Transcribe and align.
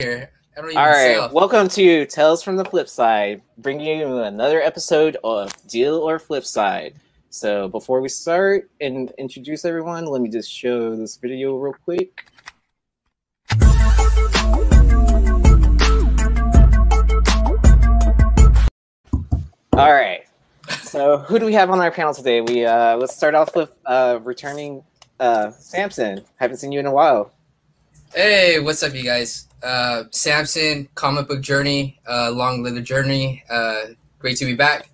here. 0.00 0.28
I 0.56 0.60
don't 0.60 0.70
even 0.70 0.82
All 0.82 0.88
right, 0.88 1.32
welcome 1.32 1.68
to 1.68 2.04
Tales 2.06 2.42
from 2.42 2.56
the 2.56 2.64
Flip 2.64 2.88
Side, 2.88 3.42
bringing 3.58 4.00
you 4.00 4.18
another 4.18 4.60
episode 4.60 5.16
of 5.22 5.52
Deal 5.68 5.94
or 5.94 6.18
Flip 6.18 6.44
Side. 6.44 6.96
So 7.30 7.68
before 7.68 8.00
we 8.00 8.08
start 8.08 8.68
and 8.80 9.12
introduce 9.18 9.64
everyone, 9.64 10.06
let 10.06 10.20
me 10.20 10.28
just 10.28 10.50
show 10.50 10.96
this 10.96 11.16
video 11.16 11.56
real 11.56 11.76
quick. 11.84 12.28
All 19.74 19.92
right. 19.92 20.24
So 20.82 21.18
who 21.18 21.38
do 21.38 21.46
we 21.46 21.52
have 21.52 21.70
on 21.70 21.78
our 21.78 21.92
panel 21.92 22.14
today? 22.14 22.40
We 22.40 22.66
uh, 22.66 22.96
let's 22.96 23.16
start 23.16 23.36
off 23.36 23.54
with 23.54 23.70
uh, 23.86 24.18
returning 24.24 24.82
uh, 25.20 25.52
Samson. 25.52 26.24
Haven't 26.34 26.56
seen 26.56 26.72
you 26.72 26.80
in 26.80 26.86
a 26.86 26.92
while. 26.92 27.30
Hey, 28.12 28.58
what's 28.58 28.82
up, 28.82 28.92
you 28.92 29.04
guys? 29.04 29.46
Uh, 29.64 30.04
Samson, 30.10 30.88
comic 30.94 31.26
book 31.26 31.40
journey, 31.40 31.98
uh, 32.06 32.30
long 32.30 32.62
live 32.62 32.74
the 32.74 32.82
journey. 32.82 33.42
Uh, 33.48 33.86
great 34.18 34.36
to 34.36 34.44
be 34.44 34.54
back. 34.54 34.90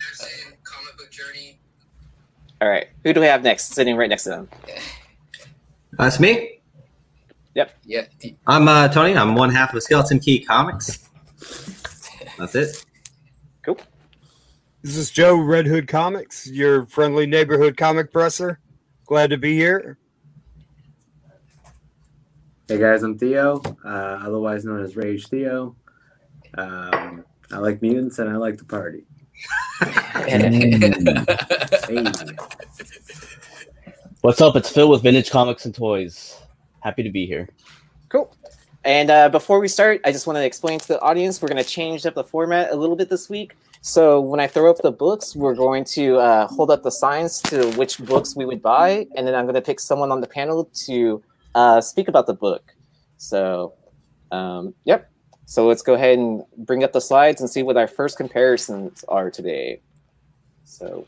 Samson, 0.00 0.54
comic 0.64 0.96
book 0.96 1.10
journey. 1.10 1.60
All 2.62 2.68
right. 2.68 2.86
Who 3.04 3.12
do 3.12 3.20
we 3.20 3.26
have 3.26 3.42
next? 3.42 3.74
Sitting 3.74 3.96
right 3.96 4.08
next 4.08 4.24
to 4.24 4.30
them. 4.30 4.48
That's 5.92 6.18
me. 6.18 6.60
Yep. 7.54 7.76
Yeah, 7.84 8.06
I'm 8.46 8.66
uh, 8.66 8.88
Tony. 8.88 9.14
I'm 9.14 9.34
one 9.34 9.50
half 9.50 9.74
of 9.74 9.82
Skeleton 9.82 10.18
Key 10.18 10.42
Comics. 10.42 11.10
That's 12.38 12.54
it. 12.54 12.84
Cool. 13.62 13.78
This 14.80 14.96
is 14.96 15.10
Joe 15.10 15.36
Red 15.36 15.66
Hood 15.66 15.86
Comics, 15.86 16.46
your 16.46 16.86
friendly 16.86 17.26
neighborhood 17.26 17.76
comic 17.76 18.10
presser. 18.10 18.58
Glad 19.04 19.28
to 19.30 19.36
be 19.36 19.54
here. 19.54 19.98
Hey 22.72 22.78
guys, 22.78 23.02
I'm 23.02 23.18
Theo, 23.18 23.60
uh, 23.84 23.88
otherwise 24.24 24.64
known 24.64 24.82
as 24.82 24.96
Rage 24.96 25.26
Theo. 25.28 25.76
Um, 26.56 27.22
I 27.50 27.58
like 27.58 27.82
mutants 27.82 28.18
and 28.18 28.30
I 28.30 28.36
like 28.36 28.56
to 28.56 28.64
party. 28.64 29.04
Hey. 30.24 30.80
What's 34.22 34.40
up? 34.40 34.56
It's 34.56 34.70
Phil 34.70 34.88
with 34.88 35.02
Vintage 35.02 35.30
Comics 35.30 35.66
and 35.66 35.74
Toys. 35.74 36.40
Happy 36.80 37.02
to 37.02 37.10
be 37.10 37.26
here. 37.26 37.50
Cool. 38.08 38.34
And 38.84 39.10
uh, 39.10 39.28
before 39.28 39.60
we 39.60 39.68
start, 39.68 40.00
I 40.06 40.10
just 40.10 40.26
want 40.26 40.38
to 40.38 40.42
explain 40.42 40.78
to 40.78 40.88
the 40.88 41.00
audience 41.02 41.42
we're 41.42 41.48
going 41.48 41.62
to 41.62 41.68
change 41.68 42.06
up 42.06 42.14
the 42.14 42.24
format 42.24 42.72
a 42.72 42.74
little 42.74 42.96
bit 42.96 43.10
this 43.10 43.28
week. 43.28 43.54
So 43.82 44.18
when 44.18 44.40
I 44.40 44.46
throw 44.46 44.70
up 44.70 44.78
the 44.78 44.92
books, 44.92 45.36
we're 45.36 45.54
going 45.54 45.84
to 45.84 46.16
uh, 46.16 46.46
hold 46.46 46.70
up 46.70 46.84
the 46.84 46.90
signs 46.90 47.42
to 47.42 47.70
which 47.72 47.98
books 47.98 48.34
we 48.34 48.46
would 48.46 48.62
buy, 48.62 49.06
and 49.14 49.26
then 49.26 49.34
I'm 49.34 49.44
going 49.44 49.56
to 49.56 49.60
pick 49.60 49.78
someone 49.78 50.10
on 50.10 50.22
the 50.22 50.26
panel 50.26 50.70
to 50.86 51.22
uh, 51.54 51.80
speak 51.80 52.08
about 52.08 52.26
the 52.26 52.34
book. 52.34 52.74
So, 53.18 53.74
um, 54.30 54.74
yep. 54.84 55.10
So 55.46 55.66
let's 55.66 55.82
go 55.82 55.94
ahead 55.94 56.18
and 56.18 56.42
bring 56.56 56.84
up 56.84 56.92
the 56.92 57.00
slides 57.00 57.40
and 57.40 57.50
see 57.50 57.62
what 57.62 57.76
our 57.76 57.88
first 57.88 58.16
comparisons 58.16 59.04
are 59.08 59.30
today. 59.30 59.80
So, 60.64 61.06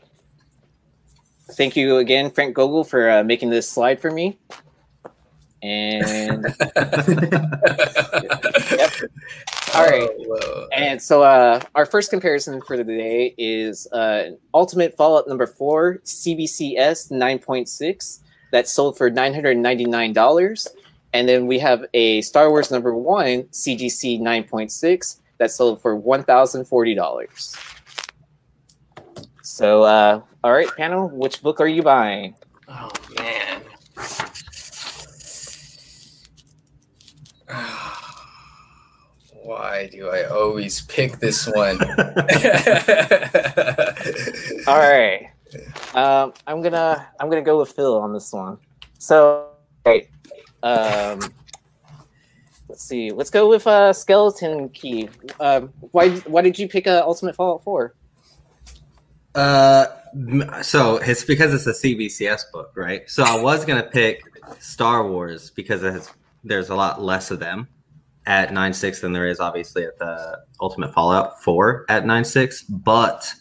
thank 1.53 1.75
you 1.75 1.97
again, 1.97 2.29
Frank 2.29 2.55
Gogol, 2.55 2.83
for 2.83 3.09
uh, 3.09 3.23
making 3.23 3.49
this 3.49 3.69
slide 3.69 3.99
for 3.99 4.11
me. 4.11 4.37
And 5.63 6.45
Yep. 8.71 8.91
All 9.73 9.85
right. 9.85 10.09
Oh. 10.09 10.67
And 10.75 11.01
so 11.01 11.23
uh, 11.23 11.59
our 11.75 11.85
first 11.85 12.09
comparison 12.09 12.61
for 12.61 12.77
today 12.77 13.33
is 13.37 13.87
uh, 13.91 14.31
Ultimate 14.53 14.95
Fallout 14.95 15.27
number 15.27 15.45
four, 15.45 15.99
CBCS 16.05 17.11
9.6, 17.11 18.19
that 18.51 18.67
sold 18.67 18.97
for 18.97 19.09
$999. 19.11 20.67
And 21.13 21.29
then 21.29 21.47
we 21.47 21.59
have 21.59 21.85
a 21.93 22.21
Star 22.21 22.49
Wars 22.49 22.71
number 22.71 22.93
one, 22.95 23.43
CGC 23.43 24.19
9.6, 24.19 25.19
that 25.37 25.51
sold 25.51 25.81
for 25.81 25.99
$1,040. 25.99 27.61
So, 29.41 29.83
uh, 29.83 30.21
all 30.43 30.51
right, 30.51 30.67
panel, 30.75 31.09
which 31.09 31.41
book 31.41 31.61
are 31.61 31.67
you 31.67 31.83
buying? 31.83 32.35
Oh 32.67 32.91
man. 33.17 33.61
Why 39.43 39.87
do 39.91 40.09
I 40.09 40.23
always 40.23 40.81
pick 40.81 41.19
this 41.19 41.47
one? 41.47 41.77
All 44.67 44.79
right. 44.79 45.29
Um, 45.95 46.33
I'm 46.45 46.61
gonna 46.61 47.07
I'm 47.19 47.29
gonna 47.29 47.41
go 47.41 47.57
with 47.57 47.71
Phil 47.71 47.97
on 47.97 48.13
this 48.13 48.31
one. 48.33 48.57
So, 48.99 49.47
right. 49.85 50.09
Um, 50.61 51.21
let's 52.67 52.83
see. 52.83 53.11
Let's 53.11 53.29
go 53.29 53.47
with 53.47 53.65
uh, 53.65 53.93
Skeleton 53.93 54.69
Key. 54.69 55.09
Um, 55.39 55.73
why 55.91 56.09
why 56.19 56.41
did 56.41 56.59
you 56.59 56.67
pick 56.67 56.85
uh, 56.85 57.01
Ultimate 57.05 57.33
Fallout 57.35 57.63
Four? 57.63 57.95
Uh, 59.35 59.85
so 60.61 60.97
it's 60.97 61.23
because 61.23 61.53
it's 61.53 61.67
a 61.67 61.87
CBCS 61.87 62.51
book, 62.51 62.73
right? 62.75 63.09
So 63.09 63.23
I 63.23 63.39
was 63.41 63.63
gonna 63.63 63.83
pick 63.83 64.21
Star 64.59 65.09
Wars 65.09 65.49
because 65.49 65.81
it 65.81 65.93
has, 65.93 66.11
there's 66.43 66.69
a 66.69 66.75
lot 66.75 67.01
less 67.01 67.31
of 67.31 67.39
them 67.39 67.69
at 68.25 68.51
nine 68.51 68.73
six 68.73 68.99
than 68.99 69.13
there 69.13 69.27
is 69.27 69.39
obviously 69.39 69.85
at 69.85 69.97
the 69.97 70.41
Ultimate 70.59 70.93
Fallout 70.93 71.41
Four 71.41 71.85
at 71.87 72.05
nine 72.05 72.25
six. 72.25 72.63
But 72.63 73.33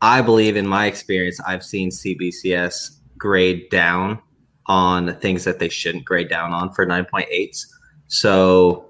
I 0.00 0.22
believe, 0.22 0.56
in 0.56 0.66
my 0.66 0.86
experience, 0.86 1.40
I've 1.40 1.64
seen 1.64 1.90
CBCS 1.90 2.98
grade 3.16 3.68
down 3.70 4.20
on 4.66 5.14
things 5.16 5.44
that 5.44 5.58
they 5.58 5.68
shouldn't 5.68 6.04
grade 6.04 6.28
down 6.28 6.52
on 6.52 6.72
for 6.72 6.86
nine 6.86 7.04
point 7.04 7.26
eights. 7.30 7.66
So 8.06 8.88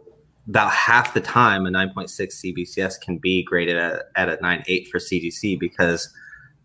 about 0.49 0.73
half 0.73 1.15
the 1.15 1.21
time 1.21 1.67
a 1.67 1.71
9.6 1.71 2.09
CBCS 2.11 3.01
can 3.01 3.19
be 3.19 3.43
graded 3.43 3.77
at, 3.77 4.05
at 4.17 4.29
a 4.31 4.37
9.8 4.39 4.89
for 4.89 4.99
CGC 4.99 5.61
because 5.61 6.11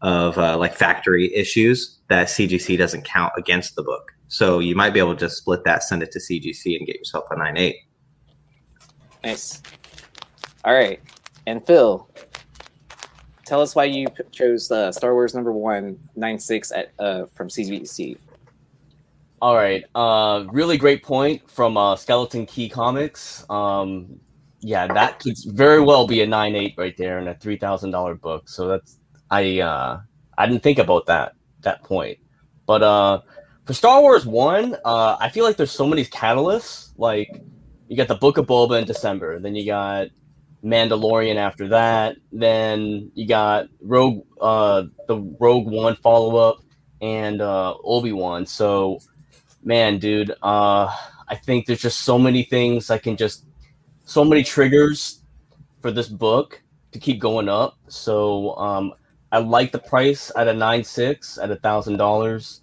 of 0.02 0.38
uh, 0.38 0.58
like 0.58 0.74
factory 0.74 1.34
issues 1.36 2.00
that 2.08 2.28
CGC 2.28 2.78
doesn't 2.78 3.04
count 3.04 3.34
against 3.38 3.76
the 3.76 3.84
book. 3.84 4.12
So 4.28 4.60
you 4.60 4.76
might 4.76 4.92
be 4.94 5.00
able 5.00 5.14
to 5.14 5.20
just 5.20 5.38
split 5.38 5.64
that, 5.66 5.84
send 5.84 6.02
it 6.02 6.12
to 6.12 6.20
CGC, 6.20 6.78
and 6.78 6.88
get 6.88 6.96
yourself 6.96 7.26
a 7.32 7.36
9.8. 7.36 7.76
Nice. 9.24 9.62
All 10.64 10.74
right. 10.74 11.00
And 11.46 11.66
Phil, 11.66 12.10
tell 13.54 13.62
us 13.62 13.76
why 13.76 13.84
you 13.84 14.08
p- 14.10 14.24
chose 14.32 14.72
uh, 14.72 14.92
Star 14.92 15.14
Wars 15.14 15.36
number 15.36 15.52
one 15.52 16.00
nine 16.16 16.40
six 16.40 16.72
at 16.72 16.92
uh, 16.98 17.26
from 17.36 17.50
CBC. 17.50 18.18
All 19.44 19.56
right. 19.56 19.84
Uh, 19.94 20.46
really 20.52 20.76
great 20.76 21.04
point 21.04 21.48
from 21.52 21.78
uh, 21.78 21.96
Skeleton 21.96 22.48
Key 22.48 22.68
Comics. 22.68 23.46
Um, 23.52 24.20
yeah, 24.62 24.88
that 24.88 25.20
could 25.20 25.38
very 25.46 25.82
well 25.82 26.08
be 26.08 26.24
a 26.24 26.26
nine 26.26 26.56
eight 26.56 26.74
right 26.80 26.98
there 26.98 27.20
and 27.20 27.30
a 27.30 27.36
three 27.36 27.58
thousand 27.58 27.92
dollar 27.92 28.16
book. 28.16 28.50
So 28.50 28.68
that's 28.70 28.98
I 29.30 29.60
uh, 29.60 30.00
I 30.36 30.48
didn't 30.48 30.64
think 30.64 30.80
about 30.80 31.06
that 31.06 31.34
that 31.62 31.84
point. 31.84 32.18
But 32.66 32.82
uh, 32.82 33.22
for 33.66 33.74
Star 33.74 34.02
Wars 34.02 34.26
one, 34.26 34.76
uh, 34.84 35.18
I 35.20 35.30
feel 35.30 35.46
like 35.46 35.58
there's 35.58 35.70
so 35.70 35.86
many 35.86 36.06
catalysts. 36.06 36.92
Like 36.98 37.30
you 37.88 37.96
got 37.98 38.08
the 38.08 38.16
Book 38.16 38.40
of 38.40 38.48
Boba 38.48 38.80
in 38.80 38.88
December, 38.88 39.38
then 39.38 39.54
you 39.54 39.68
got 39.68 40.08
Mandalorian 40.64 41.36
after 41.36 41.68
that, 41.70 42.16
then 42.32 43.12
you 43.16 43.28
got 43.28 43.68
Rogue 43.82 44.26
uh, 44.40 44.84
the 45.08 45.18
Rogue 45.40 45.68
One 45.68 45.96
follow 45.98 46.38
up 46.38 46.64
and 47.02 47.42
uh, 47.42 47.74
Obi 47.84 48.14
Wan. 48.14 48.46
So 48.46 49.00
man, 49.64 50.00
dude, 50.00 50.32
uh, 50.42 50.90
I 51.28 51.36
think 51.36 51.66
there's 51.66 51.82
just 51.82 52.02
so 52.02 52.18
many 52.18 52.44
things 52.44 52.90
I 52.90 52.98
can 52.98 53.18
just, 53.18 53.46
so 54.06 54.24
many 54.24 54.44
triggers 54.44 55.22
for 55.82 55.92
this 55.92 56.08
book 56.08 56.62
to 56.92 57.00
keep 57.00 57.20
going 57.20 57.50
up. 57.50 57.78
So 57.88 58.56
um, 58.56 58.94
I 59.32 59.40
like 59.40 59.72
the 59.72 59.80
price 59.80 60.32
at 60.38 60.48
a 60.48 60.54
nine 60.54 60.84
six 60.84 61.38
at 61.38 61.52
a 61.52 61.56
thousand 61.56 61.98
dollars. 61.98 62.62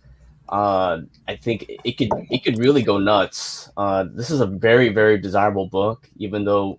Uh, 0.49 1.03
I 1.29 1.37
think 1.37 1.71
it 1.85 1.97
could 1.97 2.11
it 2.31 2.45
could 2.45 2.59
really 2.59 2.83
go 2.83 2.99
nuts. 2.99 3.71
Uh, 3.77 4.05
this 4.13 4.31
is 4.31 4.41
a 4.41 4.47
very 4.47 4.89
very 4.89 5.19
desirable 5.19 5.67
book, 5.67 6.09
even 6.17 6.45
though 6.45 6.79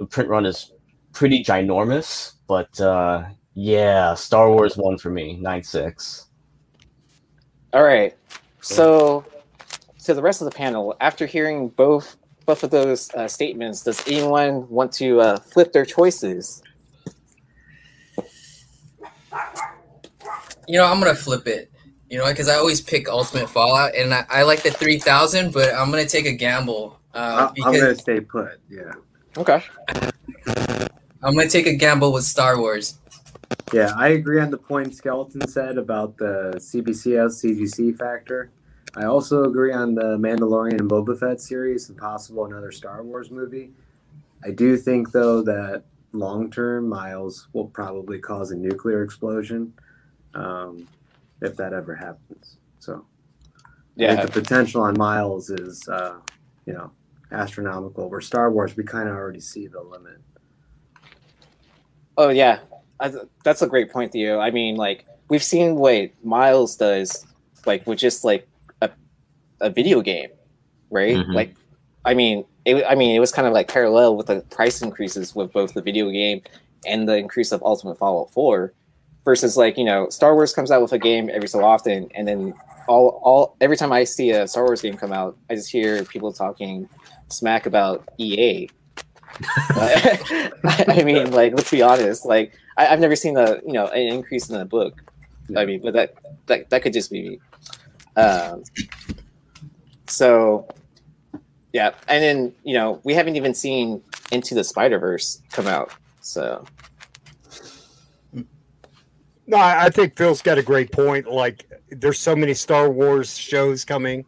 the 0.00 0.06
print 0.06 0.30
run 0.30 0.46
is 0.46 0.72
pretty 1.12 1.44
ginormous. 1.44 2.32
But 2.48 2.80
uh, 2.80 3.24
yeah, 3.54 4.14
Star 4.14 4.50
Wars 4.50 4.76
one 4.76 4.98
for 4.98 5.10
me 5.10 5.36
nine 5.36 5.62
six. 5.62 6.26
All 7.72 7.84
right. 7.84 8.16
So, 8.62 9.24
to 10.04 10.14
the 10.14 10.22
rest 10.22 10.40
of 10.42 10.46
the 10.46 10.56
panel, 10.56 10.96
after 11.00 11.26
hearing 11.26 11.68
both 11.68 12.16
both 12.46 12.64
of 12.64 12.70
those 12.70 13.12
uh, 13.14 13.28
statements, 13.28 13.84
does 13.84 14.02
anyone 14.08 14.68
want 14.68 14.90
to 14.94 15.20
uh, 15.20 15.38
flip 15.38 15.72
their 15.72 15.84
choices? 15.84 16.62
you 20.66 20.78
know, 20.78 20.84
I'm 20.84 20.98
gonna 20.98 21.14
flip 21.14 21.46
it. 21.46 21.70
You 22.08 22.18
know, 22.18 22.26
because 22.26 22.48
I 22.48 22.56
always 22.56 22.80
pick 22.80 23.08
Ultimate 23.08 23.48
Fallout, 23.48 23.94
and 23.94 24.12
I, 24.12 24.24
I 24.28 24.42
like 24.42 24.62
the 24.62 24.70
3000, 24.70 25.52
but 25.52 25.72
I'm 25.74 25.90
gonna 25.90 26.06
take 26.06 26.26
a 26.26 26.32
gamble 26.32 26.98
uh, 27.14 27.50
I- 27.56 27.62
I'm 27.66 27.72
gonna 27.74 27.94
stay 27.94 28.20
put. 28.20 28.60
Yeah, 28.68 28.92
Okay. 29.36 29.62
I'm 31.22 31.34
gonna 31.36 31.48
take 31.48 31.66
a 31.66 31.74
gamble 31.74 32.12
with 32.12 32.24
Star 32.24 32.58
Wars. 32.58 32.98
yeah. 33.72 33.92
I 33.96 34.08
agree 34.08 34.40
on 34.40 34.50
the 34.50 34.58
point 34.58 34.94
Skeleton 34.94 35.46
said 35.46 35.78
about 35.78 36.16
the 36.16 36.54
CBCS 36.58 37.40
CGC 37.40 37.92
factor. 37.96 38.52
I 38.96 39.04
also 39.04 39.44
agree 39.44 39.72
on 39.72 39.94
the 39.94 40.16
Mandalorian 40.18 40.80
and 40.80 40.90
Boba 40.90 41.18
Fett 41.18 41.40
series 41.40 41.88
and 41.88 41.98
possible 41.98 42.44
another 42.44 42.72
Star 42.72 43.02
Wars 43.04 43.30
movie. 43.30 43.72
I 44.44 44.50
do 44.50 44.76
think 44.76 45.12
though 45.12 45.42
that 45.42 45.84
long 46.12 46.50
term 46.50 46.88
Miles 46.88 47.48
will 47.52 47.68
probably 47.68 48.18
cause 48.18 48.50
a 48.50 48.56
nuclear 48.56 49.02
explosion 49.02 49.74
um, 50.34 50.88
if 51.42 51.56
that 51.56 51.72
ever 51.72 51.94
happens. 51.94 52.58
So 52.80 53.06
I 54.04 54.04
Yeah, 54.04 54.16
think 54.16 54.22
the 54.22 54.28
potential 54.28 54.82
on 54.82 54.96
Miles 54.98 55.50
is 55.50 55.88
uh, 55.88 56.18
you 56.66 56.72
know 56.74 56.92
astronomical. 57.32 58.08
Where 58.08 58.20
Star 58.20 58.50
Wars 58.50 58.76
we 58.76 58.84
kind 58.84 59.08
of 59.08 59.14
already 59.14 59.40
see 59.40 59.66
the 59.66 59.80
limit. 59.80 60.20
Oh 62.16 62.28
yeah, 62.28 62.60
I, 62.98 63.12
that's 63.44 63.62
a 63.62 63.66
great 63.66 63.90
point, 63.90 64.12
Theo. 64.12 64.40
I 64.40 64.50
mean, 64.50 64.76
like 64.76 65.06
we've 65.28 65.42
seen 65.42 65.76
what 65.76 66.10
Miles 66.22 66.76
does, 66.76 67.26
like 67.66 67.86
with 67.86 67.98
just 67.98 68.24
like 68.24 68.46
a, 68.82 68.90
a 69.60 69.70
video 69.70 70.02
game, 70.02 70.28
right? 70.90 71.16
Mhm. 71.16 71.34
Like, 71.34 71.54
I 72.04 72.14
mean, 72.14 72.44
it. 72.64 72.84
I 72.86 72.94
mean, 72.94 73.14
it 73.16 73.20
was 73.20 73.32
kind 73.32 73.46
of 73.48 73.54
like 73.54 73.68
parallel 73.68 74.16
with 74.16 74.26
the 74.26 74.42
price 74.50 74.82
increases 74.82 75.34
with 75.34 75.52
both 75.52 75.74
the 75.74 75.82
video 75.82 76.10
game 76.10 76.42
and 76.86 77.08
the 77.08 77.16
increase 77.16 77.52
of 77.52 77.62
Ultimate 77.62 77.96
Fallout 77.98 78.30
Four, 78.32 78.74
versus 79.24 79.56
like 79.56 79.78
you 79.78 79.84
know, 79.84 80.08
Star 80.10 80.34
Wars 80.34 80.52
comes 80.52 80.70
out 80.70 80.82
with 80.82 80.92
a 80.92 80.98
game 80.98 81.30
every 81.32 81.48
so 81.48 81.64
often, 81.64 82.10
and 82.14 82.28
then 82.28 82.54
all 82.88 83.20
all 83.22 83.56
every 83.60 83.76
time 83.76 83.92
I 83.92 84.04
see 84.04 84.30
a 84.30 84.46
Star 84.46 84.64
Wars 84.64 84.82
game 84.82 84.96
come 84.96 85.12
out, 85.12 85.38
I 85.48 85.54
just 85.54 85.70
hear 85.70 86.04
people 86.04 86.32
talking 86.32 86.88
smack 87.30 87.66
about 87.66 88.08
EA. 88.18 88.68
I 89.70 91.02
mean, 91.04 91.30
like, 91.30 91.54
let's 91.54 91.70
be 91.70 91.82
honest. 91.82 92.26
Like, 92.26 92.52
I, 92.76 92.88
I've 92.88 93.00
never 93.00 93.16
seen 93.16 93.36
a 93.36 93.60
you 93.66 93.72
know 93.72 93.86
an 93.86 94.02
increase 94.14 94.48
in 94.50 94.58
the 94.58 94.64
book. 94.64 95.02
I 95.56 95.64
mean, 95.64 95.80
but 95.82 95.94
that 95.94 96.14
that 96.46 96.70
that 96.70 96.82
could 96.82 96.92
just 96.92 97.10
be 97.10 97.22
me. 97.28 97.40
Um, 98.16 98.64
so, 100.06 100.68
yeah, 101.72 101.92
and 102.08 102.22
then 102.22 102.54
you 102.64 102.74
know 102.74 103.00
we 103.04 103.14
haven't 103.14 103.36
even 103.36 103.54
seen 103.54 104.02
Into 104.32 104.54
the 104.54 104.64
Spider 104.64 104.98
Verse 104.98 105.40
come 105.50 105.66
out. 105.66 105.92
So 106.20 106.64
No, 109.46 109.56
I 109.56 109.86
I 109.86 109.90
think 109.90 110.16
Phil's 110.16 110.42
got 110.42 110.58
a 110.58 110.62
great 110.62 110.92
point. 110.92 111.30
Like, 111.30 111.70
there's 111.90 112.18
so 112.18 112.36
many 112.36 112.54
Star 112.54 112.90
Wars 112.90 113.36
shows 113.36 113.84
coming, 113.84 114.24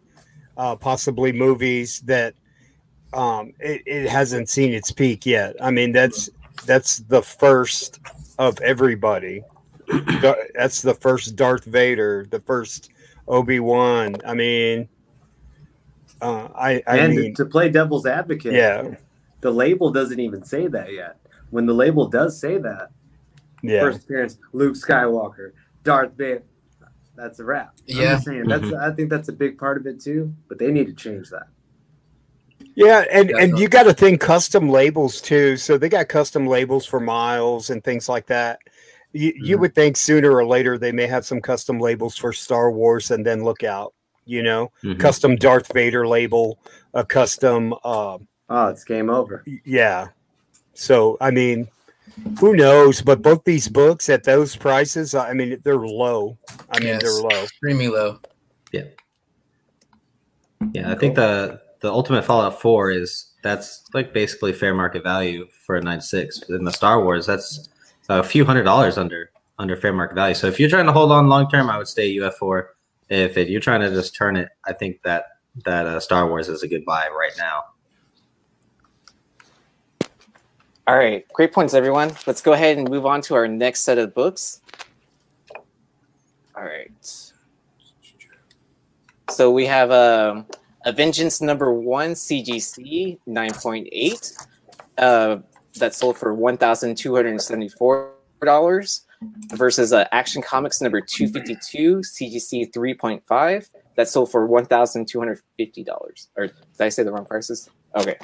uh, 0.56 0.76
possibly 0.76 1.32
movies 1.32 2.00
that 2.00 2.34
um, 3.14 3.52
it, 3.60 3.82
it 3.86 4.08
hasn't 4.08 4.48
seen 4.48 4.72
its 4.72 4.90
peak 4.90 5.26
yet. 5.26 5.56
I 5.60 5.70
mean, 5.70 5.92
that's 5.92 6.30
that's 6.66 6.98
the 6.98 7.22
first 7.22 8.00
of 8.38 8.60
everybody. 8.60 9.42
That's 10.54 10.80
the 10.80 10.94
first 10.94 11.36
Darth 11.36 11.64
Vader, 11.64 12.26
the 12.30 12.40
first 12.40 12.92
Obi 13.28 13.60
Wan. 13.60 14.16
I 14.24 14.32
mean, 14.32 14.88
uh, 16.22 16.48
I 16.54 16.82
I 16.86 16.98
and 16.98 17.14
mean, 17.14 17.34
to 17.34 17.44
play 17.44 17.68
devil's 17.68 18.06
advocate, 18.06 18.54
yeah, 18.54 18.94
the 19.40 19.50
label 19.50 19.90
doesn't 19.90 20.20
even 20.20 20.44
say 20.44 20.66
that 20.68 20.92
yet. 20.92 21.18
When 21.50 21.66
the 21.66 21.74
label 21.74 22.06
does 22.08 22.38
say 22.40 22.56
that, 22.58 22.90
yeah. 23.62 23.80
first 23.80 24.04
appearance, 24.04 24.38
Luke 24.52 24.76
Skywalker, 24.76 25.52
Darth 25.84 26.12
Vader, 26.16 26.44
that's 27.16 27.38
a 27.40 27.44
wrap. 27.44 27.74
I'm 27.90 27.96
Yeah. 27.96 28.14
just 28.14 28.24
saying 28.24 28.44
that's 28.48 28.72
I 28.72 28.92
think 28.92 29.10
that's 29.10 29.28
a 29.28 29.32
big 29.32 29.58
part 29.58 29.76
of 29.76 29.86
it 29.86 30.00
too. 30.00 30.32
But 30.48 30.58
they 30.58 30.70
need 30.70 30.86
to 30.86 30.94
change 30.94 31.28
that. 31.30 31.48
Yeah, 32.74 33.04
and 33.10 33.28
and 33.28 33.28
Definitely. 33.28 33.62
you 33.62 33.68
got 33.68 33.82
to 33.84 33.92
think 33.94 34.20
custom 34.20 34.68
labels 34.70 35.20
too. 35.20 35.56
So 35.56 35.76
they 35.76 35.88
got 35.88 36.08
custom 36.08 36.46
labels 36.46 36.86
for 36.86 37.00
miles 37.00 37.70
and 37.70 37.84
things 37.84 38.08
like 38.08 38.26
that. 38.26 38.60
You, 39.12 39.32
you 39.36 39.56
Mhm. 39.56 39.60
would 39.60 39.74
think 39.74 39.96
sooner 39.98 40.30
or 40.34 40.46
later 40.46 40.78
they 40.78 40.90
may 40.92 41.06
have 41.06 41.26
some 41.26 41.40
custom 41.40 41.78
labels 41.78 42.16
for 42.16 42.32
Star 42.32 42.70
Wars, 42.70 43.10
and 43.10 43.26
then 43.26 43.44
look 43.44 43.62
out, 43.62 43.92
you 44.24 44.42
know, 44.42 44.70
Mhm. 44.82 44.98
custom 44.98 45.36
Darth 45.36 45.70
Vader 45.74 46.06
label, 46.08 46.58
a 46.94 47.04
custom, 47.04 47.74
uh, 47.84 48.16
Oh, 48.48 48.68
it's 48.68 48.84
game 48.84 49.10
over. 49.10 49.44
yeah. 49.66 50.08
So 50.72 51.18
I 51.20 51.30
mean, 51.30 51.68
who 52.40 52.54
knows? 52.56 53.02
But 53.02 53.20
both 53.20 53.44
these 53.44 53.68
books 53.68 54.08
at 54.08 54.24
those 54.24 54.56
prices, 54.56 55.14
I 55.14 55.34
mean, 55.34 55.60
they're 55.62 55.76
low. 55.76 56.38
I 56.70 56.78
mean, 56.78 56.88
Yes. 56.88 57.02
they're 57.02 57.12
low. 57.22 57.42
Extremely 57.44 57.88
low. 57.88 58.18
Yeah. 58.72 58.84
Yeah, 60.72 60.90
I 60.90 60.94
think 60.94 61.16
the 61.16 61.60
the 61.82 61.90
Ultimate 61.90 62.24
Fallout 62.24 62.60
Four 62.60 62.90
is 62.90 63.32
that's 63.42 63.82
like 63.92 64.14
basically 64.14 64.52
fair 64.52 64.72
market 64.72 65.02
value 65.02 65.46
for 65.66 65.76
a 65.76 65.82
nine 65.82 66.00
six. 66.00 66.40
In 66.48 66.64
the 66.64 66.70
Star 66.70 67.02
Wars, 67.02 67.26
that's 67.26 67.68
a 68.08 68.22
few 68.22 68.44
hundred 68.44 68.62
dollars 68.62 68.96
under 68.96 69.30
under 69.58 69.76
fair 69.76 69.92
market 69.92 70.14
value. 70.14 70.34
So 70.34 70.46
if 70.46 70.58
you're 70.58 70.70
trying 70.70 70.86
to 70.86 70.92
hold 70.92 71.12
on 71.12 71.28
long 71.28 71.50
term, 71.50 71.68
I 71.68 71.76
would 71.76 71.88
stay 71.88 72.18
UF 72.18 72.36
four. 72.36 72.74
If 73.08 73.36
it, 73.36 73.48
you're 73.48 73.60
trying 73.60 73.80
to 73.80 73.90
just 73.90 74.14
turn 74.14 74.36
it, 74.36 74.48
I 74.64 74.72
think 74.72 75.02
that 75.02 75.24
that 75.64 75.86
uh, 75.86 76.00
Star 76.00 76.26
Wars 76.28 76.48
is 76.48 76.62
a 76.62 76.68
good 76.68 76.84
buy 76.84 77.08
right 77.08 77.32
now. 77.36 77.64
All 80.86 80.96
right, 80.96 81.26
great 81.32 81.52
points, 81.52 81.74
everyone. 81.74 82.12
Let's 82.26 82.42
go 82.42 82.54
ahead 82.54 82.78
and 82.78 82.88
move 82.88 83.06
on 83.06 83.22
to 83.22 83.34
our 83.34 83.46
next 83.46 83.82
set 83.82 83.98
of 83.98 84.14
books. 84.14 84.60
All 86.56 86.64
right. 86.64 86.90
So 89.30 89.50
we 89.50 89.64
have 89.66 89.90
um, 89.90 90.46
a 90.84 90.92
Vengeance 90.92 91.40
number 91.40 91.72
one 91.72 92.12
CGC 92.12 93.18
9.8 93.28 94.46
uh, 94.98 95.38
that 95.78 95.94
sold 95.94 96.18
for 96.18 96.36
$1,274 96.36 99.00
versus 99.54 99.92
uh, 99.92 100.06
Action 100.12 100.42
Comics 100.42 100.80
number 100.80 101.00
252 101.00 102.00
CGC 102.00 102.72
3.5 102.72 103.68
that 103.96 104.08
sold 104.08 104.30
for 104.30 104.48
$1,250. 104.48 106.26
Or 106.36 106.46
did 106.46 106.54
I 106.80 106.88
say 106.88 107.02
the 107.02 107.12
wrong 107.12 107.26
prices? 107.26 107.68
Okay. 107.94 108.16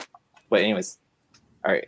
But, 0.50 0.60
anyways, 0.60 0.98
all 1.64 1.72
right. 1.72 1.86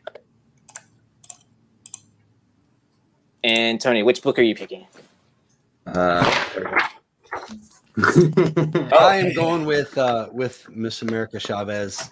And 3.43 3.81
Tony, 3.81 4.03
which 4.03 4.23
book 4.23 4.39
are 4.39 4.43
you 4.43 4.55
picking? 4.55 4.87
Uh, 5.87 6.31
I 8.03 9.23
am 9.25 9.33
going 9.35 9.65
with 9.65 9.97
uh, 9.99 10.29
with 10.33 10.69
Miss 10.71 11.03
America 11.03 11.39
Chavez. 11.39 12.11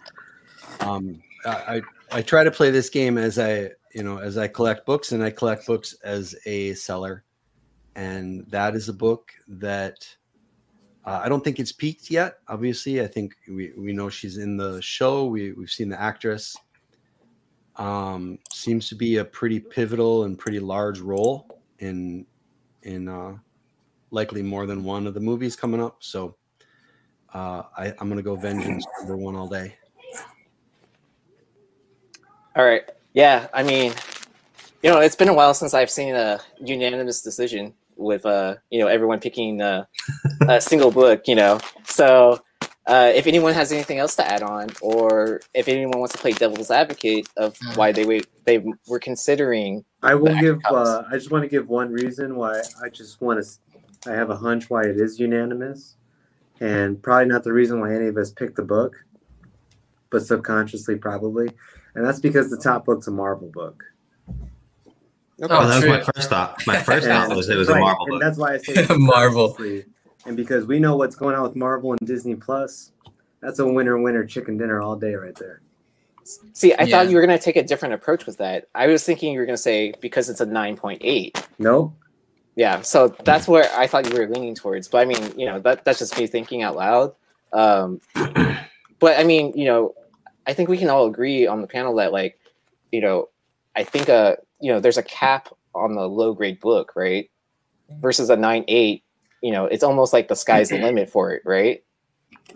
Um, 0.80 1.22
I, 1.44 1.50
I 1.50 1.82
I 2.18 2.22
try 2.22 2.44
to 2.44 2.50
play 2.50 2.70
this 2.70 2.88
game 2.90 3.18
as 3.18 3.38
I 3.38 3.70
you 3.94 4.02
know 4.02 4.18
as 4.18 4.38
I 4.38 4.48
collect 4.48 4.86
books, 4.86 5.12
and 5.12 5.22
I 5.22 5.30
collect 5.30 5.66
books 5.66 5.94
as 6.04 6.34
a 6.46 6.74
seller, 6.74 7.24
and 7.96 8.46
that 8.50 8.74
is 8.74 8.88
a 8.88 8.92
book 8.92 9.32
that 9.48 10.06
uh, 11.04 11.20
I 11.24 11.28
don't 11.28 11.42
think 11.42 11.58
it's 11.58 11.72
peaked 11.72 12.10
yet. 12.10 12.38
Obviously, 12.48 13.00
I 13.00 13.06
think 13.06 13.34
we, 13.48 13.72
we 13.76 13.92
know 13.92 14.08
she's 14.08 14.36
in 14.36 14.56
the 14.56 14.80
show. 14.82 15.26
We 15.26 15.52
we've 15.52 15.70
seen 15.70 15.88
the 15.88 16.00
actress. 16.00 16.56
Um, 17.76 18.38
seems 18.52 18.88
to 18.88 18.94
be 18.94 19.18
a 19.18 19.24
pretty 19.24 19.60
pivotal 19.60 20.24
and 20.24 20.38
pretty 20.38 20.60
large 20.60 21.00
role 21.00 21.60
in 21.78 22.26
in 22.82 23.08
uh, 23.08 23.36
likely 24.10 24.42
more 24.42 24.66
than 24.66 24.84
one 24.84 25.06
of 25.06 25.14
the 25.14 25.20
movies 25.20 25.56
coming 25.56 25.82
up. 25.82 25.96
So 26.00 26.36
uh, 27.34 27.62
I, 27.76 27.94
I'm 27.98 28.08
gonna 28.08 28.22
go 28.22 28.36
Vengeance 28.36 28.86
number 29.00 29.16
one 29.16 29.34
all 29.34 29.48
day. 29.48 29.74
All 32.56 32.64
right. 32.64 32.88
Yeah, 33.14 33.48
I 33.52 33.62
mean, 33.62 33.94
you 34.82 34.90
know, 34.90 34.98
it's 34.98 35.16
been 35.16 35.28
a 35.28 35.34
while 35.34 35.54
since 35.54 35.74
I've 35.74 35.90
seen 35.90 36.14
a 36.14 36.40
unanimous 36.60 37.22
decision 37.22 37.74
with 37.96 38.24
uh, 38.24 38.56
you 38.70 38.78
know, 38.78 38.86
everyone 38.86 39.20
picking 39.20 39.60
uh, 39.60 39.84
a 40.48 40.60
single 40.60 40.90
book, 40.90 41.26
you 41.26 41.34
know. 41.34 41.58
So, 41.84 42.40
uh, 42.86 43.12
if 43.14 43.26
anyone 43.26 43.52
has 43.52 43.70
anything 43.70 43.98
else 43.98 44.16
to 44.16 44.26
add 44.26 44.42
on, 44.42 44.70
or 44.80 45.40
if 45.52 45.68
anyone 45.68 45.98
wants 45.98 46.14
to 46.14 46.20
play 46.20 46.32
devil's 46.32 46.70
advocate 46.70 47.28
of 47.36 47.56
why 47.74 47.92
they 47.92 48.06
wait, 48.06 48.26
they 48.44 48.64
were 48.86 48.98
considering. 48.98 49.84
I 50.02 50.14
will 50.14 50.38
give. 50.40 50.58
Uh, 50.70 51.02
I 51.10 51.14
just 51.14 51.30
want 51.30 51.42
to 51.42 51.48
give 51.48 51.68
one 51.68 51.92
reason 51.92 52.36
why. 52.36 52.62
I 52.82 52.88
just 52.88 53.20
want 53.20 53.44
to. 53.44 53.50
I 54.08 54.14
have 54.14 54.30
a 54.30 54.36
hunch 54.36 54.70
why 54.70 54.84
it 54.84 54.96
is 54.98 55.20
unanimous, 55.20 55.96
and 56.60 57.00
probably 57.02 57.26
not 57.26 57.44
the 57.44 57.52
reason 57.52 57.80
why 57.80 57.94
any 57.94 58.06
of 58.06 58.16
us 58.16 58.30
picked 58.30 58.56
the 58.56 58.62
book, 58.62 58.96
but 60.10 60.22
subconsciously 60.24 60.96
probably, 60.96 61.50
and 61.94 62.04
that's 62.06 62.20
because 62.20 62.50
the 62.50 62.56
top 62.56 62.86
book's 62.86 63.06
a 63.06 63.10
Marvel 63.10 63.50
book. 63.50 63.84
Oh, 65.40 65.46
oh, 65.50 65.66
that 65.66 65.76
was 65.76 65.86
my 65.86 66.00
first 66.00 66.30
thought. 66.30 66.66
My 66.66 66.76
first 66.82 67.06
thought 67.06 67.28
was 67.36 67.48
it 67.48 67.56
was 67.56 67.68
a 67.68 67.74
Right, 67.74 67.80
Marvel 67.80 68.04
and 68.06 68.12
book. 68.14 68.20
that's 68.22 68.38
why 68.38 68.54
I 68.54 68.58
say 68.58 68.86
Marvel. 68.96 69.56
and 70.26 70.36
because 70.36 70.66
we 70.66 70.80
know 70.80 70.96
what's 70.96 71.14
going 71.14 71.36
on 71.36 71.42
with 71.42 71.54
Marvel 71.54 71.92
and 71.92 72.00
Disney 72.06 72.34
Plus, 72.34 72.90
that's 73.40 73.58
a 73.60 73.66
winner 73.66 73.98
winner 74.00 74.24
chicken 74.24 74.56
dinner 74.56 74.80
all 74.82 74.96
day 74.96 75.14
right 75.14 75.36
there. 75.36 75.60
See, 76.54 76.74
I 76.74 76.82
Yeah. 76.84 76.86
thought 76.86 77.08
you 77.10 77.16
were 77.16 77.24
going 77.24 77.38
to 77.38 77.42
take 77.42 77.54
a 77.56 77.62
different 77.62 77.94
approach 77.94 78.26
with 78.26 78.38
that. 78.38 78.66
I 78.74 78.88
was 78.88 79.04
thinking 79.04 79.32
you 79.32 79.38
were 79.38 79.46
going 79.46 79.56
to 79.56 79.62
say 79.62 79.94
because 80.00 80.28
it's 80.28 80.40
a 80.40 80.46
nine 80.46 80.76
point 80.76 81.02
eight. 81.04 81.40
Nope. 81.58 81.94
Yeah, 82.58 82.80
so 82.80 83.14
that's 83.22 83.46
where 83.46 83.70
I 83.76 83.86
thought 83.86 84.10
you 84.12 84.18
were 84.18 84.26
leaning 84.28 84.56
towards. 84.56 84.88
But 84.88 84.98
I 84.98 85.04
mean, 85.04 85.38
you 85.38 85.46
know, 85.46 85.60
that 85.60 85.84
that's 85.84 86.00
just 86.00 86.18
me 86.18 86.26
thinking 86.26 86.62
out 86.64 86.74
loud. 86.74 87.14
Um, 87.52 88.00
but 88.98 89.16
I 89.16 89.22
mean, 89.22 89.52
you 89.54 89.64
know, 89.64 89.94
I 90.44 90.54
think 90.54 90.68
we 90.68 90.76
can 90.76 90.90
all 90.90 91.06
agree 91.06 91.46
on 91.46 91.60
the 91.60 91.68
panel 91.68 91.94
that 91.96 92.12
like, 92.12 92.36
you 92.90 93.00
know, 93.00 93.28
I 93.76 93.84
think 93.84 94.08
uh, 94.08 94.34
you 94.60 94.72
know, 94.72 94.80
there's 94.80 94.98
a 94.98 95.04
cap 95.04 95.50
on 95.72 95.94
the 95.94 96.08
low 96.08 96.34
grade 96.34 96.58
book, 96.58 96.94
right? 96.96 97.30
Versus 98.00 98.28
a 98.28 98.34
nine 98.36 98.64
eight, 98.66 99.04
you 99.40 99.52
know, 99.52 99.66
it's 99.66 99.84
almost 99.84 100.12
like 100.12 100.26
the 100.26 100.34
sky's 100.34 100.68
the 100.68 100.78
limit 100.82 101.08
for 101.10 101.30
it, 101.32 101.42
right? 101.44 101.84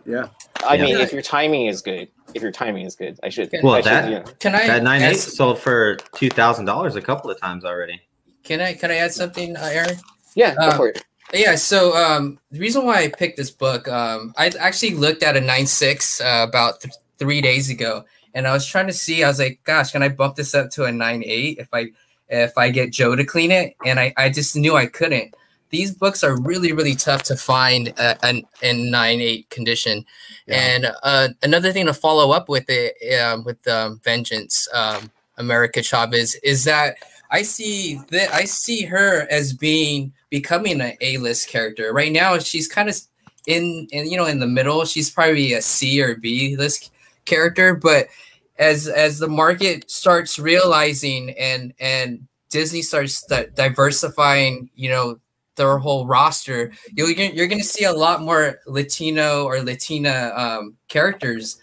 Yeah. 0.04 0.30
I 0.66 0.74
Yeah. 0.74 0.82
mean, 0.82 0.96
if 0.96 1.12
your 1.12 1.22
timing 1.22 1.66
is 1.66 1.80
good, 1.80 2.08
if 2.34 2.42
your 2.42 2.50
timing 2.50 2.86
is 2.86 2.96
good, 2.96 3.20
I 3.22 3.28
should. 3.28 3.50
Well, 3.62 3.74
I 3.74 3.82
should, 3.82 3.84
that- 3.86 4.08
you 4.10 4.16
know- 4.16 4.24
Can 4.40 4.56
I 4.56 4.66
That 4.66 4.82
nine 4.82 5.00
eight 5.02 5.14
sold 5.18 5.60
for 5.60 5.94
two 6.16 6.28
thousand 6.28 6.64
dollars 6.64 6.96
a 6.96 7.00
couple 7.00 7.30
of 7.30 7.40
times 7.40 7.64
already. 7.64 8.00
Can 8.44 8.60
I 8.60 8.74
can 8.74 8.90
I 8.90 8.96
add 8.96 9.12
something, 9.12 9.56
uh, 9.56 9.70
Aaron? 9.72 9.96
yeah, 10.34 10.54
go 10.54 10.68
Uh, 10.68 10.76
for 10.76 10.88
it. 10.88 11.04
Yeah, 11.34 11.54
so 11.54 11.96
um, 11.96 12.38
the 12.50 12.58
reason 12.58 12.84
why 12.84 13.04
I 13.04 13.08
picked 13.08 13.38
this 13.38 13.50
book, 13.50 13.88
um, 13.88 14.34
I 14.36 14.50
actually 14.60 14.94
looked 14.94 15.22
at 15.22 15.36
a 15.36 15.40
nine 15.40 15.66
six 15.66 16.20
uh, 16.20 16.44
about 16.48 16.80
th- 16.82 16.94
three 17.18 17.40
days 17.40 17.70
ago, 17.70 18.04
and 18.34 18.46
I 18.46 18.52
was 18.52 18.66
trying 18.66 18.86
to 18.88 18.92
see. 18.92 19.24
I 19.24 19.28
was 19.28 19.38
like, 19.38 19.60
"Gosh, 19.64 19.92
can 19.92 20.02
I 20.02 20.08
bump 20.10 20.36
this 20.36 20.54
up 20.54 20.68
to 20.72 20.84
a 20.84 20.92
nine 20.92 21.22
eight 21.24 21.58
if 21.58 21.68
I 21.72 21.86
if 22.28 22.58
I 22.58 22.70
get 22.70 22.92
Joe 22.92 23.16
to 23.16 23.24
clean 23.24 23.50
it?" 23.50 23.74
And 23.86 23.98
I, 23.98 24.12
I 24.16 24.28
just 24.28 24.56
knew 24.56 24.76
I 24.76 24.86
couldn't. 24.86 25.34
These 25.70 25.94
books 25.94 26.22
are 26.22 26.38
really 26.38 26.72
really 26.74 26.94
tough 26.94 27.22
to 27.24 27.36
find 27.36 27.94
uh, 27.98 28.16
an, 28.22 28.42
in 28.60 28.90
nine 28.90 29.20
eight 29.22 29.48
condition. 29.48 30.04
And 30.48 30.90
uh, 31.02 31.28
another 31.42 31.72
thing 31.72 31.86
to 31.86 31.94
follow 31.94 32.30
up 32.32 32.46
with 32.50 32.66
it 32.68 32.92
um, 33.22 33.42
with 33.44 33.66
um, 33.68 34.00
Vengeance, 34.04 34.68
um, 34.74 35.10
America 35.38 35.82
Chavez, 35.82 36.34
is 36.42 36.64
that 36.64 36.96
I 37.32 37.42
see 37.42 37.98
that 38.10 38.32
I 38.32 38.44
see 38.44 38.84
her 38.84 39.26
as 39.30 39.54
being 39.54 40.12
becoming 40.28 40.80
an 40.82 40.92
A 41.00 41.16
list 41.16 41.48
character. 41.48 41.92
Right 41.92 42.12
now, 42.12 42.38
she's 42.38 42.68
kind 42.68 42.90
of 42.90 42.96
in 43.46 43.88
in 43.90 44.10
you 44.10 44.18
know 44.18 44.26
in 44.26 44.38
the 44.38 44.46
middle. 44.46 44.84
She's 44.84 45.10
probably 45.10 45.54
a 45.54 45.62
C 45.62 46.02
or 46.02 46.16
B 46.16 46.56
list 46.56 46.92
character, 47.24 47.74
but 47.74 48.08
as 48.58 48.86
as 48.86 49.18
the 49.18 49.28
market 49.28 49.90
starts 49.90 50.38
realizing 50.38 51.30
and 51.38 51.72
and 51.80 52.28
Disney 52.50 52.82
starts 52.82 53.26
di- 53.26 53.46
diversifying, 53.54 54.68
you 54.74 54.90
know, 54.90 55.18
their 55.56 55.78
whole 55.78 56.06
roster, 56.06 56.70
you're 56.92 57.08
you're 57.08 57.48
going 57.48 57.62
to 57.62 57.64
see 57.64 57.84
a 57.84 57.92
lot 57.92 58.20
more 58.20 58.60
Latino 58.66 59.44
or 59.44 59.62
Latina 59.62 60.32
um, 60.36 60.76
characters 60.88 61.58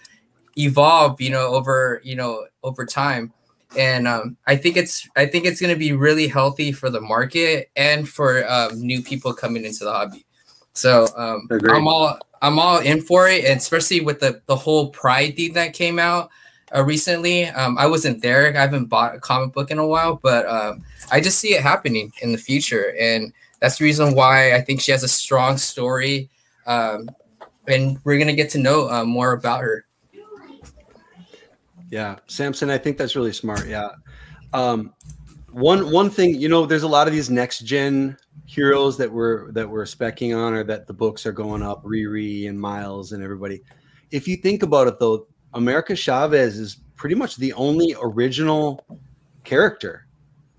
evolve, 0.58 1.22
you 1.22 1.30
know, 1.30 1.54
over 1.54 2.02
you 2.04 2.16
know 2.16 2.48
over 2.64 2.88
time 2.88 3.32
and 3.78 4.08
um, 4.08 4.38
I 4.48 4.56
think 4.56 4.78
it's 4.78 5.08
I 5.16 5.26
think 5.26 5.46
it's 5.46 5.62
going 5.62 5.74
to 5.74 5.80
be 5.80 5.92
really 5.92 6.28
healthy 6.28 6.72
for 6.72 6.90
the 6.90 7.02
market 7.02 7.70
and 7.76 8.08
for 8.08 8.50
um, 8.50 8.80
new 8.80 9.02
people 9.02 9.34
coming 9.34 9.66
into 9.66 9.84
the 9.84 9.92
hobby. 9.92 10.26
So 10.74 11.08
um, 11.16 11.48
I'm 11.70 11.88
all 11.88 12.18
I'm 12.42 12.58
all 12.58 12.80
in 12.80 13.02
for 13.02 13.28
it, 13.28 13.46
and 13.46 13.60
especially 13.60 14.02
with 14.02 14.20
the 14.20 14.42
the 14.46 14.56
whole 14.56 14.90
Pride 14.90 15.36
thing 15.36 15.54
that 15.54 15.74
came 15.74 16.00
out 16.00 16.30
uh, 16.76 16.84
recently. 16.84 17.46
Um, 17.46 17.78
I 17.78 17.86
wasn't 17.88 18.22
there; 18.22 18.48
I 18.56 18.62
haven't 18.62 18.86
bought 18.86 19.16
a 19.16 19.20
comic 19.20 19.54
book 19.54 19.72
in 19.72 19.78
a 19.78 19.88
while, 19.88 20.20
but 20.22 20.48
um, 20.48 20.84
I 21.12 21.22
just 21.22 21.40
see 21.40 21.54
it 21.54 21.62
happening 21.62 22.12
in 22.22 22.32
the 22.32 22.38
future, 22.38 22.96
and 23.00 23.34
that's 23.60 23.78
the 23.78 23.86
reason 23.86 24.16
why 24.16 24.54
I 24.54 24.62
think 24.62 24.82
she 24.82 24.92
has 24.92 25.04
a 25.04 25.08
strong 25.08 25.58
story. 25.58 26.30
Um, 26.66 27.10
and 27.68 28.00
we're 28.04 28.18
gonna 28.18 28.34
get 28.34 28.50
to 28.52 28.58
know 28.58 28.90
uh, 28.90 29.04
more 29.04 29.34
about 29.34 29.62
her. 29.62 29.86
Yeah, 31.90 32.18
Samson, 32.28 32.70
I 32.70 32.78
think 32.78 32.98
that's 32.98 33.16
really 33.16 33.34
smart. 33.34 33.68
Yeah. 33.68 33.90
Um, 34.54 34.94
one 35.52 35.92
one 35.92 36.10
thing, 36.10 36.40
you 36.40 36.48
know, 36.50 36.66
there's 36.66 36.84
a 36.84 36.88
lot 36.88 37.08
of 37.08 37.14
these 37.14 37.30
next 37.30 37.60
gen 37.60 38.18
heroes 38.46 38.98
that 38.98 39.12
we're 39.12 39.52
that 39.52 39.70
we're 39.70 39.86
specking 39.86 40.38
on, 40.38 40.54
or 40.54 40.64
that 40.64 40.88
the 40.88 40.94
books 40.94 41.26
are 41.26 41.32
going 41.32 41.64
up. 41.64 41.84
Riri 41.84 42.48
and 42.48 42.60
Miles 42.60 43.12
and 43.12 43.24
everybody. 43.24 43.62
If 44.12 44.28
you 44.28 44.38
think 44.38 44.64
about 44.64 44.88
it, 44.88 45.00
though, 45.00 45.28
America 45.54 45.96
Chavez 45.96 46.58
is 46.58 46.78
pretty 46.96 47.16
much 47.16 47.38
the 47.38 47.54
only 47.54 47.96
original 48.02 48.86
character. 49.44 50.08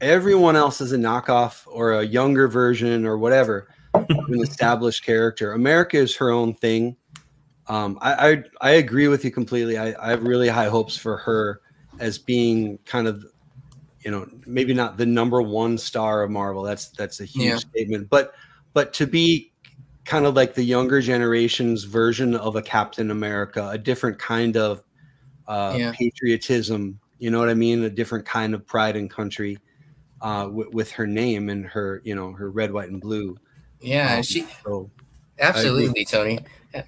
Everyone 0.01 0.57
else 0.57 0.81
is 0.81 0.93
a 0.93 0.97
knockoff 0.97 1.67
or 1.67 1.93
a 1.93 2.03
younger 2.03 2.49
version 2.49 3.05
or 3.05 3.19
whatever, 3.19 3.69
an 3.95 4.43
established 4.43 5.05
character. 5.05 5.53
America 5.53 5.99
is 5.99 6.17
her 6.17 6.31
own 6.31 6.55
thing. 6.55 6.97
Um, 7.71 7.99
I, 8.03 8.31
I 8.31 8.45
I 8.61 8.71
agree 8.73 9.07
with 9.09 9.25
you 9.25 9.31
completely. 9.31 9.79
I, 9.79 9.95
I 10.05 10.11
have 10.11 10.25
really 10.25 10.49
high 10.49 10.69
hopes 10.69 10.97
for 10.97 11.17
her 11.19 11.61
as 12.01 12.19
being 12.19 12.79
kind 12.85 13.07
of, 13.07 13.25
you 14.05 14.11
know, 14.11 14.27
maybe 14.47 14.75
not 14.75 14.97
the 14.97 15.07
number 15.07 15.41
one 15.41 15.79
star 15.79 16.23
of 16.25 16.31
Marvel. 16.33 16.65
That's 16.65 16.91
that's 16.91 17.21
a 17.21 17.25
huge 17.25 17.45
Yeah. 17.45 17.57
statement, 17.59 18.11
but 18.11 18.35
but 18.75 18.93
to 18.95 19.07
be 19.07 19.53
kind 20.05 20.27
of 20.27 20.35
like 20.35 20.55
the 20.55 20.65
younger 20.65 21.01
generation's 21.01 21.85
version 21.85 22.35
of 22.35 22.57
a 22.57 22.63
Captain 22.63 23.13
America, 23.13 23.69
a 23.71 23.79
different 23.79 24.19
kind 24.19 24.57
of 24.57 24.83
uh, 25.47 25.79
Yeah. 25.79 25.93
patriotism. 25.93 26.99
You 27.19 27.31
know 27.31 27.39
what 27.39 27.51
I 27.51 27.55
mean? 27.55 27.85
A 27.85 27.91
different 27.91 28.27
kind 28.27 28.55
of 28.55 28.67
pride 28.67 28.97
in 28.97 29.09
country 29.09 29.59
uh, 30.23 30.49
with, 30.51 30.69
with 30.73 30.93
her 30.93 31.07
name 31.07 31.49
and 31.51 31.67
her, 31.67 32.03
you 32.05 32.15
know, 32.17 32.33
her 32.33 32.51
red, 32.51 32.73
white, 32.73 32.91
and 32.91 33.01
blue. 33.01 33.37
Yeah, 33.81 34.17
Um, 34.17 34.23
she 34.23 34.47
so 34.65 34.91
absolutely, 35.41 36.05
Tony. 36.05 36.39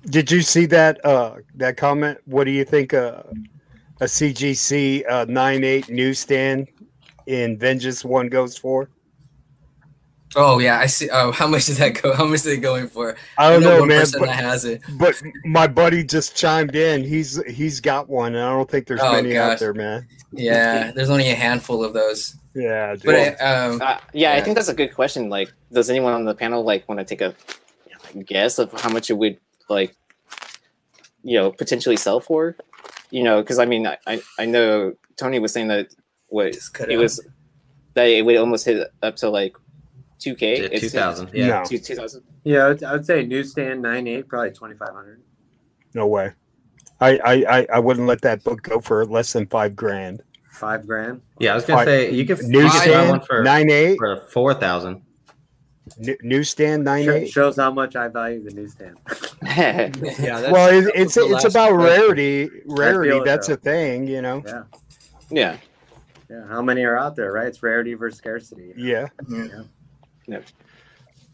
Did 0.07 0.31
you 0.31 0.43
see 0.43 0.67
that 0.67 1.05
uh 1.05 1.37
that 1.57 1.77
comment? 1.77 2.19
What 2.27 2.45
do 2.45 2.51
you 2.51 2.65
think 2.65 2.95
uh, 2.95 3.23
a 4.01 4.05
CGC 4.05 5.05
uh, 5.11 5.25
98 5.29 5.89
newsstand 5.91 6.69
in 7.27 7.59
Vengeance 7.59 8.05
one 8.05 8.29
goes 8.29 8.57
for? 8.57 8.89
Oh 10.35 10.61
yeah, 10.61 10.79
I 10.79 10.87
see. 10.87 11.11
Oh, 11.13 11.31
how 11.31 11.47
much 11.47 11.67
does 11.67 11.77
that 11.79 12.01
go? 12.01 12.15
How 12.15 12.25
much 12.25 12.37
is 12.37 12.47
it 12.47 12.59
going 12.59 12.89
for? 12.89 13.17
I 13.37 13.51
don't 13.51 13.63
know, 13.63 13.81
one 13.81 13.89
man. 13.89 14.01
person 14.01 14.21
But, 14.21 14.27
that 14.27 14.37
has 14.45 14.65
it. 14.65 14.81
but 14.99 15.21
my 15.45 15.67
buddy 15.67 16.03
just 16.05 16.35
chimed 16.37 16.75
in. 16.75 17.05
He's 17.05 17.43
he's 17.51 17.81
got 17.81 18.09
one, 18.09 18.35
and 18.35 18.43
I 18.45 18.49
don't 18.51 18.71
think 18.71 18.87
there's 18.87 19.01
Oh, 19.03 19.13
many 19.13 19.37
out 19.37 19.59
there, 19.59 19.75
man. 19.75 20.07
Yeah, 20.33 20.91
there's 20.93 21.11
only 21.11 21.29
a 21.31 21.35
handful 21.35 21.85
of 21.85 21.93
those. 21.93 22.37
Yeah, 22.55 22.95
dude. 22.95 23.05
But 23.05 23.43
um, 23.47 23.83
Uh, 23.83 23.99
yeah, 24.15 24.33
I 24.33 24.41
think 24.41 24.57
that's 24.57 24.69
a 24.69 24.75
good 24.75 24.95
question. 24.95 25.29
Like, 25.29 25.53
does 25.71 25.91
anyone 25.91 26.15
on 26.15 26.25
the 26.25 26.35
panel 26.35 26.63
like 26.65 26.89
want 26.89 26.99
to 27.01 27.05
take 27.05 27.21
a 27.21 27.35
guess 28.21 28.59
of 28.59 28.73
how 28.81 28.91
much 28.91 29.11
it 29.11 29.15
would 29.15 29.39
like, 29.69 29.95
you 31.23 31.39
know, 31.39 31.53
potentially 31.53 31.97
sell 31.97 32.21
for? 32.21 32.57
You 33.11 33.23
know, 33.25 33.43
because 33.43 33.59
I 33.59 33.67
mean, 33.67 33.87
I, 33.87 33.97
I 34.07 34.21
I 34.39 34.47
know 34.47 34.95
Tony 35.17 35.39
was 35.39 35.53
saying 35.53 35.69
that 35.69 35.89
what 36.29 36.53
Just 36.53 36.75
cut 36.75 36.91
it 36.91 36.97
out. 36.97 37.01
was 37.03 37.27
that 37.95 38.05
it 38.05 38.25
would 38.25 38.37
almost 38.37 38.65
hit 38.65 38.89
up 39.03 39.17
to 39.17 39.29
like 39.29 39.55
two 40.19 40.35
k. 40.35 40.69
Two 40.79 40.89
thousand. 40.89 41.31
Yeah. 41.35 41.47
No. 41.47 41.65
Two 41.65 41.79
two 41.79 41.95
thousand. 41.95 42.23
Yeah, 42.45 42.75
I 42.87 42.93
would, 42.93 43.07
say 43.07 43.25
newsstand 43.25 43.83
nine 43.83 44.07
eight, 44.09 44.29
probably 44.29 44.51
twenty 44.51 44.75
five 44.75 44.93
hundred. 44.95 45.23
no 45.95 46.07
way. 46.07 46.33
I, 47.01 47.19
I 47.25 47.33
I 47.59 47.67
I 47.75 47.79
wouldn't 47.79 48.07
let 48.07 48.21
that 48.23 48.43
book 48.45 48.63
go 48.63 48.81
for 48.81 49.05
less 49.05 49.33
than 49.33 49.47
five 49.47 49.77
grand. 49.77 50.23
Five 50.53 50.87
grand. 50.87 51.21
Yeah, 51.39 51.53
I 51.53 51.55
was 51.55 51.65
gonna 51.65 51.81
Fi- 51.81 51.85
say 51.85 52.11
you 52.13 52.25
could 52.25 52.39
you 52.39 52.45
one 52.45 52.53
Newsstand 52.65 53.27
for 53.27 53.43
nine 53.43 53.71
eight. 53.71 53.99
for 53.99 54.23
four 54.33 54.55
thousand. 54.55 55.03
N- 56.07 56.17
newsstand 56.23 56.85
nine 56.85 57.05
Sho- 57.05 57.15
eight. 57.15 57.29
shows 57.31 57.57
how 57.57 57.71
much 57.73 57.97
I 57.97 58.09
value 58.09 58.43
the 58.43 58.51
newsstand. 58.53 58.99
Yeah, 59.45 60.51
Well, 60.51 60.69
it, 60.73 60.91
it's 60.95 61.17
was 61.17 61.31
it's 61.33 61.45
about 61.45 61.73
question. 61.75 61.77
rarity. 61.79 62.51
Rarity. 62.67 63.21
That's 63.25 63.49
though. 63.49 63.55
a 63.55 63.57
thing, 63.57 64.07
you 64.07 64.23
know. 64.23 64.43
Yeah. 64.47 64.63
yeah. 65.31 65.57
Yeah. 66.31 66.47
How 66.47 66.63
many 66.63 66.83
are 66.85 66.97
out 66.97 67.17
there, 67.17 67.33
right? 67.33 67.47
It's 67.49 67.63
rarity 67.63 67.95
versus 67.95 68.19
scarcity. 68.19 68.73
Yeah. 68.77 69.09
yeah 69.29 70.41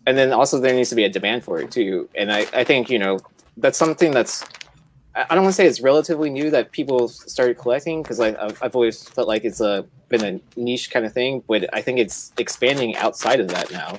and 0.07 0.17
then 0.17 0.33
also 0.33 0.59
there 0.59 0.75
needs 0.75 0.89
to 0.89 0.95
be 0.97 1.05
a 1.05 1.09
demand 1.09 1.45
for 1.45 1.61
it 1.61 1.71
too 1.71 2.09
and 2.15 2.33
i, 2.33 2.41
I 2.55 2.65
think 2.65 2.89
you 2.89 2.99
know 2.99 3.19
that's 3.59 3.77
something 3.77 4.11
that's 4.11 4.43
i 5.15 5.27
I 5.29 5.35
don't 5.35 5.45
want 5.45 5.55
to 5.55 5.57
say 5.63 5.67
it's 5.67 5.81
relatively 5.83 6.31
new 6.31 6.49
that 6.51 6.73
people 6.73 7.09
started 7.09 7.59
collecting 7.59 8.03
because 8.03 8.19
I've, 8.21 8.57
I've 8.63 8.75
always 8.75 9.03
felt 9.09 9.29
like 9.29 9.45
it's 9.45 9.61
a 9.61 9.85
been 10.09 10.25
a 10.25 10.59
niche 10.59 10.91
kind 10.91 11.05
of 11.05 11.13
thing 11.13 11.43
but 11.47 11.69
i 11.75 11.83
think 11.83 11.99
it's 11.99 12.33
expanding 12.39 12.97
outside 12.97 13.41
of 13.41 13.49
that 13.49 13.71
now 13.71 13.99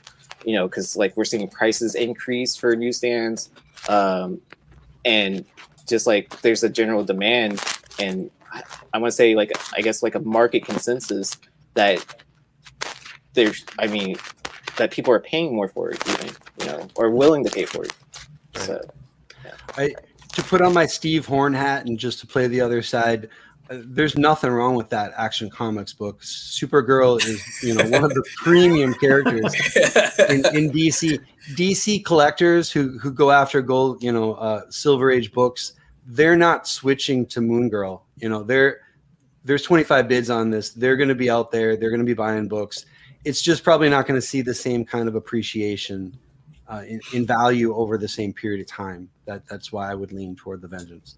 you 0.50 0.56
know 0.56 0.68
because 0.68 0.98
like 0.98 1.16
we're 1.16 1.26
seeing 1.26 1.48
prices 1.48 1.96
increase 1.96 2.56
for 2.56 2.76
newsstands 2.76 3.50
um, 3.88 4.42
and 5.06 5.46
just 5.88 6.08
like 6.08 6.42
there's 6.42 6.64
a 6.64 6.70
general 6.70 7.04
demand 7.04 7.62
and 8.00 8.30
i, 8.52 8.62
I 8.94 8.98
want 8.98 9.12
to 9.12 9.16
say 9.16 9.36
like 9.36 9.52
i 9.74 9.82
guess 9.82 10.02
like 10.04 10.16
a 10.16 10.20
market 10.20 10.66
consensus 10.66 11.38
that 11.76 12.04
there's 13.34 13.64
i 13.78 13.88
mean 13.88 14.16
that 14.80 14.90
people 14.90 15.14
are 15.14 15.20
paying 15.20 15.54
more 15.54 15.68
for 15.68 15.92
it, 15.92 16.02
even 16.10 16.36
you 16.60 16.66
know, 16.66 16.88
or 16.96 17.12
willing 17.12 17.44
to 17.44 17.52
pay 17.52 17.66
for 17.66 17.84
it. 17.84 17.94
So 18.56 18.82
I 19.78 19.94
to 20.34 20.44
put 20.44 20.62
on 20.62 20.74
my 20.74 20.88
Steve 20.88 21.28
Horn 21.28 21.54
hat 21.54 21.86
and 21.86 22.00
just 22.00 22.20
to 22.22 22.28
play 22.28 22.48
the 22.48 22.62
other 22.62 22.82
side, 22.82 23.30
there's 23.70 24.18
nothing 24.18 24.50
wrong 24.52 24.76
with 24.76 24.90
that 24.90 25.14
Action 25.16 25.50
Comics 25.50 25.94
book. 25.94 26.22
Supergirl 26.22 27.24
is, 27.24 27.42
you 27.64 27.76
know, 27.76 27.88
one 27.90 28.04
of 28.04 28.14
the 28.14 28.24
premium 28.38 28.94
characters 28.96 29.54
in, 30.30 30.46
in 30.56 30.72
DC. 30.72 31.20
DC 31.56 32.04
collectors 32.04 32.72
who 32.72 32.98
who 33.00 33.12
go 33.12 33.32
after 33.32 33.62
gold, 33.62 34.02
you 34.04 34.12
know, 34.12 34.34
uh, 34.36 34.62
Silver 34.70 35.12
Age 35.12 35.32
books, 35.32 35.74
they're 36.06 36.36
not 36.36 36.68
switching 36.68 37.26
to 37.28 37.42
Moon 37.42 37.70
Girl. 37.70 38.06
You 38.18 38.30
know, 38.30 38.44
they're 38.44 38.82
there's 39.46 39.64
25 39.64 40.08
bids 40.08 40.30
on 40.30 40.50
this. 40.50 40.72
They're 40.72 40.98
going 40.98 41.10
to 41.10 41.16
be 41.16 41.30
out 41.30 41.52
there. 41.52 41.78
They're 41.78 41.90
going 41.90 42.02
to 42.02 42.06
be 42.06 42.14
buying 42.14 42.48
books. 42.48 42.86
It's 43.26 43.42
just 43.42 43.64
probably 43.64 43.90
not 43.90 44.08
going 44.08 44.20
to 44.20 44.26
see 44.26 44.42
the 44.42 44.54
same 44.54 44.86
kind 44.86 45.08
of 45.08 45.16
appreciation 45.16 46.18
uh, 46.68 46.84
in, 46.88 47.02
in 47.14 47.26
value 47.26 47.74
over 47.76 47.98
the 47.98 48.08
same 48.08 48.34
period 48.34 48.62
of 48.62 48.68
time. 48.68 49.10
That 49.26 49.48
that's 49.48 49.72
why 49.72 49.92
I 49.92 49.96
would 49.96 50.12
lean 50.12 50.36
toward 50.36 50.62
the 50.62 50.68
Vengeance. 50.68 51.18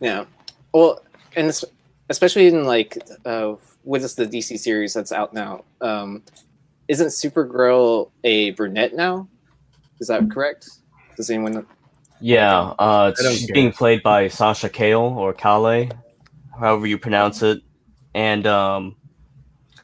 yeah, 0.00 0.24
well, 0.72 1.00
and 1.36 1.52
especially 2.08 2.46
in 2.46 2.64
like 2.64 2.98
uh, 3.24 3.54
what 3.84 4.02
is 4.02 4.14
the 4.14 4.26
DC 4.26 4.58
series 4.58 4.94
that's 4.94 5.12
out 5.12 5.32
now? 5.32 5.64
Um, 5.80 6.22
isn't 6.88 7.08
Supergirl 7.08 8.10
a 8.24 8.50
brunette 8.52 8.94
now? 8.94 9.28
Is 10.00 10.08
that 10.08 10.30
correct? 10.30 10.68
Does 11.16 11.30
anyone? 11.30 11.52
know? 11.52 11.66
Yeah, 12.20 12.58
uh, 12.78 13.12
she's 13.14 13.46
care. 13.46 13.54
being 13.54 13.72
played 13.72 14.02
by 14.02 14.28
Sasha 14.28 14.68
Calle 14.68 15.16
or 15.18 15.32
Kale, 15.32 15.88
however 16.58 16.86
you 16.86 16.98
pronounce 16.98 17.42
it. 17.42 17.62
And 18.14 18.46
um, 18.46 18.96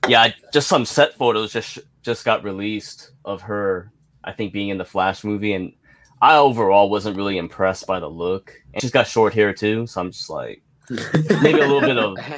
yeah, 0.09 0.33
just 0.53 0.69
some 0.69 0.85
set 0.85 1.15
photos 1.15 1.53
just 1.53 1.79
just 2.03 2.25
got 2.25 2.43
released 2.43 3.13
of 3.25 3.43
her. 3.43 3.91
I 4.25 4.33
think 4.33 4.53
being 4.53 4.71
in 4.71 4.79
the 4.79 4.85
Flash 4.85 5.23
movie, 5.23 5.53
and 5.53 5.73
I 6.21 6.37
overall 6.37 6.89
wasn't 6.89 7.17
really 7.17 7.37
impressed 7.37 7.87
by 7.87 8.01
the 8.01 8.09
look. 8.09 8.55
And 8.73 8.81
she's 8.81 8.91
got 8.91 9.07
short 9.07 9.35
hair 9.35 9.53
too, 9.53 9.87
so 9.87 10.01
I'm 10.01 10.11
just 10.11 10.31
like 10.31 10.63
maybe 10.91 11.61
a 11.61 11.67
little 11.67 11.83
bit 11.83 11.99
of. 11.99 12.19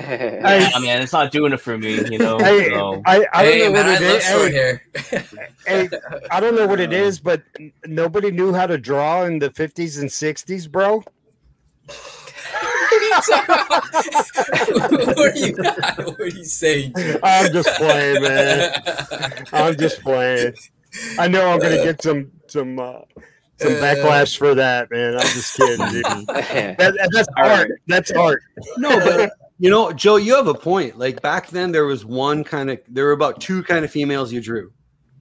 Hey, 0.44 0.70
I 0.74 0.78
mean, 0.80 0.90
it's 1.00 1.12
not 1.12 1.32
doing 1.32 1.52
it 1.52 1.60
for 1.60 1.76
me, 1.78 2.04
you 2.10 2.18
know. 2.18 2.38
Hey, 2.38 2.68
so- 2.70 3.02
I, 3.06 3.26
I 3.32 3.44
don't 3.44 3.58
hey 3.58 3.58
know 3.58 3.72
man, 3.72 3.86
what 3.86 3.86
I 3.86 3.94
it 3.94 4.00
love 4.00 4.22
is. 4.22 4.24
short 4.24 4.52
Hey, 4.52 4.52
hair. 4.52 4.82
hey, 5.66 5.90
I 6.30 6.40
don't 6.40 6.54
know 6.56 6.66
what 6.66 6.80
it 6.80 6.92
is, 6.92 7.20
but 7.20 7.42
nobody 7.86 8.30
knew 8.30 8.52
how 8.54 8.66
to 8.66 8.78
draw 8.78 9.24
in 9.24 9.38
the 9.38 9.50
50s 9.50 10.00
and 10.00 10.08
60s, 10.10 10.70
bro. 10.70 11.02
what 15.14 15.18
are 15.18 15.36
you? 15.36 15.54
What 15.56 16.20
are 16.20 16.26
you 16.28 16.44
saying? 16.44 16.94
I'm 17.22 17.52
just 17.52 17.68
playing, 17.76 18.22
man. 18.22 18.72
I'm 19.52 19.76
just 19.76 20.02
playing. 20.02 20.54
I 21.18 21.28
know 21.28 21.48
I'm 21.50 21.60
gonna 21.60 21.78
get 21.78 22.02
some 22.02 22.32
some 22.48 22.78
uh, 22.78 23.00
some 23.58 23.72
Uh, 23.72 23.76
backlash 23.76 24.36
for 24.36 24.54
that, 24.54 24.90
man. 24.90 25.14
I'm 25.14 25.20
just 25.20 25.54
kidding, 25.56 25.88
dude. 25.88 26.04
That, 26.26 26.76
that- 26.78 27.08
that's 27.12 27.28
All 27.36 27.44
art. 27.50 27.70
That's 27.86 28.10
art. 28.12 28.42
No, 28.78 28.90
but 29.00 29.32
you 29.58 29.70
know, 29.70 29.92
Joe, 29.92 30.16
you 30.16 30.34
have 30.36 30.48
a 30.48 30.54
point. 30.54 30.98
Like 30.98 31.22
back 31.22 31.48
then, 31.48 31.72
there 31.72 31.86
was 31.86 32.04
one 32.04 32.44
kind 32.44 32.70
of, 32.70 32.78
there 32.88 33.04
were 33.06 33.12
about 33.12 33.40
two 33.40 33.62
kind 33.62 33.84
of 33.84 33.90
females 33.90 34.32
you 34.32 34.40
drew. 34.40 34.72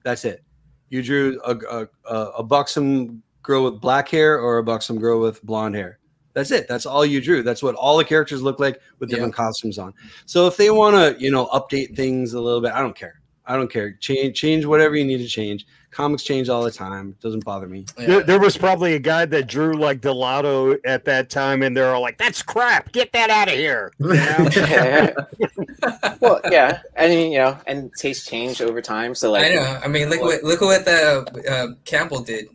That's 0.04 0.24
it. 0.24 0.42
You 0.90 1.02
drew 1.02 1.40
a, 1.44 1.56
a, 1.56 1.88
a, 2.08 2.16
a 2.38 2.42
buxom 2.42 3.22
girl 3.42 3.64
with 3.64 3.80
black 3.80 4.08
hair 4.08 4.38
or 4.38 4.58
a 4.58 4.62
buxom 4.62 4.98
girl 4.98 5.20
with 5.20 5.42
blonde 5.42 5.74
hair. 5.74 5.98
That's 6.34 6.50
it. 6.50 6.68
That's 6.68 6.84
all 6.84 7.06
you 7.06 7.22
drew. 7.22 7.42
That's 7.42 7.62
what 7.62 7.74
all 7.76 7.96
the 7.96 8.04
characters 8.04 8.42
look 8.42 8.60
like 8.60 8.78
with 8.98 9.08
different 9.08 9.34
costumes 9.34 9.78
on. 9.78 9.94
So 10.26 10.46
if 10.46 10.58
they 10.58 10.68
want 10.70 10.94
to, 10.94 11.18
you 11.22 11.30
know, 11.30 11.46
update 11.46 11.96
things 11.96 12.34
a 12.34 12.40
little 12.40 12.60
bit, 12.60 12.72
I 12.72 12.80
don't 12.80 12.94
care. 12.94 13.22
I 13.46 13.56
don't 13.56 13.70
care. 13.70 13.94
Change, 13.94 14.38
change 14.38 14.66
whatever 14.66 14.96
you 14.96 15.04
need 15.06 15.18
to 15.18 15.28
change. 15.28 15.64
Comics 15.96 16.24
change 16.24 16.50
all 16.50 16.62
the 16.62 16.70
time. 16.70 17.08
It 17.08 17.22
doesn't 17.22 17.42
bother 17.42 17.66
me. 17.66 17.86
There, 17.96 18.22
there 18.22 18.38
was 18.38 18.58
probably 18.58 18.92
a 18.96 18.98
guy 18.98 19.24
that 19.24 19.46
drew 19.46 19.72
like 19.72 20.02
Delato 20.02 20.76
at 20.84 21.06
that 21.06 21.30
time, 21.30 21.62
and 21.62 21.74
they're 21.74 21.94
all 21.94 22.02
like, 22.02 22.18
"That's 22.18 22.42
crap. 22.42 22.92
Get 22.92 23.12
that 23.12 23.30
out 23.30 23.48
of 23.48 23.54
here." 23.54 23.90
You 23.98 24.12
know? 24.12 25.14
well, 26.20 26.42
yeah, 26.50 26.80
I 26.98 27.08
mean, 27.08 27.32
you 27.32 27.38
know, 27.38 27.56
and 27.66 27.90
tastes 27.96 28.26
change 28.26 28.60
over 28.60 28.82
time. 28.82 29.14
So 29.14 29.32
like, 29.32 29.50
I 29.50 29.54
know. 29.54 29.80
I 29.82 29.88
mean, 29.88 30.10
look 30.10 30.20
what 30.20 30.44
look 30.44 30.60
at 30.60 30.66
what 30.66 30.84
the 30.84 31.44
uh, 31.50 31.74
Campbell 31.86 32.20
did. 32.20 32.48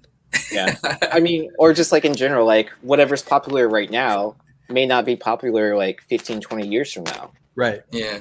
yeah, 0.52 0.76
I 1.12 1.20
mean, 1.20 1.52
or 1.58 1.74
just 1.74 1.92
like 1.92 2.06
in 2.06 2.14
general, 2.14 2.46
like 2.46 2.70
whatever's 2.82 3.24
popular 3.24 3.68
right 3.68 3.90
now 3.90 4.36
may 4.70 4.86
not 4.86 5.04
be 5.04 5.16
popular 5.16 5.76
like 5.76 6.04
15, 6.10 6.42
20 6.42 6.68
years 6.68 6.94
from 6.94 7.06
now. 7.06 7.32
Right. 7.56 7.82
yeah. 7.92 8.20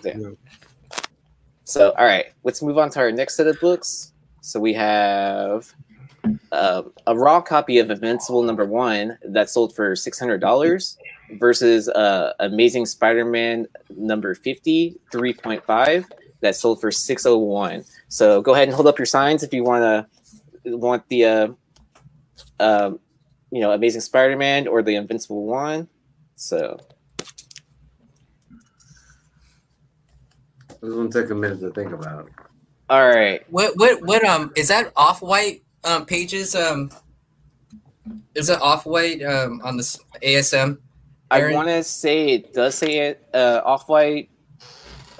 So, 1.64 1.90
all 1.90 2.06
right, 2.06 2.32
let's 2.42 2.62
move 2.62 2.78
on 2.78 2.88
to 2.90 3.00
our 3.00 3.12
next 3.12 3.36
set 3.36 3.46
of 3.46 3.60
books. 3.60 4.12
So 4.40 4.60
we 4.60 4.72
have 4.74 5.72
um, 6.52 6.92
a 7.06 7.16
raw 7.16 7.40
copy 7.40 7.78
of 7.78 7.90
Invincible 7.90 8.42
number 8.42 8.64
one 8.64 9.18
that 9.24 9.50
sold 9.50 9.74
for 9.74 9.94
six 9.96 10.18
hundred 10.18 10.40
dollars 10.40 10.96
versus 11.38 11.88
uh, 11.88 12.32
Amazing 12.40 12.86
Spider-Man 12.86 13.66
number 13.96 14.34
50, 14.34 14.96
3.5 15.12 16.04
that 16.40 16.56
sold 16.56 16.80
for 16.80 16.90
six 16.90 17.24
oh 17.26 17.38
one. 17.38 17.84
So 18.08 18.42
go 18.42 18.54
ahead 18.54 18.68
and 18.68 18.74
hold 18.74 18.86
up 18.86 18.98
your 18.98 19.06
signs 19.06 19.42
if 19.42 19.54
you 19.54 19.62
want 19.62 20.08
to 20.64 20.76
want 20.76 21.06
the 21.08 21.24
uh, 21.24 21.48
um, 22.58 23.00
you 23.50 23.60
know 23.60 23.72
Amazing 23.72 24.00
Spider-Man 24.00 24.66
or 24.68 24.82
the 24.82 24.96
Invincible 24.96 25.44
one. 25.44 25.88
So 26.36 26.78
This 30.80 30.94
one 30.94 31.10
took 31.10 31.30
a 31.30 31.34
minute 31.34 31.60
to 31.60 31.70
think 31.72 31.92
about. 31.92 32.30
All 32.90 33.08
right, 33.08 33.42
What 33.50 33.72
what 33.76 34.02
what 34.02 34.24
um 34.24 34.52
is 34.56 34.68
that 34.68 34.92
off 34.96 35.22
white 35.22 35.62
um 35.84 36.04
pages 36.04 36.54
um 36.54 36.90
is 38.34 38.50
it 38.50 38.60
off 38.60 38.84
white 38.84 39.22
um 39.22 39.60
on 39.64 39.76
this 39.76 39.98
ASM? 40.22 40.78
I 41.30 41.52
want 41.52 41.68
to 41.68 41.84
say 41.84 42.30
it 42.30 42.52
does 42.52 42.74
say 42.74 42.98
it 42.98 43.22
uh, 43.32 43.60
off 43.64 43.88
white 43.88 44.30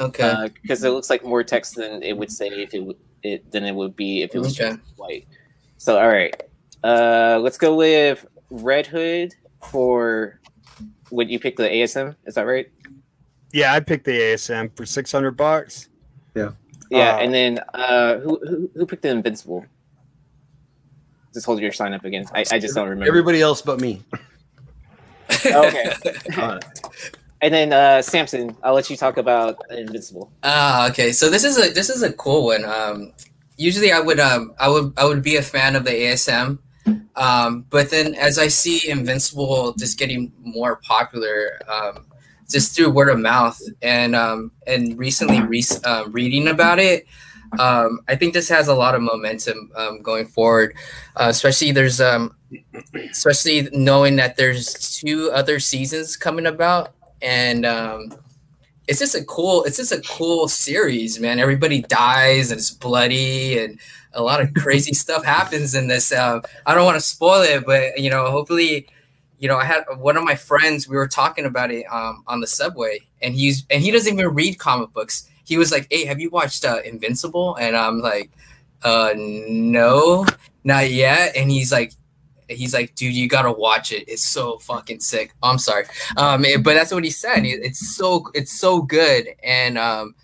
Okay. 0.00 0.48
because 0.60 0.82
it 0.82 0.90
looks 0.90 1.08
like 1.08 1.24
more 1.24 1.44
text 1.44 1.76
than 1.76 2.02
it 2.02 2.16
would 2.16 2.32
say 2.32 2.48
if 2.48 2.74
it, 2.74 2.78
w- 2.78 2.98
it 3.22 3.48
than 3.52 3.64
it 3.64 3.72
would 3.74 3.94
be 3.94 4.22
if 4.22 4.34
it 4.34 4.40
was 4.40 4.60
Okay. 4.60 4.76
white. 4.96 5.26
So 5.78 5.96
all 6.00 6.08
right, 6.08 6.34
uh, 6.82 7.38
let's 7.40 7.58
go 7.58 7.76
with 7.76 8.26
Red 8.50 8.88
Hood 8.88 9.32
for 9.62 10.40
what 11.10 11.28
you 11.28 11.38
pick 11.38 11.56
the 11.56 11.68
ASM. 11.68 12.16
Is 12.26 12.34
that 12.34 12.42
right? 12.42 12.66
yeah, 13.52 13.72
I 13.72 13.78
picked 13.80 14.04
the 14.04 14.18
ASM 14.18 14.76
for 14.76 14.84
six 14.84 15.12
hundred 15.12 15.36
bucks. 15.36 15.88
Yeah, 16.34 16.50
Uh, 16.92 16.96
and 16.96 17.32
then 17.32 17.58
uh, 17.74 18.18
who, 18.18 18.40
who 18.46 18.70
who 18.74 18.86
picked 18.86 19.02
the 19.02 19.10
Invincible? 19.10 19.64
Just 21.32 21.46
hold 21.46 21.60
your 21.60 21.72
sign 21.72 21.94
up 21.94 22.04
again. 22.04 22.26
I, 22.34 22.44
I 22.50 22.58
just 22.58 22.74
don't 22.74 22.88
remember. 22.88 23.06
Everybody 23.08 23.40
else 23.40 23.62
but 23.62 23.80
me. 23.80 24.02
okay. 25.46 25.92
Uh, 26.36 26.58
And 27.42 27.54
then 27.54 27.72
uh, 27.72 28.02
Samson, 28.02 28.54
I'll 28.62 28.74
let 28.74 28.90
you 28.90 28.96
talk 28.96 29.16
about 29.16 29.56
Invincible. 29.70 30.30
Ah, 30.42 30.90
okay. 30.90 31.10
So 31.12 31.30
this 31.30 31.42
is 31.44 31.56
a 31.58 31.72
this 31.72 31.88
is 31.88 32.02
a 32.02 32.12
cool 32.12 32.44
one. 32.46 32.64
Um, 32.66 33.12
usually 33.56 33.92
I 33.92 34.00
would 34.00 34.20
um 34.20 34.52
I 34.58 34.68
would 34.68 34.92
I 34.98 35.04
would 35.06 35.22
be 35.22 35.36
a 35.36 35.42
fan 35.42 35.74
of 35.74 35.84
the 35.84 35.90
ASM, 35.92 36.58
um, 37.16 37.64
but 37.70 37.88
then 37.90 38.14
as 38.14 38.38
I 38.38 38.48
see 38.48 38.90
Invincible 38.90 39.72
just 39.78 39.98
getting 39.98 40.32
more 40.42 40.76
popular, 40.82 41.60
um, 41.66 42.04
just 42.50 42.74
through 42.74 42.90
word 42.90 43.08
of 43.08 43.18
mouth 43.18 43.60
and 43.82 44.14
um 44.14 44.52
and 44.66 44.98
recently 44.98 45.40
re- 45.40 45.62
uh, 45.84 46.04
reading 46.08 46.48
about 46.48 46.78
it, 46.78 47.06
um, 47.58 48.00
I 48.08 48.16
think 48.16 48.34
this 48.34 48.48
has 48.48 48.68
a 48.68 48.74
lot 48.74 48.94
of 48.94 49.02
momentum 49.02 49.70
um, 49.74 50.02
going 50.02 50.26
forward. 50.26 50.74
Uh, 51.16 51.26
especially 51.28 51.72
there's 51.72 52.00
um 52.00 52.34
especially 53.10 53.68
knowing 53.72 54.16
that 54.16 54.36
there's 54.36 54.98
two 54.98 55.30
other 55.32 55.58
seasons 55.60 56.16
coming 56.16 56.46
about 56.46 56.94
and 57.22 57.64
um 57.64 58.12
it's 58.88 58.98
just 58.98 59.14
a 59.14 59.24
cool 59.24 59.62
it's 59.64 59.76
just 59.76 59.92
a 59.92 60.00
cool 60.00 60.48
series 60.48 61.20
man 61.20 61.38
everybody 61.38 61.82
dies 61.82 62.50
and 62.50 62.58
it's 62.58 62.70
bloody 62.72 63.58
and 63.58 63.78
a 64.14 64.22
lot 64.22 64.40
of 64.40 64.52
crazy 64.54 64.92
stuff 65.04 65.24
happens 65.24 65.74
in 65.76 65.86
this 65.86 66.12
uh, 66.12 66.40
i 66.66 66.74
don't 66.74 66.84
want 66.84 66.96
to 66.96 67.00
spoil 67.00 67.42
it 67.42 67.64
but 67.64 67.98
you 67.98 68.10
know 68.10 68.30
hopefully 68.30 68.86
you 69.40 69.48
know 69.48 69.56
i 69.56 69.64
had 69.64 69.82
one 69.96 70.16
of 70.16 70.22
my 70.22 70.36
friends 70.36 70.86
we 70.88 70.94
were 70.96 71.08
talking 71.08 71.46
about 71.46 71.70
it 71.72 71.84
um, 71.90 72.22
on 72.28 72.38
the 72.40 72.46
subway 72.46 73.00
and 73.22 73.34
he's 73.34 73.64
and 73.70 73.82
he 73.82 73.90
doesn't 73.90 74.12
even 74.14 74.28
read 74.34 74.58
comic 74.58 74.92
books. 74.92 75.28
He 75.44 75.58
was 75.58 75.72
like 75.72 75.88
hey 75.90 76.04
have 76.04 76.20
you 76.20 76.30
watched 76.30 76.64
uh, 76.64 76.80
invincible? 76.84 77.56
And 77.56 77.76
i'm 77.76 77.98
like 78.00 78.30
uh 78.82 79.12
no 79.16 80.24
not 80.62 80.90
yet. 80.90 81.34
And 81.36 81.50
he's 81.50 81.72
like 81.72 81.92
he's 82.48 82.72
like 82.74 82.94
dude 82.94 83.14
you 83.14 83.28
gotta 83.28 83.50
watch 83.52 83.92
it. 83.92 84.04
It's 84.08 84.24
so 84.24 84.58
fucking 84.58 85.00
sick. 85.00 85.32
I'm 85.42 85.58
sorry. 85.58 85.86
Um 86.16 86.44
it- 86.44 86.62
but 86.62 86.74
that's 86.74 86.92
what 86.92 87.04
he 87.04 87.10
said. 87.10 87.44
It- 87.44 87.64
it's 87.64 87.96
so 87.96 88.26
it's 88.34 88.52
so 88.52 88.82
good. 88.82 89.28
And 89.42 89.76
um 89.78 90.14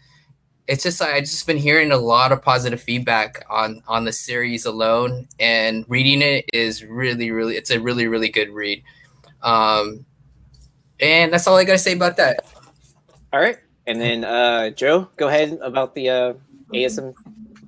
it's 0.69 0.83
just 0.83 1.01
i 1.01 1.21
just 1.21 1.47
been 1.47 1.57
hearing 1.57 1.93
a 1.93 1.97
lot 1.97 2.33
of 2.33 2.43
positive 2.43 2.81
feedback 2.81 3.45
on 3.49 3.83
on 3.87 4.05
the 4.05 4.13
series 4.13 4.67
alone 4.67 5.29
and 5.39 5.85
reading 5.89 6.23
it 6.23 6.45
is 6.53 6.85
really 6.85 7.31
really 7.31 7.57
it's 7.57 7.71
a 7.71 7.79
really 7.79 8.09
really 8.09 8.29
good 8.29 8.51
read 8.51 8.83
um 9.47 10.05
and 11.01 11.33
that's 11.33 11.47
all 11.47 11.57
i 11.57 11.65
gotta 11.65 11.79
say 11.79 11.95
about 11.95 12.17
that 12.19 12.45
All 13.33 13.41
right, 13.41 13.59
and 13.87 14.01
then 14.01 14.25
uh, 14.25 14.71
Joe, 14.71 15.09
go 15.17 15.29
ahead 15.29 15.59
about 15.61 15.95
the 15.95 16.09
uh, 16.09 16.33
ASM 16.73 17.13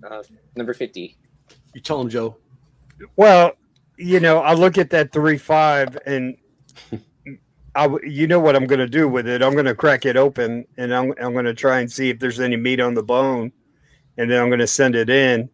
uh, 0.09 0.23
number 0.57 0.73
fifty. 0.73 1.17
you 1.75 1.81
tell 1.81 2.01
him, 2.01 2.09
Joe. 2.09 2.37
Well, 3.17 3.53
you 3.99 4.19
know, 4.21 4.39
I 4.39 4.55
look 4.55 4.79
at 4.79 4.89
that 4.91 5.13
three 5.13 5.37
five, 5.37 5.99
and 6.07 6.37
I, 7.75 7.89
you 8.03 8.27
know 8.27 8.41
what 8.41 8.57
I'm 8.57 8.67
going 8.67 8.79
to 8.81 8.89
do 8.89 9.09
with 9.09 9.29
it. 9.29 9.43
I'm 9.43 9.53
going 9.53 9.67
to 9.67 9.75
crack 9.75 10.07
it 10.07 10.17
open, 10.17 10.65
and 10.79 10.95
I'm 10.95 11.13
I'm 11.21 11.33
going 11.33 11.45
to 11.45 11.55
try 11.55 11.81
and 11.81 11.91
see 11.91 12.09
if 12.09 12.19
there's 12.19 12.41
any 12.41 12.57
meat 12.57 12.81
on 12.81 12.95
the 12.95 13.03
bone, 13.03 13.53
and 14.17 14.31
then 14.31 14.41
I'm 14.41 14.49
going 14.49 14.61
to 14.61 14.67
send 14.67 14.95
it 14.95 15.11
in. 15.11 15.51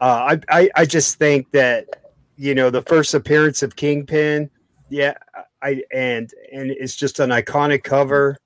Uh, 0.00 0.36
I, 0.50 0.60
I 0.62 0.70
I 0.74 0.84
just 0.86 1.18
think 1.18 1.50
that 1.52 2.02
you 2.36 2.54
know 2.54 2.70
the 2.70 2.82
first 2.82 3.14
appearance 3.14 3.62
of 3.62 3.76
Kingpin, 3.76 4.50
yeah, 4.88 5.14
I 5.62 5.82
and 5.92 6.32
and 6.52 6.70
it's 6.70 6.96
just 6.96 7.18
an 7.20 7.30
iconic 7.30 7.82
cover. 7.82 8.38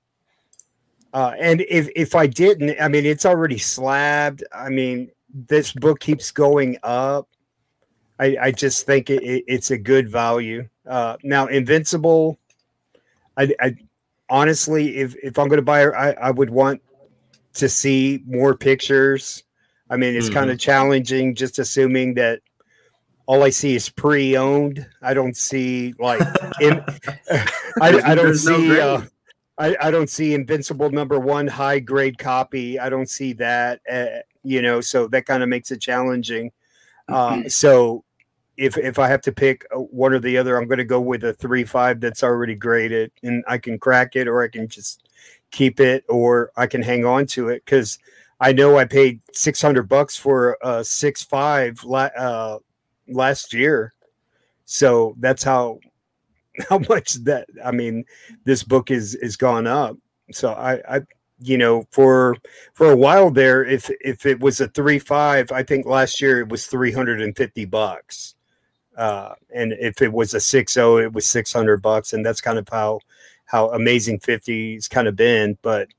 Uh, 1.13 1.33
and 1.39 1.61
if 1.61 1.89
if 1.95 2.15
I 2.15 2.27
didn't, 2.27 2.79
I 2.81 2.87
mean, 2.87 3.05
it's 3.05 3.25
already 3.25 3.57
slabbed. 3.57 4.43
I 4.53 4.69
mean, 4.69 5.11
this 5.33 5.73
book 5.73 5.99
keeps 5.99 6.31
going 6.31 6.77
up. 6.83 7.27
I, 8.19 8.37
I 8.39 8.51
just 8.51 8.85
think 8.85 9.09
it, 9.09 9.23
it, 9.23 9.43
it's 9.47 9.71
a 9.71 9.77
good 9.77 10.07
value. 10.07 10.69
Uh, 10.87 11.17
now, 11.23 11.47
Invincible, 11.47 12.37
I, 13.35 13.53
I 13.59 13.75
honestly, 14.29 14.97
if, 14.97 15.15
if 15.23 15.39
I'm 15.39 15.47
going 15.47 15.57
to 15.57 15.63
buy 15.63 15.85
I, 15.85 16.11
I 16.11 16.31
would 16.31 16.49
want 16.49 16.81
to 17.55 17.67
see 17.67 18.23
more 18.25 18.55
pictures. 18.55 19.43
I 19.89 19.97
mean, 19.97 20.15
it's 20.15 20.29
kind 20.29 20.49
of 20.49 20.57
challenging 20.57 21.35
just 21.35 21.59
assuming 21.59 22.13
that 22.13 22.39
all 23.31 23.43
I 23.43 23.49
see 23.49 23.75
is 23.75 23.87
pre-owned. 23.87 24.85
I 25.01 25.13
don't 25.13 25.37
see 25.37 25.93
like 25.99 26.19
in, 26.59 26.83
I, 27.31 28.01
I 28.03 28.13
don't 28.13 28.25
There's 28.25 28.45
no 28.45 28.57
see 28.57 28.81
uh, 28.81 29.01
I, 29.57 29.77
I 29.79 29.89
don't 29.89 30.09
see 30.09 30.33
Invincible 30.33 30.89
number 30.89 31.17
one 31.17 31.47
high 31.47 31.79
grade 31.79 32.17
copy. 32.17 32.77
I 32.77 32.89
don't 32.89 33.09
see 33.09 33.31
that. 33.33 33.79
Uh, 33.89 34.19
you 34.43 34.61
know, 34.61 34.81
so 34.81 35.07
that 35.07 35.25
kind 35.25 35.43
of 35.43 35.47
makes 35.47 35.71
it 35.71 35.79
challenging. 35.79 36.51
Uh, 37.07 37.47
so 37.47 38.03
if 38.57 38.77
if 38.77 38.99
I 38.99 39.07
have 39.07 39.21
to 39.21 39.31
pick 39.31 39.65
uh, 39.73 39.79
one 39.79 40.11
or 40.11 40.19
the 40.19 40.37
other, 40.37 40.57
I'm 40.57 40.67
going 40.67 40.79
to 40.79 40.83
go 40.83 40.99
with 40.99 41.23
a 41.23 41.31
three 41.31 41.63
five 41.63 42.01
that's 42.01 42.25
already 42.25 42.55
graded, 42.55 43.13
and 43.23 43.45
I 43.47 43.59
can 43.59 43.79
crack 43.79 44.17
it, 44.17 44.27
or 44.27 44.43
I 44.43 44.49
can 44.49 44.67
just 44.67 45.07
keep 45.51 45.79
it, 45.79 46.03
or 46.09 46.51
I 46.57 46.67
can 46.67 46.81
hang 46.81 47.05
on 47.05 47.27
to 47.27 47.47
it 47.47 47.63
because 47.63 47.97
I 48.41 48.51
know 48.51 48.77
I 48.77 48.83
paid 48.83 49.21
six 49.31 49.61
hundred 49.61 49.83
bucks 49.83 50.17
for 50.17 50.57
a 50.61 50.83
six 50.83 51.23
five 51.23 51.79
uh, 51.85 52.57
last 53.07 53.53
year, 53.53 53.93
so 54.65 55.15
that's 55.19 55.43
how 55.43 55.79
how 56.69 56.79
much 56.89 57.13
that 57.25 57.47
I 57.63 57.71
mean 57.71 58.05
this 58.45 58.63
book 58.63 58.91
is 58.91 59.15
is 59.15 59.37
gone 59.37 59.67
up. 59.67 59.97
So 60.31 60.53
I 60.53 60.81
I 60.97 61.01
you 61.39 61.57
know 61.57 61.85
for 61.91 62.35
for 62.73 62.91
a 62.91 62.95
while 62.95 63.31
there 63.31 63.63
if 63.65 63.89
if 64.01 64.25
it 64.25 64.39
was 64.39 64.61
a 64.61 64.67
three 64.69 64.99
five 64.99 65.51
I 65.51 65.63
think 65.63 65.85
last 65.85 66.21
year 66.21 66.39
it 66.39 66.49
was 66.49 66.67
three 66.67 66.91
hundred 66.91 67.21
and 67.21 67.35
fifty 67.35 67.65
bucks. 67.65 68.35
Uh, 68.97 69.33
and 69.55 69.73
if 69.79 70.01
it 70.01 70.11
was 70.11 70.33
a 70.33 70.39
six 70.39 70.73
zero, 70.73 70.97
it 70.97 71.13
was 71.13 71.25
six 71.25 71.51
hundred 71.53 71.81
bucks, 71.81 72.13
and 72.13 72.25
that's 72.25 72.41
kind 72.41 72.59
of 72.59 72.67
how 72.69 72.99
how 73.45 73.69
amazing 73.71 74.17
50's 74.19 74.87
kind 74.87 75.07
of 75.07 75.15
been. 75.15 75.57
But 75.61 75.89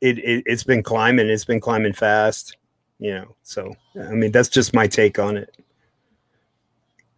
it, 0.00 0.18
it 0.18 0.42
it's 0.46 0.64
been 0.64 0.82
climbing, 0.82 1.28
it's 1.28 1.44
been 1.44 1.60
climbing 1.60 1.92
fast, 1.94 2.56
you 2.98 3.12
know. 3.12 3.36
So 3.42 3.74
I 3.96 4.10
mean, 4.12 4.32
that's 4.32 4.48
just 4.48 4.74
my 4.74 4.86
take 4.86 5.18
on 5.18 5.36
it. 5.36 5.56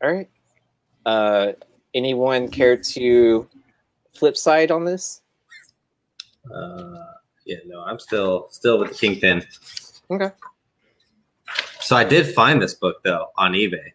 All 0.05 0.13
right. 0.13 0.29
Uh, 1.07 1.53
anyone 1.95 2.49
care 2.51 2.77
to 2.77 3.49
flip 4.15 4.37
side 4.37 4.71
on 4.71 4.85
this? 4.85 5.23
Uh, 6.55 7.05
yeah, 7.47 7.57
no, 7.65 7.81
I'm 7.81 7.99
still 7.99 8.49
still 8.51 8.79
with 8.79 8.91
the 8.91 8.95
Kingpin. 8.97 9.43
Okay. 10.11 10.31
So 11.81 11.97
I 11.97 12.05
did 12.05 12.35
find 12.35 12.61
this 12.61 12.75
book 12.75 12.97
though 13.03 13.29
on 13.39 13.53
eBay, 13.53 13.93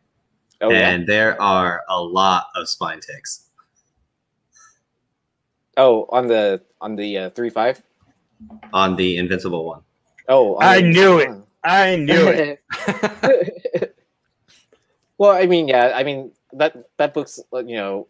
Oh 0.61 0.71
yeah. 0.71 0.89
and 0.89 1.05
there 1.05 1.39
are 1.39 1.83
a 1.89 2.01
lot 2.01 2.47
of 2.55 2.67
spine 2.67 3.01
ticks. 3.01 3.49
Oh, 5.77 6.07
on 6.09 6.27
the 6.27 6.63
on 6.81 6.95
the 6.95 7.17
uh, 7.19 7.29
three 7.29 7.51
five. 7.51 7.83
on 8.73 8.95
the 8.95 9.17
Invincible 9.17 9.63
one. 9.63 9.81
Oh, 10.27 10.55
on 10.55 10.63
I 10.63 10.81
knew 10.81 11.19
it. 11.19 11.29
I 11.63 11.95
knew 11.97 12.27
it. 12.27 13.93
well, 15.19 15.31
I 15.31 15.45
mean, 15.45 15.67
yeah, 15.67 15.91
I 15.95 16.03
mean 16.03 16.31
that 16.53 16.75
that 16.97 17.13
book's 17.13 17.39
you 17.53 17.75
know, 17.75 18.07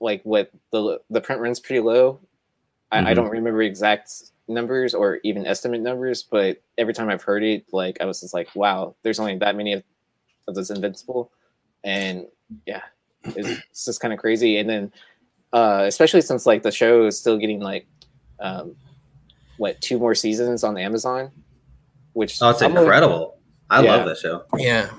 like 0.00 0.22
what 0.22 0.50
the 0.70 1.00
the 1.10 1.20
print 1.20 1.40
run's 1.42 1.58
pretty 1.58 1.80
low. 1.80 2.20
I, 2.92 2.98
I 2.98 3.02
Mhm. 3.12 3.16
don't 3.16 3.30
remember 3.30 3.62
exact 3.62 4.12
numbers 4.46 4.94
or 4.94 5.18
even 5.24 5.46
estimate 5.46 5.80
numbers, 5.80 6.22
but 6.22 6.62
every 6.78 6.92
time 6.94 7.08
I've 7.08 7.22
heard 7.22 7.42
it, 7.42 7.64
like 7.72 7.96
I 8.00 8.04
was 8.04 8.20
just 8.20 8.34
like, 8.34 8.54
wow, 8.54 8.94
there's 9.02 9.18
only 9.18 9.36
that 9.38 9.56
many 9.56 9.72
of, 9.72 9.82
of 10.46 10.54
this 10.54 10.70
Invincible, 10.70 11.32
and 11.82 12.26
yeah, 12.66 12.82
it's, 13.24 13.48
it's 13.70 13.84
just 13.86 14.00
kind 14.00 14.12
of 14.12 14.20
crazy. 14.20 14.58
And 14.58 14.68
then, 14.68 14.92
uh, 15.52 15.84
especially 15.88 16.20
since 16.20 16.44
like 16.46 16.62
the 16.62 16.70
show 16.70 17.06
is 17.06 17.18
still 17.18 17.38
getting 17.38 17.60
like, 17.60 17.86
um, 18.38 18.76
what 19.56 19.80
two 19.80 19.98
more 19.98 20.14
seasons 20.14 20.62
on 20.62 20.76
Amazon, 20.76 21.32
which 22.12 22.40
Oh, 22.42 22.50
it's 22.50 22.60
I'm 22.60 22.76
a- 22.76 22.80
incredible! 22.80 23.38
I 23.70 23.80
Yeah. 23.82 23.96
love 23.96 24.06
that 24.06 24.18
show. 24.18 24.44
Yeah. 24.58 24.90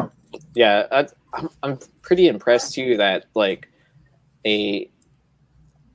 yeah 0.56 0.88
I, 0.92 1.08
I'm, 1.36 1.50
I'm 1.64 1.80
pretty 2.02 2.28
impressed 2.28 2.74
too 2.74 2.98
that 2.98 3.26
like 3.36 3.70
a 4.46 4.90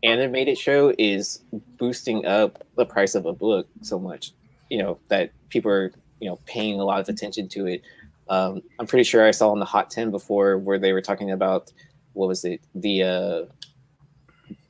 animated 0.02 0.58
show 0.58 0.94
is 0.98 1.44
boosting 1.78 2.26
up 2.26 2.64
the 2.76 2.86
price 2.86 3.14
of 3.14 3.26
a 3.26 3.32
book 3.32 3.68
so 3.82 3.98
much 3.98 4.32
you 4.70 4.78
know 4.78 4.98
that 5.08 5.30
people 5.50 5.70
are 5.70 5.92
you 6.20 6.28
know 6.28 6.38
paying 6.46 6.80
a 6.80 6.84
lot 6.84 7.00
of 7.00 7.08
attention 7.08 7.48
to 7.48 7.66
it. 7.66 7.82
Um, 8.28 8.62
i'm 8.78 8.86
pretty 8.86 9.04
sure 9.04 9.26
i 9.26 9.32
saw 9.32 9.52
in 9.52 9.58
the 9.58 9.64
hot 9.64 9.90
10 9.90 10.10
before 10.12 10.56
where 10.56 10.78
they 10.78 10.92
were 10.92 11.02
talking 11.02 11.32
about 11.32 11.72
what 12.12 12.28
was 12.28 12.44
it 12.44 12.60
the 12.74 13.02
uh 13.02 13.44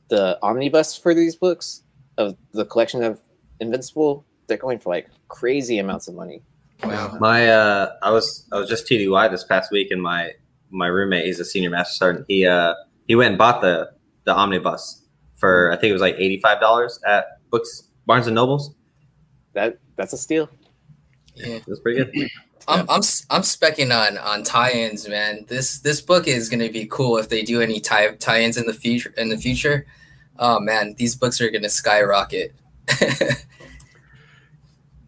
the 0.09 0.39
omnibus 0.41 0.97
for 0.97 1.13
these 1.13 1.35
books 1.35 1.83
of 2.17 2.35
the 2.53 2.65
collection 2.65 3.03
of 3.03 3.21
invincible. 3.61 4.25
They're 4.47 4.57
going 4.57 4.79
for 4.79 4.89
like 4.89 5.09
crazy 5.29 5.79
amounts 5.79 6.07
of 6.07 6.15
money. 6.15 6.41
Wow. 6.83 7.17
My 7.19 7.47
uh, 7.47 7.95
I 8.01 8.11
was 8.11 8.45
I 8.51 8.57
was 8.57 8.67
just 8.67 8.87
TDY 8.87 9.31
this 9.31 9.43
past 9.43 9.71
week, 9.71 9.91
and 9.91 10.01
my 10.01 10.33
my 10.71 10.87
roommate, 10.87 11.25
he's 11.25 11.39
a 11.39 11.45
senior 11.45 11.69
master 11.69 11.93
sergeant. 11.95 12.25
He 12.27 12.45
uh 12.45 12.73
he 13.07 13.15
went 13.15 13.29
and 13.29 13.37
bought 13.37 13.61
the 13.61 13.91
the 14.25 14.33
omnibus 14.35 15.03
for 15.35 15.71
I 15.71 15.75
think 15.75 15.89
it 15.89 15.93
was 15.93 16.01
like 16.01 16.15
eighty 16.17 16.39
five 16.39 16.59
dollars 16.59 16.99
at 17.07 17.39
Books 17.49 17.83
Barnes 18.05 18.27
and 18.27 18.35
Nobles. 18.35 18.73
that 19.53 19.77
that's 19.95 20.13
a 20.13 20.17
steal 20.17 20.49
Yeah. 21.35 21.55
It 21.55 21.67
was 21.67 21.79
pretty 21.79 22.03
good. 22.03 22.29
I'm 22.67 22.85
I'm 22.89 22.99
s- 22.99 23.25
I'm 23.29 23.41
specking 23.41 23.91
on 23.91 24.17
on 24.19 24.43
tie-ins, 24.43 25.07
man. 25.09 25.45
This 25.47 25.79
this 25.79 25.99
book 26.01 26.27
is 26.27 26.47
gonna 26.49 26.69
be 26.69 26.85
cool 26.85 27.17
if 27.17 27.27
they 27.29 27.41
do 27.43 27.59
any 27.61 27.79
tie 27.79 28.13
tie-ins 28.15 28.55
in 28.57 28.65
the 28.67 28.73
future 28.73 29.13
in 29.17 29.29
the 29.29 29.37
future. 29.37 29.85
Oh 30.37 30.59
man, 30.59 30.93
these 30.97 31.15
books 31.15 31.41
are 31.41 31.49
gonna 31.49 31.69
skyrocket. 31.69 32.53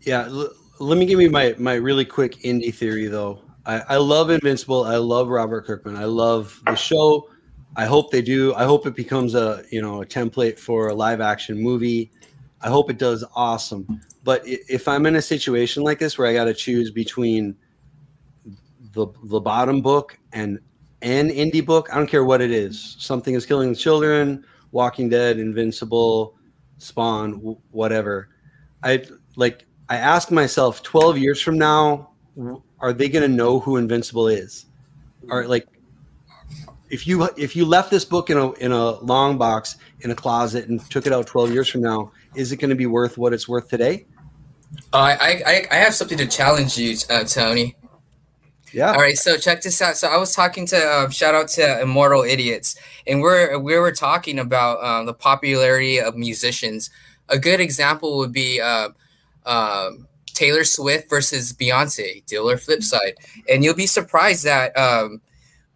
Yeah, 0.02 0.26
l- 0.26 0.52
let 0.80 0.98
me 0.98 1.06
give 1.06 1.22
you 1.22 1.30
my 1.30 1.56
my 1.58 1.76
really 1.76 2.06
quick 2.06 2.34
indie 2.44 2.74
theory 2.74 3.08
though. 3.08 3.40
I, 3.66 3.80
I 3.90 3.98
love 3.98 4.30
Invincible. 4.30 4.84
I 4.84 4.98
love 4.98 5.30
Robert 5.30 5.66
Kirkman. 5.66 5.96
I 5.96 6.06
love 6.06 6.62
the 6.66 6.76
show. 6.76 7.30
I 7.76 7.86
hope 7.86 8.12
they 8.12 8.22
do. 8.22 8.54
I 8.54 8.66
hope 8.66 8.86
it 8.86 8.96
becomes 8.96 9.36
a 9.36 9.64
you 9.72 9.82
know 9.82 10.02
a 10.02 10.06
template 10.06 10.60
for 10.60 10.90
a 10.90 10.94
live 10.94 11.22
action 11.22 11.62
movie. 11.62 12.12
I 12.62 12.70
hope 12.70 12.90
it 12.90 12.98
does 12.98 13.24
awesome. 13.36 14.02
But 14.24 14.42
if 14.46 14.88
I'm 14.88 15.06
in 15.06 15.16
a 15.16 15.22
situation 15.22 15.84
like 15.84 16.00
this 16.00 16.18
where 16.18 16.28
I 16.28 16.34
got 16.34 16.46
to 16.46 16.54
choose 16.54 16.92
between 16.92 17.56
the 18.94 19.08
the 19.24 19.40
bottom 19.40 19.82
book 19.82 20.18
and 20.34 20.60
an 21.02 21.30
indie 21.30 21.66
book, 21.66 21.90
I 21.92 21.98
don't 21.98 22.08
care 22.08 22.24
what 22.24 22.42
it 22.42 22.52
is. 22.52 22.96
Something 23.00 23.34
is 23.34 23.46
killing 23.46 23.70
the 23.70 23.76
children. 23.76 24.46
Walking 24.72 25.08
Dead, 25.08 25.38
Invincible, 25.38 26.36
Spawn, 26.80 27.34
w- 27.34 27.60
whatever. 27.72 28.30
I 28.84 29.06
like. 29.36 29.66
I 29.90 29.98
ask 29.98 30.32
myself, 30.32 30.82
twelve 30.82 31.18
years 31.18 31.42
from 31.42 31.58
now, 31.58 32.12
are 32.84 32.92
they 32.92 33.08
going 33.08 33.28
to 33.28 33.34
know 33.34 33.62
who 33.62 33.78
Invincible 33.78 34.28
is? 34.28 34.66
Or 35.30 35.48
like, 35.48 35.66
if 36.90 37.08
you 37.08 37.24
if 37.38 37.56
you 37.56 37.66
left 37.66 37.90
this 37.90 38.04
book 38.04 38.30
in 38.30 38.38
a 38.38 38.52
in 38.54 38.74
a 38.74 38.92
long 39.00 39.38
box 39.38 39.78
in 40.02 40.12
a 40.12 40.16
closet 40.16 40.68
and 40.68 40.80
took 40.92 41.08
it 41.08 41.14
out 41.14 41.26
twelve 41.26 41.50
years 41.50 41.70
from 41.70 41.82
now, 41.82 42.12
is 42.36 42.52
it 42.52 42.58
going 42.58 42.70
to 42.70 42.76
be 42.76 42.86
worth 42.86 43.18
what 43.18 43.34
it's 43.34 43.48
worth 43.48 43.70
today? 43.70 44.06
Uh, 44.92 45.16
I, 45.20 45.42
I 45.46 45.68
I 45.72 45.76
have 45.76 45.96
something 45.96 46.18
to 46.18 46.28
challenge 46.28 46.78
you, 46.78 46.98
uh, 47.10 47.24
Tony. 47.24 47.76
Yeah. 48.74 48.92
All 48.92 49.00
right, 49.00 49.18
so 49.18 49.38
check 49.38 49.62
this 49.62 49.82
out. 49.82 49.98
So 49.98 50.08
I 50.08 50.18
was 50.18 50.36
talking 50.36 50.66
to 50.68 50.78
um, 50.78 51.10
shout 51.10 51.36
out 51.36 51.48
to 51.50 51.82
Immortal 51.82 52.24
Idiots, 52.24 52.76
and 53.08 53.22
we're 53.22 53.58
we 53.60 53.78
were 53.78 53.94
talking 53.94 54.40
about 54.40 54.84
um, 54.84 55.06
the 55.06 55.14
popularity 55.14 56.02
of 56.02 56.18
musicians. 56.18 56.90
A 57.30 57.40
good 57.40 57.62
example 57.62 58.18
would 58.18 58.34
be 58.34 58.60
uh, 58.60 58.90
um, 59.46 60.08
Taylor 60.34 60.64
Swift 60.64 61.10
versus 61.10 61.54
Beyonce, 61.54 62.26
deal 62.26 62.50
or 62.50 62.58
flip 62.58 62.84
side, 62.84 63.16
and 63.50 63.64
you'll 63.64 63.76
be 63.76 63.88
surprised 63.88 64.44
that 64.46 64.76
um, 64.78 65.22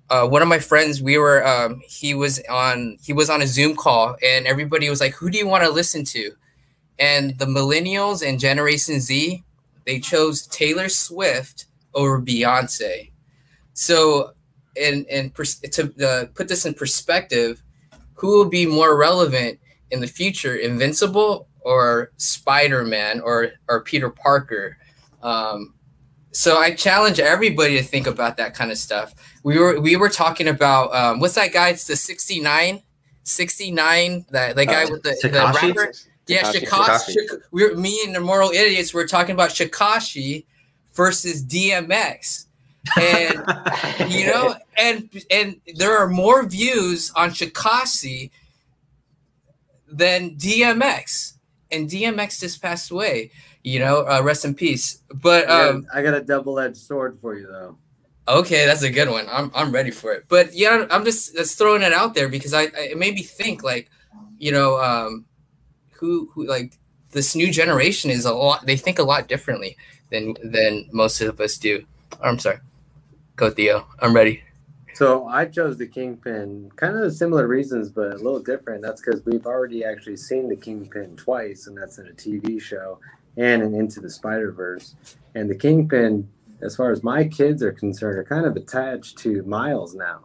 uh, 0.09 0.27
one 0.27 0.41
of 0.41 0.47
my 0.47 0.59
friends, 0.59 1.01
we 1.01 1.17
were 1.17 1.45
um, 1.45 1.81
he 1.87 2.13
was 2.13 2.41
on 2.49 2.97
he 3.01 3.13
was 3.13 3.29
on 3.29 3.41
a 3.41 3.47
Zoom 3.47 3.75
call, 3.75 4.15
and 4.23 4.47
everybody 4.47 4.89
was 4.89 5.01
like, 5.01 5.13
"Who 5.15 5.29
do 5.29 5.37
you 5.37 5.47
want 5.47 5.63
to 5.63 5.69
listen 5.69 6.05
to?" 6.05 6.31
And 6.99 7.37
the 7.37 7.45
millennials 7.45 8.27
and 8.27 8.39
Generation 8.39 8.99
Z, 8.99 9.43
they 9.85 9.99
chose 9.99 10.47
Taylor 10.47 10.89
Swift 10.89 11.65
over 11.93 12.21
Beyonce. 12.21 13.11
So, 13.73 14.31
and 14.81 15.05
and 15.07 15.33
pers- 15.33 15.59
to 15.59 15.93
uh, 16.05 16.25
put 16.33 16.47
this 16.47 16.65
in 16.65 16.73
perspective, 16.73 17.61
who 18.13 18.27
will 18.27 18.49
be 18.49 18.65
more 18.65 18.97
relevant 18.97 19.59
in 19.91 19.99
the 19.99 20.07
future, 20.07 20.55
Invincible 20.55 21.46
or 21.67 22.11
Spider 22.17 22.83
Man 22.85 23.19
or 23.19 23.51
or 23.67 23.81
Peter 23.81 24.09
Parker? 24.09 24.77
Um, 25.21 25.73
so 26.31 26.57
I 26.57 26.71
challenge 26.73 27.19
everybody 27.19 27.77
to 27.77 27.83
think 27.83 28.07
about 28.07 28.37
that 28.37 28.53
kind 28.53 28.71
of 28.71 28.77
stuff. 28.77 29.13
We 29.43 29.59
were 29.59 29.79
we 29.79 29.95
were 29.95 30.09
talking 30.09 30.47
about 30.47 30.95
um, 30.95 31.19
what's 31.19 31.35
that 31.35 31.51
guy? 31.51 31.69
It's 31.69 31.87
the 31.87 31.95
69, 31.95 32.81
69, 33.23 34.25
that 34.29 34.55
the 34.55 34.65
guy 34.65 34.83
Uh, 34.83 34.91
with 34.91 35.03
the, 35.03 35.17
the 35.23 35.31
rapper. 35.31 35.93
Yeah. 36.27 36.51
Shikashi. 36.51 37.15
Shik- 37.15 37.41
we're 37.51 37.75
me 37.75 38.01
and 38.05 38.13
the 38.13 38.19
Immortal 38.19 38.51
Idiots 38.51 38.93
were 38.93 39.07
talking 39.07 39.33
about 39.33 39.49
Shikashi 39.49 40.45
versus 40.93 41.43
DMX, 41.43 42.45
and 42.99 44.09
you 44.11 44.27
know, 44.27 44.55
and 44.77 45.09
and 45.31 45.59
there 45.75 45.97
are 45.97 46.07
more 46.07 46.45
views 46.45 47.11
on 47.15 47.31
Shikashi 47.31 48.31
than 49.87 50.35
DMX, 50.35 51.36
and 51.71 51.89
DMX 51.89 52.39
just 52.39 52.61
passed 52.61 52.91
away. 52.91 53.31
You 53.63 53.79
know, 53.79 54.07
uh, 54.07 54.21
rest 54.23 54.45
in 54.45 54.53
peace. 54.55 54.99
But 55.13 55.45
I 55.45 55.47
got- 55.47 55.69
um, 55.75 55.87
I 55.93 56.01
got 56.01 56.13
a 56.13 56.21
double 56.21 56.59
edged 56.59 56.77
sword 56.77 57.17
for 57.21 57.35
you 57.37 57.47
though. 57.47 57.77
Okay, 58.29 58.65
that's 58.65 58.83
a 58.83 58.91
good 58.91 59.09
one. 59.09 59.25
I'm 59.31 59.51
I'm 59.55 59.71
ready 59.71 59.91
for 59.91 60.11
it. 60.13 60.25
But 60.27 60.53
yeah, 60.53 60.85
I'm 60.91 61.05
just 61.05 61.35
just 61.35 61.57
throwing 61.57 61.81
it 61.81 61.93
out 61.93 62.13
there 62.13 62.27
because 62.29 62.53
I, 62.53 62.63
I 62.63 62.91
it 62.91 62.97
made 62.97 63.15
me 63.15 63.23
think 63.23 63.63
like, 63.63 63.89
you 64.37 64.51
know, 64.51 64.77
um, 64.81 65.25
who 65.93 66.29
who 66.33 66.45
like 66.45 66.73
this 67.11 67.35
new 67.35 67.51
generation 67.51 68.11
is 68.11 68.25
a 68.25 68.33
lot. 68.33 68.65
They 68.65 68.75
think 68.77 68.99
a 68.99 69.03
lot 69.03 69.27
differently 69.27 69.77
than 70.11 70.35
than 70.43 70.89
most 70.91 71.21
of 71.21 71.39
us 71.39 71.57
do. 71.57 71.85
I'm 72.21 72.37
sorry. 72.39 72.59
Go 73.37 73.49
Theo. 73.49 73.87
I'm 73.99 74.13
ready. 74.13 74.43
So 74.97 75.27
I 75.27 75.45
chose 75.45 75.77
the 75.77 75.85
Kingpin, 75.85 76.71
kind 76.75 76.97
of 76.97 77.13
similar 77.13 77.45
reasons, 77.47 77.91
but 77.91 78.13
a 78.13 78.15
little 78.15 78.39
different. 78.39 78.81
That's 78.81 78.99
because 78.99 79.23
we've 79.27 79.45
already 79.45 79.85
actually 79.85 80.17
seen 80.17 80.49
the 80.49 80.55
Kingpin 80.55 81.15
twice, 81.17 81.67
and 81.67 81.77
that's 81.77 81.99
in 81.99 82.07
a 82.07 82.13
TV 82.13 82.59
show 82.59 82.97
and 83.37 83.61
in 83.61 83.75
Into 83.75 83.99
the 83.99 84.09
Spider 84.09 84.51
Verse. 84.51 84.95
And 85.35 85.51
the 85.51 85.55
Kingpin, 85.55 86.27
as 86.63 86.75
far 86.75 86.91
as 86.91 87.03
my 87.03 87.25
kids 87.25 87.61
are 87.61 87.71
concerned, 87.71 88.17
are 88.17 88.23
kind 88.23 88.47
of 88.47 88.55
attached 88.55 89.19
to 89.19 89.43
Miles 89.43 89.93
now. 89.93 90.21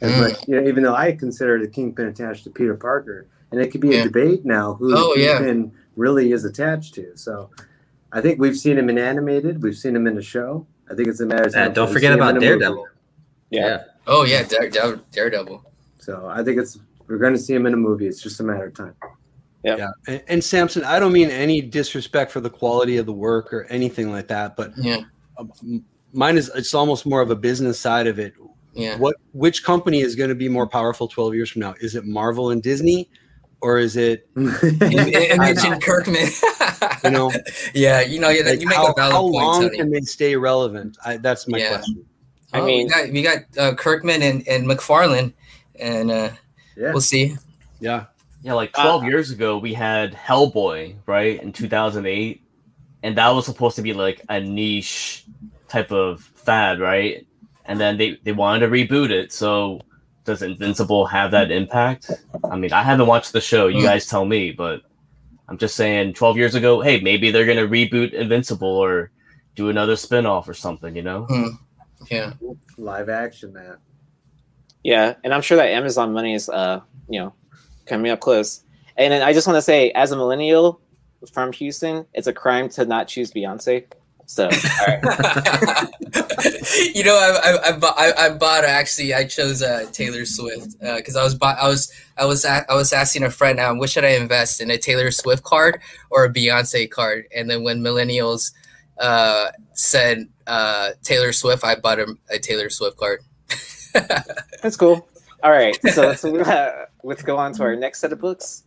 As 0.00 0.12
Mm. 0.12 0.20
much, 0.20 0.46
you 0.46 0.60
know, 0.60 0.68
even 0.68 0.84
though 0.84 0.94
I 0.94 1.10
consider 1.10 1.58
the 1.58 1.66
Kingpin 1.66 2.06
attached 2.06 2.44
to 2.44 2.50
Peter 2.50 2.76
Parker, 2.76 3.26
and 3.50 3.60
it 3.60 3.72
could 3.72 3.80
be 3.80 3.88
Yeah. 3.96 4.02
a 4.02 4.04
debate 4.04 4.44
now 4.44 4.74
who 4.74 4.94
Oh, 4.96 5.14
the 5.16 5.22
yeah. 5.22 5.38
Kingpin 5.38 5.72
really 5.96 6.30
is 6.30 6.44
attached 6.44 6.94
to. 6.94 7.16
So 7.16 7.50
I 8.12 8.20
think 8.20 8.38
we've 8.38 8.56
seen 8.56 8.78
him 8.78 8.88
in 8.88 8.96
animated, 8.96 9.60
we've 9.60 9.76
seen 9.76 9.96
him 9.96 10.06
in 10.06 10.14
the 10.14 10.22
show. 10.22 10.68
I 10.88 10.94
think 10.94 11.08
it's 11.08 11.18
a 11.18 11.26
matter 11.26 11.48
of 11.48 11.54
Uh, 11.56 11.68
don't 11.70 11.90
forget 11.92 12.12
about 12.12 12.36
in 12.36 12.36
a. 12.36 12.40
Daredevil. 12.46 12.86
Yeah. 13.50 13.82
Oh 14.06 14.24
yeah, 14.24 14.42
Dare, 14.42 14.68
Dare, 14.70 14.96
Daredevil. 15.12 15.64
So 15.98 16.26
I 16.28 16.42
think 16.44 16.58
it's 16.58 16.78
we're 17.06 17.18
going 17.18 17.32
to 17.32 17.38
see 17.38 17.54
him 17.54 17.66
in 17.66 17.74
a 17.74 17.76
movie. 17.76 18.06
It's 18.06 18.22
just 18.22 18.40
a 18.40 18.42
matter 18.42 18.66
of 18.66 18.74
time. 18.74 18.94
Yeah, 19.62 19.88
and, 20.06 20.22
and 20.28 20.44
Samson, 20.44 20.84
I 20.84 20.98
don't 20.98 21.12
mean 21.12 21.30
any 21.30 21.62
disrespect 21.62 22.30
for 22.30 22.40
the 22.40 22.50
quality 22.50 22.98
of 22.98 23.06
the 23.06 23.14
work 23.14 23.50
or 23.52 23.64
anything 23.70 24.12
like 24.12 24.28
that, 24.28 24.56
but 24.56 24.72
Yeah, 24.76 25.00
um, 25.38 25.82
mine 26.12 26.36
is 26.36 26.50
it's 26.54 26.74
almost 26.74 27.06
more 27.06 27.22
of 27.22 27.30
a 27.30 27.36
business 27.36 27.80
side 27.80 28.06
of 28.06 28.18
it. 28.18 28.34
yeah. 28.74 28.98
What 28.98 29.16
which 29.32 29.64
company 29.64 30.00
is 30.00 30.14
going 30.16 30.28
to 30.28 30.34
be 30.34 30.50
more 30.50 30.66
powerful 30.66 31.08
12 31.08 31.34
years 31.34 31.50
from 31.50 31.60
now? 31.60 31.74
Is 31.80 31.94
it 31.94 32.04
Marvel 32.04 32.50
and 32.50 32.62
Disney 32.62 33.08
or 33.62 33.78
is 33.78 33.96
it 33.96 34.28
Im- 34.36 34.50
Image 34.82 35.82
Kirkman. 35.82 36.28
you 37.02 37.10
know 37.10 37.32
yeah, 37.74 38.02
you 38.02 38.20
know, 38.20 38.28
yeah, 38.28 38.42
like 38.50 38.60
you 38.60 38.66
make 38.66 38.76
how, 38.76 38.88
a 38.90 38.94
valid 38.94 39.12
how 39.14 39.22
point, 39.22 39.34
long 39.34 39.70
can 39.70 39.90
they 39.90 40.02
stay 40.02 40.36
relevant? 40.36 40.98
I, 41.06 41.16
that's 41.16 41.48
my 41.48 41.56
Yeah. 41.56 41.68
question. 41.68 42.04
I 42.54 42.60
Oh, 42.60 42.66
mean- 42.66 42.86
we 42.86 42.92
got 42.92 43.10
we 43.10 43.22
got 43.22 43.38
uh, 43.58 43.74
Kirkman 43.74 44.22
and 44.22 44.46
and 44.48 44.66
McFarlane, 44.66 45.32
and 45.78 46.10
uh, 46.10 46.30
yeah. 46.76 46.92
we'll 46.92 47.00
see. 47.00 47.36
Yeah. 47.80 48.04
Yeah, 48.42 48.52
like 48.54 48.70
Uh, 48.78 48.82
12 48.82 49.04
years 49.04 49.30
ago, 49.30 49.56
we 49.58 49.72
had 49.72 50.12
Hellboy, 50.14 50.96
right, 51.06 51.42
in 51.42 51.50
2008. 51.52 52.42
And 53.02 53.16
that 53.16 53.28
was 53.30 53.46
supposed 53.46 53.76
to 53.76 53.82
be 53.82 53.92
like 53.94 54.20
a 54.28 54.38
niche 54.40 55.24
type 55.68 55.90
of 55.90 56.20
fad, 56.22 56.78
right? 56.78 57.26
And 57.64 57.80
then 57.80 57.96
they, 57.96 58.18
they 58.22 58.32
wanted 58.32 58.60
to 58.66 58.68
reboot 58.72 59.10
it. 59.10 59.32
So 59.32 59.80
does 60.26 60.42
Invincible 60.42 61.06
have 61.06 61.30
that 61.30 61.50
impact? 61.50 62.10
I 62.50 62.56
mean, 62.56 62.72
I 62.72 62.82
haven't 62.82 63.06
watched 63.06 63.32
the 63.32 63.40
show. 63.40 63.66
You 63.68 63.80
Hmm. 63.80 63.86
guys 63.86 64.06
tell 64.06 64.26
me, 64.26 64.52
but 64.52 64.82
I'm 65.48 65.56
just 65.58 65.74
saying 65.74 66.12
12 66.14 66.36
years 66.36 66.54
ago, 66.54 66.80
hey, 66.82 67.00
maybe 67.00 67.30
they're 67.30 67.46
going 67.46 67.56
to 67.58 67.66
reboot 67.68 68.12
Invincible 68.12 68.68
or 68.68 69.10
do 69.56 69.70
another 69.70 69.96
spin 69.96 70.26
off 70.26 70.48
or 70.48 70.54
something, 70.54 70.94
you 70.96 71.02
know? 71.02 71.26
Yeah, 72.10 72.32
Live 72.78 73.08
action 73.08 73.52
that. 73.54 73.78
Yeah, 74.82 75.14
and 75.24 75.32
I'm 75.32 75.42
sure 75.42 75.56
that 75.56 75.68
Amazon 75.68 76.12
money 76.12 76.34
is, 76.34 76.48
uh, 76.48 76.80
you 77.08 77.20
know, 77.20 77.32
coming 77.86 78.10
up 78.10 78.20
close. 78.20 78.62
And 78.96 79.12
then 79.12 79.22
I 79.22 79.32
just 79.32 79.46
want 79.46 79.56
to 79.56 79.62
say, 79.62 79.90
as 79.92 80.12
a 80.12 80.16
millennial 80.16 80.80
from 81.32 81.52
Houston, 81.52 82.06
it's 82.12 82.26
a 82.26 82.32
crime 82.32 82.68
to 82.70 82.84
not 82.84 83.08
choose 83.08 83.32
Beyonce. 83.32 83.84
So, 84.26 84.44
all 84.44 84.50
right. 84.86 85.02
you 86.94 87.04
know, 87.04 87.14
I 87.14 87.40
I, 87.44 87.68
I, 87.68 87.78
bought, 87.78 87.94
I, 87.98 88.12
I 88.12 88.30
bought 88.30 88.64
actually. 88.64 89.12
I 89.12 89.24
chose 89.24 89.62
uh, 89.62 89.86
Taylor 89.92 90.24
Swift 90.24 90.78
because 90.80 91.16
I 91.16 91.22
was 91.22 91.38
I 91.42 91.68
was 91.68 91.92
I 92.16 92.24
was 92.24 92.44
a- 92.44 92.64
I 92.70 92.74
was 92.74 92.92
asking 92.92 93.24
a 93.24 93.30
friend, 93.30 93.60
um, 93.60 93.78
what 93.78 93.90
should 93.90 94.04
I 94.04 94.10
invest 94.16 94.60
in 94.62 94.70
a 94.70 94.78
Taylor 94.78 95.10
Swift 95.10 95.42
card 95.42 95.80
or 96.10 96.24
a 96.24 96.32
Beyonce 96.32 96.90
card? 96.90 97.26
And 97.36 97.50
then 97.50 97.64
when 97.64 97.80
millennials 97.80 98.52
uh, 98.98 99.48
said 99.74 100.28
uh, 100.46 100.90
Taylor 101.02 101.32
Swift, 101.32 101.64
I 101.64 101.74
bought 101.76 101.98
a, 101.98 102.16
a 102.30 102.38
Taylor 102.38 102.70
Swift 102.70 102.96
card. 102.96 103.20
That's 104.62 104.76
cool. 104.76 105.08
All 105.42 105.50
right, 105.50 105.76
so 105.92 106.02
let's 106.06 106.24
uh, 106.24 106.86
let's 107.02 107.22
go 107.22 107.36
on 107.36 107.52
to 107.54 107.62
our 107.62 107.76
next 107.76 108.00
set 108.00 108.12
of 108.12 108.20
books. 108.20 108.64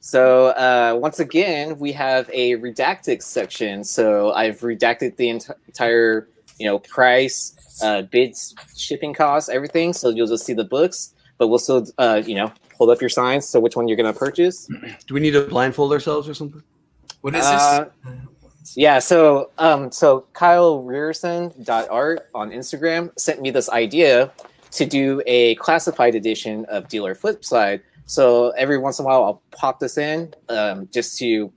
So 0.00 0.48
uh, 0.48 0.98
once 1.00 1.18
again, 1.20 1.78
we 1.78 1.92
have 1.92 2.28
a 2.32 2.52
redacted 2.56 3.22
section. 3.22 3.84
So 3.84 4.32
I've 4.32 4.60
redacted 4.60 5.16
the 5.16 5.30
ent- 5.30 5.50
entire, 5.66 6.28
you 6.58 6.66
know, 6.66 6.78
price, 6.80 7.54
uh, 7.82 8.02
bids, 8.02 8.54
shipping 8.76 9.14
costs, 9.14 9.48
everything. 9.48 9.92
So 9.94 10.10
you'll 10.10 10.26
just 10.26 10.44
see 10.44 10.52
the 10.52 10.64
books, 10.64 11.14
but 11.38 11.48
we'll 11.48 11.58
still, 11.58 11.86
uh, 11.96 12.20
you 12.26 12.34
know, 12.34 12.52
hold 12.76 12.90
up 12.90 13.00
your 13.00 13.08
signs. 13.08 13.48
So 13.48 13.60
which 13.60 13.76
one 13.76 13.88
you're 13.88 13.96
gonna 13.96 14.12
purchase? 14.12 14.66
Do 15.06 15.14
we 15.14 15.20
need 15.20 15.30
to 15.32 15.46
blindfold 15.46 15.92
ourselves 15.92 16.28
or 16.28 16.34
something? 16.34 16.62
What 17.22 17.34
is 17.34 17.44
Uh, 17.44 17.84
this? 18.04 18.14
Yeah, 18.74 18.98
so 18.98 19.50
um 19.58 19.92
so 19.92 20.26
Kyle 20.32 20.82
Rearson 20.82 21.52
art 21.68 22.28
on 22.34 22.50
Instagram 22.50 23.10
sent 23.18 23.40
me 23.40 23.50
this 23.50 23.68
idea 23.68 24.32
to 24.72 24.86
do 24.86 25.22
a 25.26 25.54
classified 25.56 26.14
edition 26.14 26.64
of 26.66 26.88
Deal 26.88 27.06
or 27.06 27.14
Flipside. 27.14 27.80
So 28.06 28.50
every 28.50 28.78
once 28.78 28.98
in 28.98 29.04
a 29.04 29.08
while 29.08 29.24
I'll 29.24 29.42
pop 29.52 29.80
this 29.80 29.98
in 29.98 30.34
um, 30.48 30.88
just 30.92 31.18
to 31.18 31.52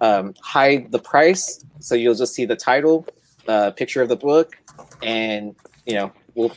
um, 0.00 0.34
hide 0.42 0.90
the 0.90 0.98
price. 0.98 1.64
So 1.80 1.94
you'll 1.94 2.14
just 2.14 2.34
see 2.34 2.44
the 2.44 2.56
title, 2.56 3.06
uh, 3.46 3.70
picture 3.70 4.02
of 4.02 4.08
the 4.08 4.16
book, 4.16 4.56
and 5.02 5.54
you 5.86 5.94
know 5.94 6.12
we'll 6.34 6.52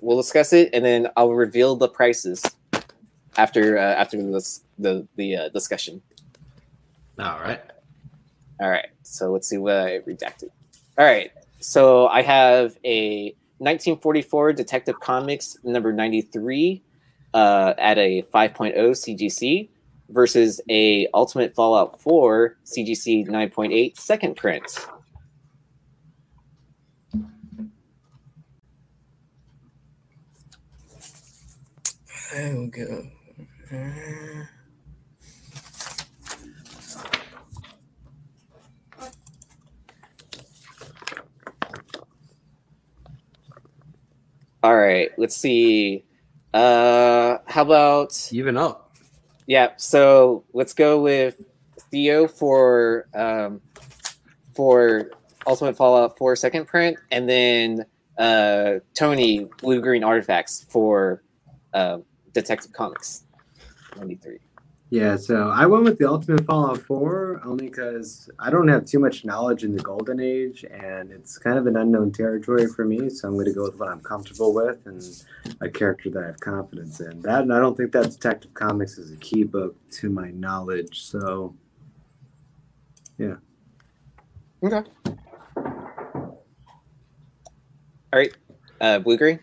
we'll 0.00 0.16
discuss 0.16 0.52
it, 0.52 0.70
and 0.72 0.84
then 0.84 1.08
I'll 1.16 1.32
reveal 1.32 1.76
the 1.76 1.88
prices 1.88 2.42
after 3.36 3.78
uh, 3.78 3.94
after 3.94 4.22
this 4.22 4.62
the 4.78 5.06
the 5.16 5.36
uh, 5.36 5.48
discussion. 5.50 6.02
All 7.18 7.38
right. 7.40 7.60
All 8.60 8.70
right, 8.70 8.86
so 9.02 9.32
let's 9.32 9.48
see 9.48 9.58
what 9.58 9.74
I 9.74 9.98
redacted. 10.00 10.50
All 10.96 11.04
right, 11.04 11.32
so 11.60 12.06
I 12.08 12.22
have 12.22 12.76
a 12.84 13.34
1944 13.58 14.52
Detective 14.52 15.00
Comics 15.00 15.56
number 15.64 15.92
93 15.92 16.82
uh, 17.32 17.74
at 17.78 17.98
a 17.98 18.22
5.0 18.32 18.74
CGC 18.76 19.68
versus 20.10 20.60
a 20.68 21.08
Ultimate 21.14 21.54
Fallout 21.54 22.00
4 22.00 22.56
CGC 22.64 23.26
9.8 23.26 23.96
second 23.98 24.36
print. 24.36 24.86
I 32.36 32.52
will 32.52 32.66
go. 32.66 33.06
Uh, 33.72 34.46
All 44.64 44.74
right, 44.94 45.10
let's 45.18 45.36
see. 45.36 46.04
Uh, 46.52 47.38
how 47.46 47.62
about 47.62 48.28
Even 48.32 48.56
up. 48.56 48.94
Yeah, 49.46 49.70
so 49.76 50.44
let's 50.52 50.72
go 50.72 51.02
with 51.02 51.42
Theo 51.90 52.28
for 52.28 53.06
um, 53.12 53.60
for 54.54 55.10
Ultimate 55.46 55.76
Fallout 55.76 56.16
4 56.16 56.36
second 56.36 56.66
print, 56.66 56.96
and 57.10 57.28
then 57.28 57.84
uh, 58.18 58.74
Tony 58.94 59.48
Blue 59.60 59.80
Green 59.80 60.04
Artifacts 60.04 60.64
for 60.70 61.22
uh, 61.74 61.98
Detective 62.32 62.72
Comics 62.72 63.24
93. 63.96 64.38
Yeah, 64.90 65.16
so 65.16 65.48
I 65.48 65.66
went 65.66 65.84
with 65.84 65.98
the 65.98 66.08
Ultimate 66.08 66.44
Fallout 66.44 66.78
4 66.78 67.40
only 67.44 67.66
because 67.66 68.28
I 68.38 68.50
don't 68.50 68.68
have 68.68 68.84
too 68.84 68.98
much 68.98 69.24
knowledge 69.24 69.64
in 69.64 69.74
the 69.74 69.82
Golden 69.82 70.20
Age, 70.20 70.64
and 70.70 71.10
it's 71.10 71.38
kind 71.38 71.58
of 71.58 71.66
an 71.66 71.76
unknown 71.76 72.12
territory 72.12 72.66
for 72.66 72.84
me. 72.84 73.08
So 73.08 73.26
I'm 73.26 73.34
going 73.34 73.46
to 73.46 73.52
go 73.52 73.64
with 73.64 73.78
what 73.78 73.88
I'm 73.88 74.00
comfortable 74.00 74.54
with 74.54 74.86
and 74.86 75.02
a 75.60 75.68
character 75.68 76.10
that 76.10 76.22
I 76.22 76.26
have 76.26 76.40
confidence 76.40 77.00
in. 77.00 77.22
That 77.22 77.42
and 77.42 77.52
I 77.52 77.58
don't 77.58 77.76
think 77.76 77.92
that 77.92 78.10
Detective 78.10 78.54
Comics 78.54 78.98
is 78.98 79.10
a 79.10 79.16
key 79.16 79.42
book 79.42 79.74
to 79.92 80.10
my 80.10 80.30
knowledge. 80.30 81.02
So 81.02 81.56
yeah. 83.18 83.36
Okay. 84.62 84.82
All 88.12 88.20
right, 88.20 88.32
uh, 88.80 88.98
Blue 89.00 89.16
Green. 89.16 89.40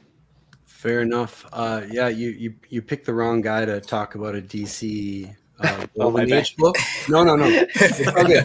Fair 0.82 1.02
enough. 1.02 1.46
Uh, 1.54 1.84
yeah, 1.91 2.08
you, 2.08 2.32
you 2.32 2.56
you 2.70 2.82
picked 2.82 3.06
the 3.06 3.13
wrong 3.13 3.39
guy 3.39 3.65
to 3.65 3.80
talk 3.80 4.15
about 4.15 4.34
a 4.34 4.41
DC 4.41 5.30
uh, 5.60 5.86
Oh, 6.00 6.10
Golden 6.12 6.34
Age 6.34 6.56
book. 6.56 6.76
No, 7.08 7.24
no, 7.24 7.36
no. 7.36 7.46
okay. 8.17 8.41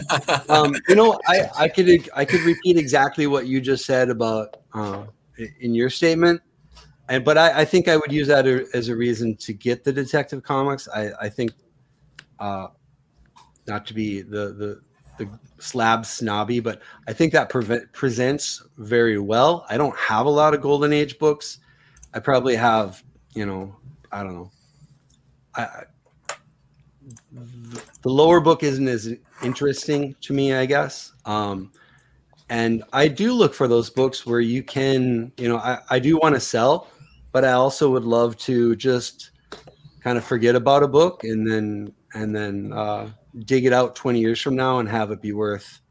Um, 0.47 0.75
you 0.87 0.93
know, 0.93 1.19
I, 1.27 1.49
I 1.57 1.67
could 1.67 2.07
I 2.15 2.25
could 2.25 2.41
repeat 2.41 2.77
exactly 2.77 3.25
what 3.25 3.47
you 3.47 3.59
just 3.59 3.87
said 3.87 4.11
about 4.11 4.57
uh, 4.75 5.05
in 5.61 5.73
your 5.73 5.89
statement, 5.89 6.39
and 7.09 7.25
but 7.25 7.39
I, 7.39 7.61
I 7.61 7.65
think 7.65 7.87
I 7.87 7.97
would 7.97 8.11
use 8.11 8.27
that 8.27 8.45
as 8.45 8.89
a 8.89 8.95
reason 8.95 9.35
to 9.37 9.51
get 9.51 9.83
the 9.83 9.91
Detective 9.91 10.43
Comics. 10.43 10.87
I, 10.93 11.09
I 11.19 11.29
think, 11.29 11.53
uh, 12.39 12.67
not 13.65 13.87
to 13.87 13.95
be 13.95 14.21
the 14.21 14.53
the 14.53 14.81
the 15.17 15.39
slab 15.57 16.05
snobby, 16.05 16.59
but 16.59 16.83
I 17.07 17.13
think 17.13 17.33
that 17.33 17.49
prevent, 17.49 17.91
presents 17.93 18.61
very 18.77 19.17
well. 19.17 19.65
I 19.71 19.77
don't 19.77 19.97
have 19.97 20.27
a 20.27 20.29
lot 20.29 20.53
of 20.53 20.61
Golden 20.61 20.93
Age 20.93 21.17
books. 21.17 21.57
I 22.17 22.19
probably 22.19 22.55
have, 22.55 23.03
you 23.35 23.45
know, 23.45 23.75
I 24.11 24.23
don't 24.23 24.33
know. 24.33 24.51
I, 25.53 25.83
the 28.01 28.09
lower 28.09 28.39
book 28.39 28.63
isn't 28.63 28.87
as 28.87 29.13
interesting 29.43 30.15
to 30.21 30.33
me, 30.33 30.55
I 30.55 30.65
guess. 30.65 31.13
Um, 31.25 31.71
and 32.49 32.83
I 32.91 33.07
do 33.07 33.33
look 33.33 33.53
for 33.53 33.67
those 33.67 33.91
books 33.91 34.25
where 34.25 34.39
you 34.39 34.63
can, 34.63 35.31
you 35.37 35.47
know, 35.47 35.57
I, 35.57 35.77
I 35.91 35.99
do 35.99 36.17
want 36.17 36.33
to 36.33 36.41
sell, 36.41 36.87
but 37.33 37.45
I 37.45 37.51
also 37.51 37.91
would 37.91 38.03
love 38.03 38.35
to 38.37 38.75
just 38.75 39.29
kind 40.01 40.17
of 40.17 40.23
forget 40.23 40.55
about 40.55 40.81
a 40.81 40.87
book 40.87 41.23
and 41.23 41.45
then 41.45 41.93
and 42.15 42.35
then 42.35 42.73
uh, 42.73 43.11
dig 43.45 43.65
it 43.65 43.73
out 43.73 43.95
20 43.95 44.19
years 44.19 44.41
from 44.41 44.55
now 44.55 44.79
and 44.79 44.89
have 44.89 45.11
it 45.11 45.21
be 45.21 45.33
worth 45.33 45.81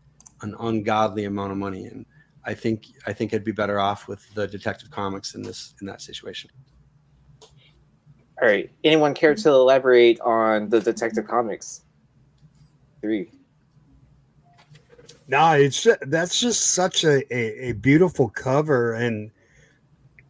an 0.43 0.57
ungodly 0.59 1.27
amount 1.27 1.53
of 1.53 1.59
money. 1.59 1.85
And 1.85 2.05
I 2.47 2.55
think 2.55 2.87
I 3.07 3.13
think 3.13 3.35
I'd 3.35 3.45
be 3.45 3.53
better 3.53 3.81
off 3.81 4.07
with 4.07 4.33
the 4.35 4.47
Detective 4.47 4.91
Comics 4.91 5.35
in 5.35 5.43
this 5.43 5.75
in 5.81 5.87
that 5.89 6.01
situation. 6.01 6.51
All 8.41 8.49
right. 8.49 8.71
Anyone 8.85 9.15
care 9.15 9.35
to 9.35 9.49
elaborate 9.51 10.21
on 10.21 10.69
the 10.69 10.81
Detective 10.81 11.27
Comics? 11.27 11.85
Three. 13.01 13.33
No, 15.29 15.53
it's 15.53 15.83
ju- 15.83 15.97
that's 16.03 16.39
just 16.39 16.69
such 16.73 17.03
a, 17.03 17.35
a, 17.35 17.71
a 17.71 17.73
beautiful 17.73 18.29
cover 18.29 18.93
and 18.93 19.33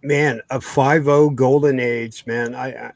man, 0.03 0.41
a 0.51 0.59
5-0 0.59 1.35
golden 1.35 1.81
age, 1.81 2.25
man. 2.27 2.55
I 2.55 2.69
I, 2.69 2.93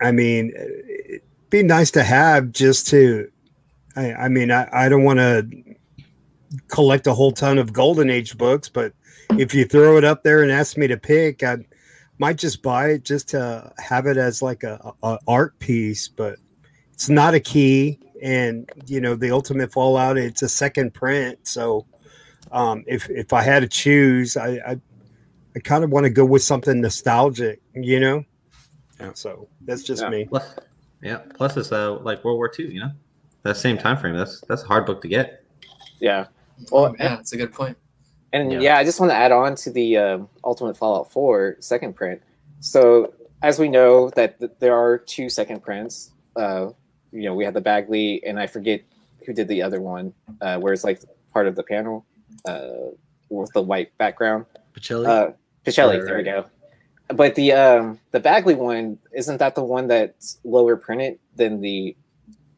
I 0.00 0.12
mean, 0.12 0.52
it'd 0.56 1.22
be 1.50 1.62
nice 1.62 1.90
to 1.92 2.02
have 2.02 2.50
just 2.50 2.88
to 2.88 3.30
I, 3.94 4.12
I 4.12 4.28
mean, 4.28 4.50
I, 4.50 4.68
I 4.72 4.88
don't 4.88 5.04
want 5.04 5.18
to 5.18 5.48
collect 6.76 7.06
a 7.06 7.14
whole 7.14 7.32
ton 7.32 7.56
of 7.58 7.72
golden 7.72 8.10
age 8.10 8.36
books, 8.36 8.68
but 8.68 8.92
if 9.38 9.54
you 9.54 9.64
throw 9.64 9.96
it 9.96 10.04
up 10.04 10.22
there 10.22 10.42
and 10.42 10.52
ask 10.52 10.76
me 10.76 10.86
to 10.86 10.96
pick, 10.96 11.42
I 11.42 11.56
might 12.18 12.36
just 12.36 12.62
buy 12.62 12.90
it 12.90 13.02
just 13.04 13.28
to 13.30 13.72
have 13.78 14.06
it 14.06 14.16
as 14.18 14.42
like 14.42 14.62
a, 14.62 14.92
a 15.02 15.18
art 15.26 15.58
piece, 15.58 16.06
but 16.08 16.36
it's 16.92 17.08
not 17.08 17.32
a 17.34 17.40
key 17.40 17.98
and 18.22 18.70
you 18.86 19.00
know 19.00 19.14
the 19.14 19.30
ultimate 19.30 19.70
fallout 19.70 20.16
it's 20.16 20.40
a 20.40 20.48
second 20.48 20.94
print 20.94 21.38
so 21.42 21.84
um 22.50 22.82
if 22.86 23.10
if 23.10 23.34
i 23.34 23.42
had 23.42 23.60
to 23.60 23.68
choose 23.68 24.38
i 24.38 24.52
i, 24.66 24.80
I 25.54 25.58
kind 25.62 25.84
of 25.84 25.90
want 25.90 26.04
to 26.04 26.10
go 26.10 26.24
with 26.24 26.42
something 26.42 26.80
nostalgic 26.80 27.60
you 27.74 28.00
know 28.00 28.24
Yeah. 28.98 29.10
so 29.12 29.48
that's 29.66 29.82
just 29.82 30.02
Yeah. 30.02 30.08
me 30.08 30.24
Plus, 30.24 30.54
yeah. 31.02 31.18
Plus, 31.34 31.58
it's 31.58 31.70
uh, 31.72 31.98
like 32.00 32.24
World 32.24 32.38
War 32.38 32.50
II. 32.58 32.72
You 32.72 32.80
know, 32.80 32.92
that 33.42 33.58
same 33.58 33.76
time 33.76 33.98
frame. 33.98 34.16
That's 34.16 34.40
that's 34.48 34.62
a 34.62 34.66
hard 34.66 34.86
book 34.86 35.02
to 35.02 35.08
get. 35.08 35.44
Yeah. 36.00 36.24
Oh, 36.72 36.94
yeah, 36.98 37.16
that's 37.16 37.32
a 37.32 37.36
good 37.36 37.52
point. 37.52 37.76
And 38.32 38.52
Yeah. 38.52 38.60
yeah. 38.60 38.78
I 38.78 38.84
just 38.84 38.98
want 39.00 39.10
to 39.10 39.16
add 39.16 39.32
on 39.32 39.54
to 39.56 39.70
the 39.70 39.96
um, 39.96 40.28
Ultimate 40.44 40.76
Fallout 40.76 41.10
4 41.12 41.56
second 41.60 41.94
print. 41.94 42.20
So, 42.60 43.12
as 43.42 43.58
we 43.58 43.68
know 43.68 44.10
that 44.10 44.38
th- 44.40 44.52
there 44.58 44.74
are 44.76 44.98
two 44.98 45.28
second 45.28 45.62
prints. 45.62 46.10
Uh, 46.34 46.70
you 47.12 47.22
know, 47.22 47.34
we 47.34 47.44
had 47.44 47.54
the 47.54 47.60
Bagley, 47.60 48.22
and 48.26 48.38
I 48.38 48.46
forget 48.46 48.82
who 49.24 49.32
did 49.32 49.48
the 49.48 49.62
other 49.62 49.80
one, 49.80 50.12
uh, 50.40 50.58
where 50.58 50.72
it's 50.72 50.84
like 50.84 51.00
part 51.32 51.46
of 51.46 51.54
the 51.56 51.62
panel 51.62 52.04
uh, 52.46 52.68
with 53.28 53.50
the 53.52 53.62
white 53.62 53.96
background. 53.98 54.46
Pacelli? 54.74 55.06
Uh, 55.06 55.32
Pichelli, 55.64 55.98
Right, 55.98 56.04
there 56.04 56.16
we 56.18 56.22
go. 56.22 56.46
But 57.08 57.34
the 57.36 57.52
um, 57.52 58.00
the 58.10 58.20
Bagley 58.20 58.54
one 58.54 58.98
isn't 59.12 59.38
that 59.38 59.54
the 59.54 59.62
one 59.64 59.86
that's 59.86 60.38
lower 60.44 60.76
printed 60.76 61.18
than 61.36 61.60
the 61.60 61.96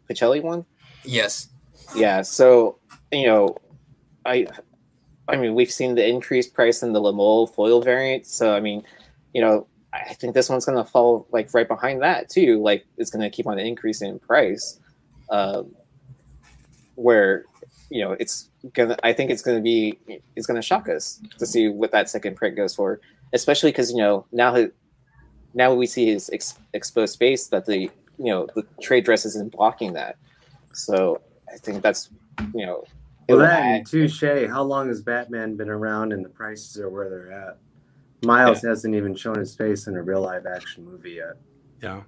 Pichelli 0.09 0.43
one? 0.43 0.65
Yes. 1.05 1.49
Yeah, 1.95 2.23
so 2.23 2.79
you 3.13 3.27
know, 3.27 3.57
I 4.29 4.47
I 5.27 5.37
mean 5.37 5.55
we've 5.55 5.71
seen 5.71 5.95
the 5.95 6.07
increased 6.07 6.55
price 6.55 6.83
in 6.83 6.93
the 6.93 7.01
Lamol 7.01 7.53
foil 7.55 7.81
variant, 7.81 8.27
so 8.27 8.55
I 8.55 8.61
mean, 8.61 8.83
you 9.33 9.41
know, 9.41 9.67
I 9.93 10.15
think 10.15 10.35
this 10.35 10.49
one's 10.49 10.67
gonna 10.67 10.85
fall 10.85 11.27
like 11.33 11.53
right 11.55 11.67
behind 11.67 12.03
that 12.03 12.29
too. 12.29 12.61
Like 12.63 12.87
it's 12.99 13.11
gonna 13.11 13.31
keep 13.31 13.47
on 13.47 13.59
increasing 13.59 14.11
in 14.11 14.19
price. 14.19 14.79
Um 15.31 15.75
where 16.95 17.45
you 17.91 18.03
know 18.03 18.13
it's 18.13 18.51
gonna 18.75 18.97
I 19.03 19.13
think 19.13 19.31
it's 19.31 19.43
gonna 19.43 19.61
be 19.61 19.99
it's 20.37 20.47
gonna 20.47 20.63
shock 20.63 20.89
us 20.89 21.21
to 21.39 21.47
see 21.47 21.69
what 21.69 21.93
that 21.93 22.11
second 22.11 22.37
print 22.37 22.57
goes 22.57 22.75
for. 22.75 23.01
Especially 23.33 23.71
because 23.71 23.91
you 23.91 23.99
know 23.99 24.27
now 24.33 24.53
that 24.53 24.73
now 25.55 25.73
we 25.73 25.87
see 25.87 26.07
his 26.07 26.29
ex- 26.33 26.59
exposed 26.75 27.15
space 27.15 27.47
that 27.49 27.67
the 27.67 27.91
you 28.19 28.31
know 28.33 28.47
the 28.55 28.65
trade 28.83 29.05
dress 29.05 29.25
isn't 29.25 29.53
blocking 29.53 29.95
that. 29.95 30.17
So 30.75 31.21
I 31.53 31.57
think 31.57 31.83
that's 31.83 32.11
you 32.55 32.67
know. 32.67 32.85
Well, 33.29 33.39
it'll 33.41 33.49
that 33.51 33.63
add- 33.63 33.77
and 33.77 33.87
touche. 33.87 34.23
How 34.49 34.63
long 34.63 34.89
has 34.89 35.03
Batman 35.03 35.57
been 35.57 35.69
around 35.69 36.13
and 36.13 36.25
the 36.25 36.29
prices 36.29 36.79
are 36.79 36.89
where 36.89 37.09
they're 37.11 37.33
at? 37.33 37.59
Miles 38.25 38.63
hasn't 38.63 38.95
even 38.95 39.15
shown 39.15 39.39
his 39.39 39.55
face 39.55 39.87
in 39.87 39.95
a 39.97 40.03
real 40.03 40.23
live 40.23 40.45
action 40.47 40.85
movie 40.85 41.13
yet. 41.13 41.35
yeah. 41.83 42.03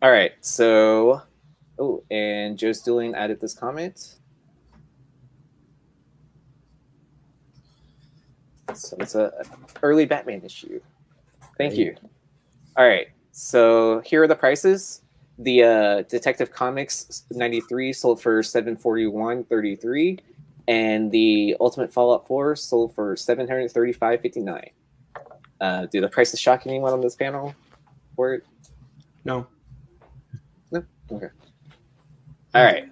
All 0.00 0.10
right, 0.10 0.32
so 0.40 1.22
oh, 1.78 2.02
and 2.10 2.58
Joe 2.58 2.72
Stilling 2.72 3.14
added 3.14 3.40
this 3.40 3.54
comment. 3.54 4.16
So 8.74 8.96
it's 9.00 9.14
a 9.14 9.32
early 9.82 10.06
Batman 10.06 10.42
issue. 10.42 10.80
Thank 11.58 11.76
you. 11.76 11.94
All 12.76 12.88
right, 12.88 13.08
so 13.32 14.00
here 14.00 14.22
are 14.22 14.26
the 14.26 14.34
prices. 14.34 15.01
The 15.42 15.62
uh, 15.64 16.02
Detective 16.02 16.52
Comics 16.52 17.24
'93 17.30 17.92
sold 17.92 18.22
for 18.22 18.42
741.33, 18.42 20.20
and 20.68 21.10
the 21.10 21.56
Ultimate 21.58 21.92
Fallout 21.92 22.26
4 22.26 22.54
sold 22.56 22.94
for 22.94 23.16
735.59. 23.16 24.68
Uh, 25.60 25.86
do 25.86 26.00
the 26.00 26.08
prices 26.08 26.40
shock 26.40 26.66
anyone 26.66 26.92
on 26.92 27.00
this 27.00 27.16
panel? 27.16 27.54
For 28.14 28.34
it? 28.34 28.46
No. 29.24 29.46
Okay. 31.12 31.28
All 32.54 32.64
right. 32.64 32.88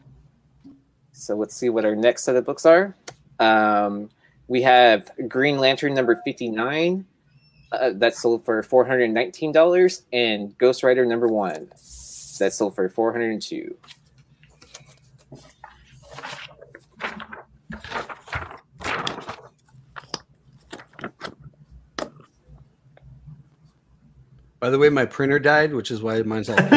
So 1.12 1.36
let's 1.36 1.54
see 1.54 1.68
what 1.68 1.84
our 1.84 1.96
next 1.96 2.24
set 2.24 2.36
of 2.36 2.44
books 2.44 2.66
are. 2.66 2.94
Um, 3.38 4.10
we 4.48 4.62
have 4.62 5.10
Green 5.28 5.58
Lantern 5.58 5.94
number 5.94 6.20
59. 6.24 7.06
Uh, 7.72 7.90
that 7.94 8.16
sold 8.16 8.44
for 8.44 8.62
$419. 8.62 10.02
And 10.12 10.56
Ghost 10.58 10.82
Rider 10.82 11.06
number 11.06 11.28
one. 11.28 11.68
That 12.40 12.54
sold 12.54 12.74
for 12.74 12.88
402 12.88 13.76
By 24.58 24.68
the 24.70 24.78
way, 24.78 24.88
my 24.88 25.04
printer 25.06 25.38
died, 25.38 25.74
which 25.74 25.90
is 25.90 26.02
why 26.02 26.22
mine's 26.22 26.48
all 26.48 26.56
pink. 26.56 26.70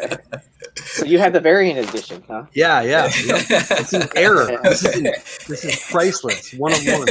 So 0.00 0.09
you 1.10 1.18
had 1.18 1.32
the 1.32 1.40
variant 1.40 1.88
edition, 1.88 2.22
huh? 2.28 2.44
yeah, 2.52 2.80
yeah. 2.82 3.10
yeah. 3.24 3.42
It's 3.70 3.92
an 3.92 4.08
error. 4.16 4.58
This 4.62 4.84
is, 4.84 5.02
this 5.46 5.64
is 5.64 5.80
priceless. 5.90 6.52
One 6.54 6.72
of 6.72 6.78
one. 6.86 7.06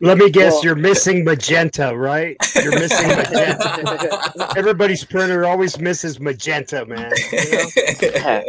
let 0.00 0.18
me 0.18 0.30
guess 0.30 0.54
Well- 0.54 0.64
you're 0.64 0.74
missing 0.74 1.24
magenta 1.24 1.96
right 1.96 2.36
you're 2.62 2.78
missing 2.78 3.08
magenta 3.08 4.52
everybody's 4.56 5.04
printer 5.04 5.44
always 5.44 5.78
misses 5.78 6.20
magenta 6.20 6.84
man 6.86 7.12
you 8.02 8.10
know? 8.12 8.42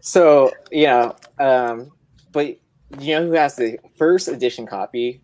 so 0.00 0.50
you 0.70 0.86
know, 0.86 1.16
um, 1.38 1.90
but 2.32 2.46
you 2.98 3.14
know 3.14 3.26
who 3.26 3.32
has 3.32 3.56
the 3.56 3.78
first 3.96 4.28
edition 4.28 4.66
copy 4.66 5.20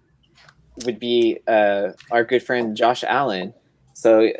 would 0.85 0.99
be 0.99 1.38
uh, 1.47 1.92
our 2.11 2.25
good 2.25 2.42
friend 2.42 2.77
Josh 2.77 3.05
Allen. 3.05 3.55
So 3.94 4.31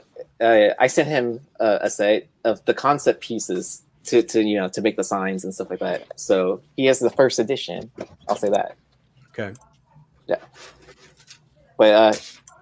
uh, 0.41 0.69
I 0.79 0.87
sent 0.87 1.09
him 1.09 1.41
uh, 1.61 1.79
a 1.81 1.91
set 1.91 2.29
of 2.45 2.65
the 2.65 2.75
concept 2.75 3.21
pieces 3.21 3.83
to, 4.05 4.23
to 4.23 4.43
you 4.43 4.59
know 4.59 4.69
to 4.69 4.81
make 4.81 4.97
the 4.97 5.05
signs 5.05 5.45
and 5.45 5.55
stuff 5.55 5.71
like 5.71 5.81
that. 5.81 6.19
So 6.19 6.61
he 6.77 6.87
has 6.87 7.01
the 7.01 7.11
first 7.11 7.39
edition. 7.39 7.91
I'll 8.29 8.37
say 8.37 8.51
that. 8.51 8.77
Okay. 9.31 9.55
Yeah. 10.27 10.37
But 11.77 11.95
uh, 11.95 12.13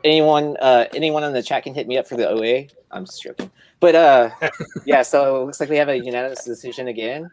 anyone 0.05 0.57
uh, 0.61 0.87
anyone 0.95 1.25
in 1.25 1.33
the 1.33 1.43
chat 1.43 1.65
can 1.65 1.75
hit 1.75 1.87
me 1.87 1.99
up 1.99 2.07
for 2.07 2.17
the 2.17 2.29
OA. 2.29 2.67
I'm 2.91 3.05
just 3.05 3.23
joking. 3.23 3.51
But 3.81 3.95
uh, 3.95 4.31
yeah, 4.87 5.03
so 5.03 5.43
it 5.43 5.47
looks 5.47 5.61
like 5.61 5.69
we 5.69 5.77
have 5.77 5.89
a 5.89 5.97
unanimous 5.97 6.45
decision 6.45 6.89
again. 6.89 7.31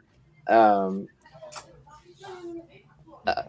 Um, 0.48 1.08
uh, 3.28 3.44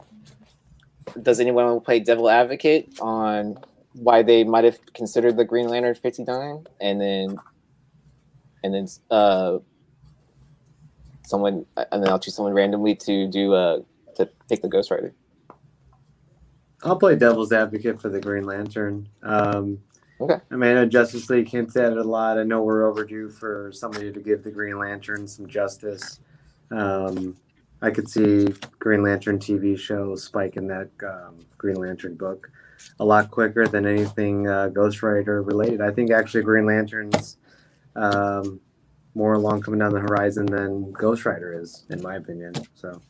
does 1.22 1.40
anyone 1.40 1.80
play 1.80 2.00
devil 2.00 2.28
advocate 2.28 2.98
on 3.00 3.58
why 3.94 4.22
they 4.22 4.44
might 4.44 4.64
have 4.64 4.78
considered 4.94 5.36
the 5.36 5.44
Green 5.44 5.68
Lantern 5.68 5.94
59 5.94 6.66
and 6.80 7.00
then 7.00 7.38
and 8.62 8.74
then 8.74 8.86
uh, 9.10 9.58
someone 11.22 11.66
and 11.76 12.02
then 12.02 12.10
I'll 12.10 12.18
choose 12.18 12.34
someone 12.34 12.54
randomly 12.54 12.94
to 12.96 13.26
do 13.28 13.54
uh, 13.54 13.80
to 14.16 14.28
pick 14.48 14.62
the 14.62 14.68
Ghost 14.68 14.90
Rider. 14.90 15.14
I'll 16.82 16.96
play 16.96 17.14
devil's 17.16 17.52
advocate 17.52 18.00
for 18.00 18.08
the 18.08 18.20
Green 18.20 18.44
Lantern. 18.44 19.08
Um, 19.22 19.80
okay. 20.20 20.36
I 20.50 20.56
mean, 20.56 20.70
I 20.70 20.74
know 20.74 20.86
Justice 20.86 21.28
League 21.28 21.48
hints 21.48 21.76
at 21.76 21.92
it 21.92 21.98
a 21.98 22.02
lot. 22.02 22.38
I 22.38 22.42
know 22.42 22.62
we're 22.62 22.88
overdue 22.88 23.28
for 23.28 23.70
somebody 23.72 24.10
to 24.10 24.20
give 24.20 24.42
the 24.42 24.50
Green 24.50 24.78
Lantern 24.78 25.28
some 25.28 25.46
justice. 25.46 26.20
Um, 26.70 27.36
I 27.82 27.90
could 27.90 28.08
see 28.08 28.46
Green 28.78 29.02
Lantern 29.02 29.38
TV 29.38 29.78
show 29.78 30.16
spiking 30.16 30.68
that 30.68 30.90
um, 31.06 31.38
Green 31.58 31.76
Lantern 31.76 32.14
book 32.14 32.50
a 32.98 33.04
lot 33.04 33.30
quicker 33.30 33.66
than 33.66 33.86
anything 33.86 34.48
uh, 34.48 34.68
Ghost 34.68 35.02
Rider 35.02 35.42
related. 35.42 35.80
I 35.80 35.90
think 35.90 36.10
actually 36.10 36.42
Green 36.42 36.66
Lantern's 36.66 37.36
um, 37.96 38.60
more 39.14 39.34
along 39.34 39.62
coming 39.62 39.80
down 39.80 39.92
the 39.92 40.00
horizon 40.00 40.46
than 40.46 40.92
Ghost 40.92 41.24
Rider 41.24 41.58
is, 41.60 41.84
in 41.90 42.02
my 42.02 42.16
opinion. 42.16 42.54
So 42.74 43.00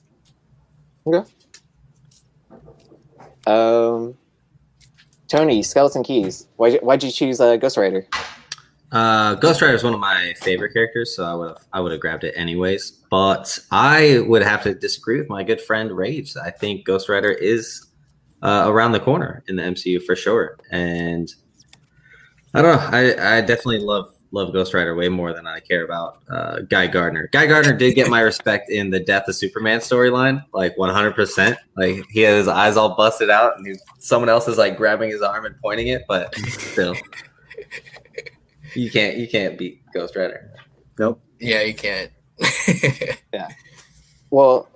Um, 3.46 4.16
Tony, 5.28 5.62
Skeleton 5.62 6.02
Keys. 6.02 6.48
Why 6.56 6.76
why'd 6.76 7.02
you 7.02 7.10
choose 7.10 7.40
uh, 7.40 7.56
Ghost 7.56 7.76
Rider? 7.76 8.06
Uh, 8.92 9.34
Ghost 9.36 9.62
Rider 9.62 9.74
is 9.74 9.84
one 9.84 9.94
of 9.94 10.00
my 10.00 10.34
favorite 10.40 10.72
characters, 10.72 11.14
so 11.14 11.24
I 11.24 11.34
would 11.34 11.48
have 11.48 11.66
I 11.72 11.80
would 11.80 11.92
have 11.92 12.00
grabbed 12.00 12.24
it 12.24 12.34
anyways. 12.36 12.90
But 13.10 13.58
I 13.70 14.24
would 14.26 14.42
have 14.42 14.62
to 14.64 14.74
disagree 14.74 15.18
with 15.18 15.28
my 15.28 15.44
good 15.44 15.60
friend 15.60 15.92
Rage. 15.92 16.36
I 16.36 16.50
think 16.50 16.84
Ghost 16.84 17.08
Rider 17.08 17.30
is 17.30 17.86
uh, 18.42 18.64
around 18.66 18.92
the 18.92 19.00
corner 19.00 19.42
in 19.48 19.56
the 19.56 19.62
MCU 19.62 20.02
for 20.02 20.16
sure, 20.16 20.56
and 20.70 21.32
I 22.54 22.62
don't 22.62 22.76
know. 22.76 22.98
I, 22.98 23.36
I 23.36 23.40
definitely 23.40 23.78
love 23.80 24.14
love 24.32 24.52
Ghost 24.52 24.74
Rider 24.74 24.94
way 24.94 25.08
more 25.08 25.32
than 25.32 25.46
I 25.46 25.60
care 25.60 25.84
about 25.84 26.18
uh, 26.30 26.60
Guy 26.60 26.86
Gardner. 26.86 27.28
Guy 27.32 27.46
Gardner 27.46 27.72
did 27.72 27.94
get 27.94 28.08
my 28.08 28.20
respect 28.20 28.70
in 28.70 28.90
the 28.90 29.00
Death 29.00 29.26
of 29.28 29.34
Superman 29.34 29.80
storyline, 29.80 30.44
like 30.52 30.76
100. 30.78 31.14
percent 31.14 31.58
Like 31.76 32.04
he 32.10 32.20
had 32.20 32.36
his 32.36 32.48
eyes 32.48 32.76
all 32.76 32.96
busted 32.96 33.30
out, 33.30 33.56
and 33.56 33.66
he, 33.66 33.74
someone 33.98 34.28
else 34.28 34.48
is 34.48 34.58
like 34.58 34.76
grabbing 34.76 35.10
his 35.10 35.22
arm 35.22 35.46
and 35.46 35.56
pointing 35.60 35.88
it, 35.88 36.04
but 36.08 36.34
still. 36.36 36.94
You 38.74 38.90
can't 38.90 39.16
you 39.16 39.26
can't 39.28 39.58
beat 39.58 39.82
Ghost 39.92 40.14
Rider. 40.14 40.52
nope. 40.98 41.20
yeah, 41.40 41.62
you 41.62 41.74
can't. 41.74 42.10
Yeah. 43.32 43.48
Well, 44.30 44.69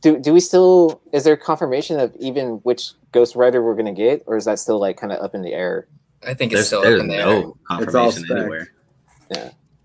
do 0.00 0.18
do 0.18 0.32
we 0.32 0.40
still? 0.40 1.00
Is 1.12 1.24
there 1.24 1.36
confirmation 1.36 1.98
of 2.00 2.14
even 2.18 2.56
which 2.62 2.92
Ghost 3.12 3.36
Rider 3.36 3.62
we're 3.62 3.74
gonna 3.74 3.92
get, 3.92 4.22
or 4.26 4.36
is 4.36 4.44
that 4.46 4.58
still 4.58 4.78
like 4.80 4.96
kind 4.96 5.12
of 5.12 5.20
up 5.22 5.34
in 5.34 5.42
the 5.42 5.52
air? 5.52 5.86
I 6.26 6.34
think 6.34 6.52
it's 6.52 6.58
There's, 6.60 6.66
still 6.68 6.82
there's 6.82 7.00
up 7.00 7.04
in 7.04 7.08
there. 7.08 7.24
no 7.26 7.38
It's 7.80 7.94
all 7.94 8.10
confirmation 8.10 8.24
spec. 8.24 8.36
anywhere. 8.38 8.72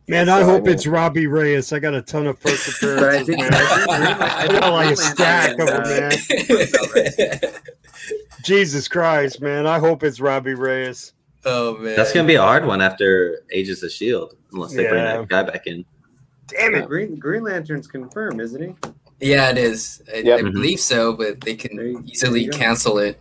Man, 0.08 0.28
So, 0.28 0.34
I 0.34 0.40
I 0.40 0.44
hope 0.44 0.64
mean- 0.66 0.74
it's 0.74 0.86
Robbie 0.86 1.26
Reyes. 1.28 1.74
I 1.74 1.80
got 1.80 1.94
a 1.96 2.02
ton 2.02 2.28
of 2.28 2.38
first 2.40 2.80
But 2.82 2.90
I 3.04 3.16
appearances. 3.18 3.36
I 3.40 4.48
got 4.60 4.72
like 4.74 4.92
a 4.92 4.96
stack 4.96 5.58
of 5.60 5.68
them, 5.68 5.82
uh, 5.82 7.40
man. 7.42 7.52
Jesus 8.44 8.88
Christ, 8.88 9.42
man. 9.42 9.66
I 9.66 9.80
hope 9.80 10.04
it's 10.04 10.20
Robbie 10.20 10.54
Reyes. 10.54 11.14
oh 11.46 11.78
man, 11.78 11.96
That's 11.96 12.14
gonna 12.14 12.28
be 12.28 12.36
a 12.36 12.42
hard 12.42 12.66
one 12.66 12.82
after 12.82 13.42
Agents 13.52 13.82
of 13.84 13.92
Shield, 13.92 14.36
unless 14.52 14.74
they 14.74 14.88
bring 14.88 15.04
that 15.04 15.28
guy 15.28 15.44
back 15.44 15.66
in. 15.68 15.84
Damn 16.48 16.76
it. 16.76 16.88
Green 16.88 17.16
Green 17.18 17.44
Lantern's 17.44 17.88
confirmed, 17.88 18.40
isn't 18.42 18.62
he? 18.62 18.76
Yeah, 19.20 19.50
it 19.50 19.58
is. 19.58 20.02
I, 20.14 20.18
Yep. 20.18 20.40
I 20.40 20.44
Mhm. 20.44 20.54
believe 20.54 20.80
so, 20.80 21.14
but 21.14 21.42
they 21.42 21.56
can 21.56 21.76
There 21.78 22.02
easily 22.06 22.48
there 22.48 22.60
cancel 22.60 23.00
it. 23.00 23.20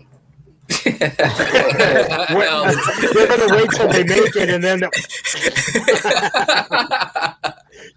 Wait, 0.86 0.98
They're 3.14 3.28
gonna 3.28 3.54
wait 3.54 3.70
till 3.70 3.88
they 3.88 4.02
make 4.04 4.34
it 4.36 4.48
and 4.50 4.62
then 4.64 4.80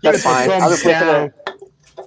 That's 0.04 0.24
fine. 0.24 0.50
I'll 0.52 0.70
just 0.70 0.86
wait 0.86 0.98
for 0.98 1.06
the. 1.06 1.34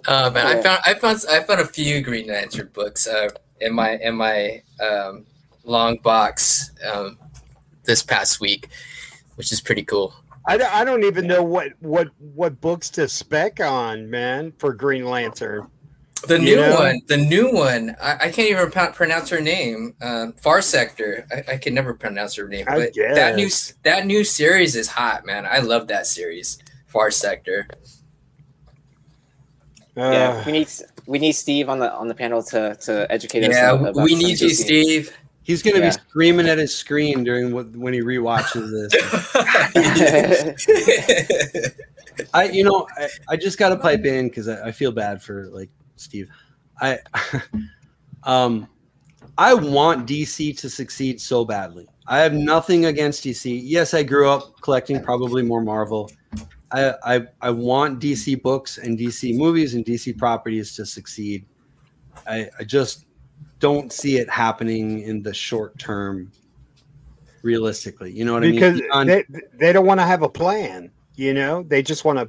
Uh, 0.07 0.31
man, 0.31 0.47
I 0.47 0.63
found 0.63 0.81
I 0.87 0.95
found 0.95 1.25
I 1.31 1.41
found 1.41 1.61
a 1.61 1.67
few 1.67 2.01
Green 2.03 2.29
Lantern 2.29 2.71
books 2.73 3.07
uh, 3.07 3.29
in 3.61 3.75
my 3.75 3.97
in 3.99 4.15
my 4.15 4.63
um, 4.81 5.27
long 5.65 5.97
box 5.99 6.71
um, 6.93 7.19
this 7.85 8.03
past 8.03 8.41
week, 8.41 8.69
which 9.35 9.53
is 9.53 9.61
pretty 9.61 9.83
cool. 9.85 10.15
I 10.47 10.57
don't, 10.57 10.75
I 10.75 10.85
don't 10.85 11.05
even 11.05 11.27
know 11.27 11.43
what 11.43 11.73
what 11.81 12.09
what 12.19 12.61
books 12.61 12.89
to 12.91 13.09
spec 13.09 13.61
on, 13.61 14.09
man, 14.09 14.53
for 14.59 14.73
Green 14.73 15.05
Lantern. 15.05 15.67
The 16.27 16.39
new 16.39 16.57
know? 16.57 16.75
one, 16.75 17.01
the 17.09 17.17
new 17.17 17.51
one, 17.53 17.97
I, 18.01 18.13
I 18.15 18.31
can't 18.31 18.51
even 18.51 18.71
pro- 18.71 18.93
pronounce 18.93 19.31
her 19.31 19.41
name. 19.41 19.95
Um, 20.03 20.33
Far 20.35 20.61
Sector, 20.61 21.27
I, 21.31 21.53
I 21.55 21.57
can 21.57 21.73
never 21.75 21.95
pronounce 21.95 22.35
her 22.37 22.47
name. 22.47 22.67
But 22.67 22.95
that 22.95 23.37
new 23.37 23.49
that 23.85 24.07
new 24.07 24.25
series 24.25 24.77
is 24.77 24.89
hot, 24.89 25.25
man. 25.25 25.47
I 25.47 25.59
love 25.59 25.89
that 25.89 26.07
series, 26.07 26.59
Far 26.87 27.11
Sector. 27.11 27.69
Yeah, 29.97 30.41
Uh, 30.41 30.43
we 30.47 30.53
need 30.53 30.69
we 31.07 31.19
need 31.19 31.33
Steve 31.33 31.69
on 31.69 31.79
the 31.79 31.93
on 31.93 32.09
the 32.09 32.15
panel 32.15 32.43
to 32.45 32.75
to 32.77 33.07
educate 33.11 33.45
us. 33.45 33.55
Yeah, 33.55 33.91
we 33.93 34.15
need 34.15 34.41
you, 34.41 34.49
DC. 34.49 34.55
Steve. 34.65 35.17
He's 35.43 35.63
gonna 35.63 35.79
Yeah. 35.79 35.87
be 35.87 35.93
screaming 35.93 36.49
at 36.49 36.59
his 36.59 36.75
screen 36.77 37.25
during 37.25 37.53
what, 37.53 37.71
when 37.75 37.93
he 37.93 38.01
rewatches 38.01 38.71
this. 38.71 38.93
I, 42.35 42.45
you 42.45 42.63
know, 42.63 42.87
I, 42.97 43.09
I 43.31 43.37
just 43.37 43.59
got 43.59 43.71
to 43.71 43.77
pipe 43.77 44.05
in 44.05 44.29
because 44.29 44.47
I, 44.49 44.69
I 44.69 44.73
feel 44.73 44.93
bad 44.93 45.23
for 45.23 45.49
like 45.49 45.71
Steve. 46.01 46.29
I, 46.81 46.99
um, 48.25 48.69
I 49.39 49.55
want 49.55 50.07
DC 50.09 50.57
to 50.59 50.71
succeed 50.71 51.21
so 51.21 51.45
badly. 51.45 51.87
I 52.07 52.19
have 52.19 52.33
nothing 52.33 52.87
against 52.87 53.25
DC. 53.25 53.61
Yes, 53.63 53.95
I 53.95 54.03
grew 54.03 54.29
up 54.29 54.61
collecting 54.61 55.03
probably 55.03 55.43
more 55.43 55.63
Marvel. 55.63 56.11
I, 56.73 56.95
I, 57.05 57.27
I 57.41 57.51
want 57.51 58.01
DC 58.01 58.43
books 58.43 58.79
and 58.79 58.99
DC 58.99 59.37
movies 59.37 59.75
and 59.75 59.85
DC 59.85 60.17
properties 60.19 60.75
to 60.77 60.87
succeed. 60.87 61.47
I, 62.27 62.49
I 62.59 62.65
just 62.65 63.07
don't 63.59 63.93
see 63.93 64.19
it 64.19 64.29
happening 64.29 65.01
in 65.01 65.23
the 65.23 65.35
short 65.35 65.79
term. 65.79 66.33
Realistically, 67.43 68.13
you 68.13 68.27
know 68.27 68.35
what 68.35 68.43
because 68.43 68.75
I 68.75 68.75
mean? 68.75 68.85
Beyond- 68.85 69.09
they 69.09 69.25
they 69.55 69.73
don't 69.73 69.87
want 69.87 69.99
to 69.99 70.05
have 70.05 70.21
a 70.21 70.29
plan. 70.29 70.91
You 71.17 71.33
know, 71.33 71.63
they 71.63 71.83
just 71.83 72.05
want 72.05 72.19
to 72.19 72.29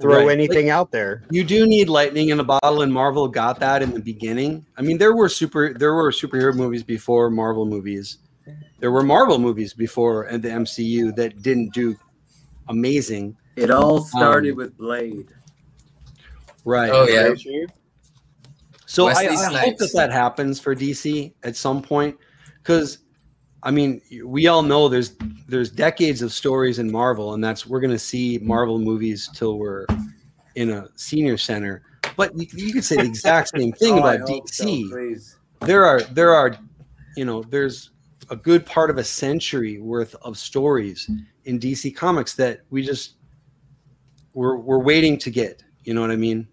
throw 0.00 0.26
Right. 0.26 0.32
anything 0.32 0.70
out 0.70 0.90
there. 0.90 1.22
you 1.30 1.44
do 1.44 1.66
need 1.66 1.88
lightning 1.88 2.30
in 2.30 2.40
a 2.40 2.44
bottle 2.44 2.82
and 2.82 2.92
marvel 2.92 3.28
got 3.28 3.60
that 3.60 3.82
in 3.82 3.92
the 3.92 4.00
beginning 4.00 4.64
i 4.76 4.82
mean 4.82 4.96
there 4.98 5.14
were 5.14 5.28
super 5.28 5.74
there 5.74 5.94
were 5.94 6.10
superhero 6.10 6.54
movies 6.54 6.82
before 6.82 7.30
marvel 7.30 7.66
movies 7.66 8.18
there 8.78 8.90
were 8.90 9.02
marvel 9.02 9.38
movies 9.38 9.74
before 9.74 10.24
and 10.24 10.42
the 10.42 10.48
mcu 10.48 11.14
that 11.16 11.42
didn't 11.42 11.72
do 11.74 11.94
amazing 12.68 13.36
It 13.56 13.70
all 13.70 14.02
started 14.04 14.52
Um, 14.52 14.56
with 14.56 14.76
Blade. 14.76 15.28
right 16.64 16.90
Oh 16.92 17.06
yeah, 17.06 17.34
so 18.86 19.06
I, 19.06 19.12
Wesley 19.12 19.28
I 19.56 19.60
hope 19.66 19.76
that 19.78 19.92
that 19.94 20.10
happens 20.12 20.58
for 20.60 20.74
dc 20.74 21.32
at 21.42 21.56
some 21.56 21.82
point 21.82 22.16
because 22.62 22.98
i 23.62 23.70
mean 23.70 24.00
we 24.24 24.46
all 24.46 24.62
know 24.62 24.88
there's 24.88 25.16
there's 25.48 25.70
decades 25.70 26.22
of 26.22 26.32
stories 26.32 26.78
in 26.78 26.90
marvel 26.90 27.34
and 27.34 27.42
that's 27.42 27.66
we're 27.66 27.80
going 27.80 27.90
to 27.90 27.98
see 27.98 28.38
marvel 28.42 28.78
movies 28.78 29.28
till 29.34 29.58
we're 29.58 29.86
in 30.54 30.70
a 30.70 30.88
senior 30.96 31.36
center 31.36 31.82
but 32.16 32.36
you, 32.36 32.46
you 32.52 32.72
could 32.72 32.84
say 32.84 32.96
the 32.96 33.02
exact 33.02 33.48
same 33.56 33.72
thing 33.72 33.94
Oh, 33.94 33.98
about 33.98 34.28
hope 34.28 34.48
so, 34.48 34.64
dc 34.64 35.34
there 35.60 35.84
are 35.84 36.00
there 36.00 36.34
are 36.34 36.56
you 37.16 37.24
know 37.24 37.42
there's 37.42 37.90
a 38.30 38.36
good 38.36 38.64
part 38.64 38.90
of 38.90 38.98
a 38.98 39.04
century 39.04 39.78
worth 39.78 40.14
of 40.22 40.38
stories 40.38 41.10
in 41.44 41.58
DC 41.58 41.94
Comics 41.94 42.34
that 42.34 42.60
we 42.70 42.82
just 42.82 43.14
we're 44.34 44.56
we're 44.56 44.78
waiting 44.78 45.18
to 45.18 45.30
get. 45.30 45.62
You 45.84 45.94
know 45.94 46.00
what 46.00 46.10
I 46.10 46.16
mean? 46.16 46.46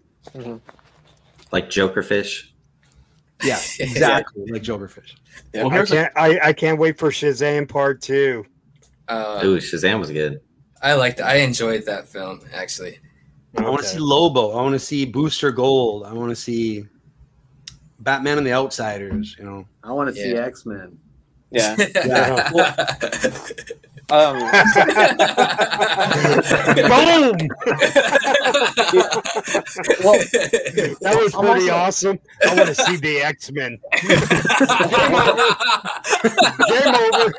Like 1.52 1.70
Jokerfish. 1.70 2.48
Yeah, 3.42 3.58
exactly. 3.78 4.44
like 4.50 4.62
Jokerfish. 4.62 5.14
Well, 5.54 5.72
I 5.72 5.84
can't 5.84 6.12
I, 6.16 6.40
I 6.42 6.52
can't 6.52 6.78
wait 6.78 6.98
for 6.98 7.10
Shazam 7.10 7.68
Part 7.68 8.00
Two. 8.02 8.44
uh, 9.08 9.40
Ooh, 9.44 9.58
Shazam 9.58 10.00
was 10.00 10.10
good. 10.10 10.40
I 10.82 10.94
liked. 10.94 11.20
I 11.20 11.36
enjoyed 11.36 11.84
that 11.86 12.08
film 12.08 12.40
actually. 12.52 12.98
I 13.56 13.62
want 13.62 13.82
to 13.82 13.88
see 13.88 13.98
Lobo. 13.98 14.52
I 14.52 14.62
want 14.62 14.74
to 14.74 14.78
see 14.78 15.04
Booster 15.04 15.50
Gold. 15.50 16.04
I 16.04 16.12
want 16.12 16.30
to 16.30 16.36
see 16.36 16.84
Batman 18.00 18.38
and 18.38 18.46
the 18.46 18.52
Outsiders. 18.52 19.36
You 19.38 19.44
know, 19.44 19.66
I 19.82 19.92
want 19.92 20.14
to 20.14 20.20
see 20.20 20.34
X 20.34 20.66
Men. 20.66 20.98
Yeah. 21.50 21.76
yeah. 22.04 22.50
Um, 24.10 24.38
Boom! 24.38 24.48
well, 30.02 30.18
That 31.00 31.14
was 31.20 31.34
I'm 31.34 31.44
pretty 31.44 31.68
also- 31.70 31.74
awesome. 31.74 32.18
I 32.48 32.54
want 32.54 32.68
to 32.68 32.74
see 32.74 32.96
the 32.96 33.20
X 33.20 33.50
Men. 33.52 33.78
Game 36.68 36.94
over. 36.94 37.32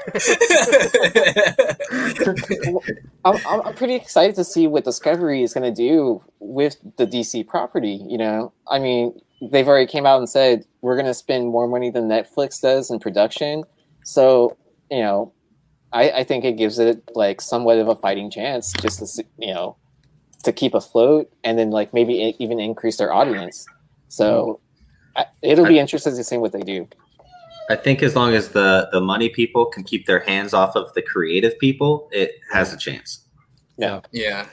I'm, 3.26 3.38
I'm 3.48 3.62
I'm 3.68 3.74
pretty 3.76 3.96
excited 3.96 4.36
to 4.36 4.44
see 4.44 4.68
what 4.68 4.84
Discovery 4.84 5.44
is 5.44 5.54
going 5.54 5.64
to 5.64 5.76
do 5.76 6.24
with 6.40 6.78
the 6.98 7.06
DC 7.08 7.48
property. 7.48 8.04
You 8.08 8.18
know, 8.18 8.54
I 8.70 8.80
mean, 8.80 9.20
they've 9.52 9.68
already 9.68 9.88
came 9.92 10.06
out 10.06 10.20
and 10.20 10.30
said 10.30 10.66
we're 10.82 10.96
going 10.96 11.06
to 11.08 11.14
spend 11.14 11.48
more 11.48 11.68
money 11.68 11.90
than 11.90 12.08
Netflix 12.08 12.62
does 12.62 12.90
in 12.92 13.00
production. 13.00 13.64
So, 14.04 14.56
you 14.90 15.00
know, 15.00 15.34
I, 15.92 16.12
I 16.12 16.24
think 16.24 16.46
it 16.46 16.58
gives 16.58 16.80
it 16.80 17.04
like 17.16 17.42
somewhat 17.42 17.78
of 17.78 17.88
a 17.88 17.96
fighting 17.96 18.30
chance, 18.30 18.74
just 18.74 19.00
to 19.00 19.24
you 19.38 19.54
know, 19.54 19.76
to 20.44 20.54
keep 20.54 20.74
afloat 20.74 21.32
and 21.44 21.58
then 21.58 21.72
like 21.72 21.94
maybe 21.94 22.36
even 22.40 22.60
increase 22.60 22.98
their 22.98 23.14
audience. 23.14 23.66
So, 24.08 24.60
I, 25.16 25.26
it'll 25.42 25.66
be 25.66 25.80
interesting 25.80 26.16
to 26.16 26.24
see 26.24 26.38
what 26.38 26.52
they 26.52 26.62
do. 26.62 26.88
I 27.70 27.76
think 27.76 28.02
as 28.02 28.16
long 28.16 28.34
as 28.34 28.50
the 28.50 28.90
the 28.92 29.02
money 29.02 29.30
people 29.30 29.66
can 29.66 29.84
keep 29.84 30.06
their 30.08 30.20
hands 30.20 30.54
off 30.54 30.76
of 30.76 30.94
the 30.94 31.02
creative 31.02 31.58
people, 31.60 32.10
it 32.12 32.40
has 32.52 32.74
a 32.74 32.78
chance. 32.78 33.26
Yeah. 33.78 34.02
Yeah. 34.12 34.48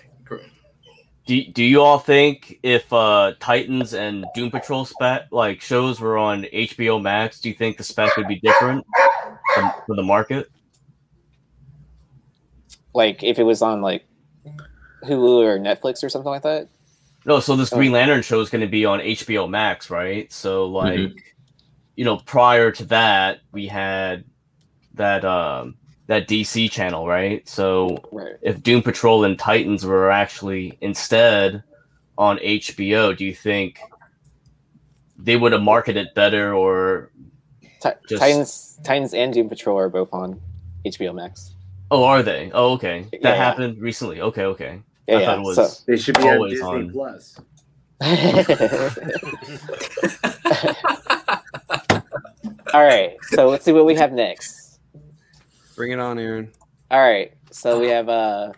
Do, 1.26 1.42
do 1.44 1.64
you 1.64 1.82
all 1.82 1.98
think 1.98 2.60
if 2.62 2.92
uh, 2.92 3.32
Titans 3.40 3.94
and 3.94 4.24
Doom 4.36 4.48
Patrol 4.52 4.84
spec 4.84 5.22
like 5.32 5.60
shows 5.60 5.98
were 5.98 6.16
on 6.16 6.44
HBO 6.44 7.02
Max, 7.02 7.40
do 7.40 7.48
you 7.48 7.54
think 7.56 7.78
the 7.78 7.82
spec 7.82 8.16
would 8.16 8.28
be 8.28 8.38
different 8.38 8.86
from, 9.52 9.72
for 9.86 9.96
the 9.96 10.04
market? 10.04 10.48
Like 12.96 13.22
if 13.22 13.38
it 13.38 13.42
was 13.42 13.60
on 13.60 13.82
like 13.82 14.06
Hulu 15.04 15.44
or 15.44 15.58
Netflix 15.60 16.02
or 16.02 16.08
something 16.08 16.30
like 16.30 16.42
that. 16.42 16.68
No, 17.26 17.40
so 17.40 17.54
this 17.56 17.72
Oh. 17.72 17.76
Green 17.76 17.92
Lantern 17.92 18.22
show 18.22 18.40
is 18.40 18.48
going 18.48 18.62
to 18.62 18.66
be 18.66 18.86
on 18.86 19.00
HBO 19.00 19.46
Max, 19.48 19.90
right? 19.90 20.32
So 20.32 20.64
like, 20.66 20.98
Mhm. 20.98 21.14
you 21.96 22.04
know, 22.06 22.16
prior 22.16 22.70
to 22.72 22.84
that, 22.86 23.40
we 23.52 23.66
had 23.66 24.24
that 24.94 25.24
um 25.26 25.76
that 26.06 26.26
DC 26.28 26.70
channel, 26.70 27.06
right? 27.06 27.46
So 27.48 27.98
Right. 28.12 28.36
if 28.40 28.62
Doom 28.62 28.80
Patrol 28.82 29.24
and 29.24 29.38
Titans 29.38 29.84
were 29.84 30.10
actually 30.10 30.78
instead 30.80 31.62
on 32.16 32.38
HBO, 32.38 33.12
do 33.12 33.24
you 33.26 33.34
think 33.34 33.78
they 35.18 35.36
would 35.36 35.52
have 35.52 35.62
marketed 35.62 36.08
better 36.14 36.54
or 36.54 37.10
Just- 38.08 38.22
Titans, 38.22 38.80
Titans, 38.84 39.12
and 39.14 39.32
Doom 39.34 39.48
Patrol 39.48 39.76
are 39.78 39.88
both 39.88 40.08
on 40.14 40.40
HBO 40.86 41.12
Max. 41.12 41.55
Oh 41.90 42.04
are 42.04 42.22
they? 42.22 42.50
Oh 42.52 42.72
okay. 42.72 43.02
That 43.12 43.20
Yeah, 43.22 43.28
yeah. 43.30 43.34
happened 43.36 43.80
recently. 43.80 44.20
Okay, 44.20 44.44
okay. 44.44 44.82
Yeah, 45.06 45.18
I 45.18 45.24
thought 45.24 45.38
it 45.38 45.42
was 45.42 45.56
So- 45.56 45.84
They 45.86 45.96
should 45.96 46.16
be 46.18 46.22
on 46.28 46.34
Always 46.36 46.52
Disney 46.54 46.66
on. 46.68 46.90
Plus. 46.90 47.40
All 52.74 52.84
right. 52.84 53.16
So 53.30 53.48
let's 53.48 53.64
see 53.64 53.72
what 53.72 53.86
we 53.86 53.94
have 53.94 54.12
next. 54.12 54.78
Bring 55.76 55.92
it 55.92 55.98
on, 56.00 56.18
Aaron. 56.18 56.50
All 56.90 57.00
right. 57.00 57.32
So 57.52 57.80
we 57.80 57.88
have 57.88 58.08
uh, 58.08 58.52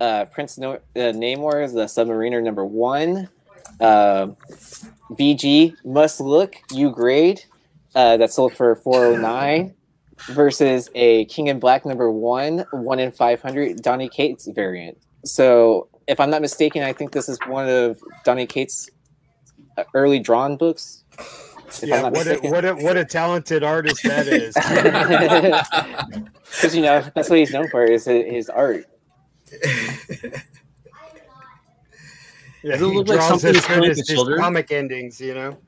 uh, 0.00 0.24
Prince 0.26 0.58
no- 0.58 0.74
uh, 0.74 1.12
Namor 1.14 1.62
is 1.64 1.72
the 1.72 1.84
submariner 1.84 2.42
number 2.42 2.64
one. 2.64 3.28
Uh, 3.80 4.28
VG 5.12 5.76
must 5.84 6.20
look 6.20 6.56
you 6.72 6.90
grade 6.90 7.44
uh, 7.94 8.16
that 8.16 8.32
sold 8.32 8.54
for 8.54 8.74
409 8.76 9.74
versus 10.28 10.90
a 10.94 11.24
King 11.26 11.48
in 11.48 11.58
Black 11.58 11.84
number 11.84 12.10
one, 12.10 12.64
one 12.72 12.98
in 12.98 13.10
500 13.12 13.82
Donny 13.82 14.08
Cates 14.08 14.48
variant. 14.48 14.98
So 15.24 15.88
if 16.06 16.20
I'm 16.20 16.30
not 16.30 16.42
mistaken, 16.42 16.82
I 16.82 16.92
think 16.92 17.12
this 17.12 17.28
is 17.28 17.38
one 17.46 17.68
of 17.68 18.00
Donny 18.24 18.46
Cates' 18.46 18.88
uh, 19.76 19.84
early 19.94 20.18
drawn 20.18 20.56
books. 20.56 21.04
Yeah, 21.82 22.08
what 22.10 22.26
a, 22.26 22.38
what 22.48 22.64
a 22.64 22.74
what 22.74 22.96
a 22.96 23.04
talented 23.04 23.64
artist 23.64 24.02
that 24.04 24.28
is. 24.28 24.54
Because 26.46 26.76
you 26.76 26.82
know 26.82 27.04
that's 27.14 27.28
what 27.28 27.40
he's 27.40 27.52
known 27.52 27.68
for 27.68 27.84
is 27.84 28.04
his, 28.04 28.24
his 28.24 28.48
art. 28.48 28.86
Yeah, 32.62 32.72
Does 32.72 32.82
it 32.82 32.84
he 32.86 32.96
look 32.96 33.08
like 33.08 33.18
draws 33.18 33.28
something 33.28 33.50
as 33.50 33.56
good 33.56 33.64
coming 33.64 33.90
as 33.90 34.06
to 34.06 34.14
his 34.14 34.38
comic 34.38 34.72
endings, 34.72 35.20
you 35.20 35.34
know. 35.34 35.58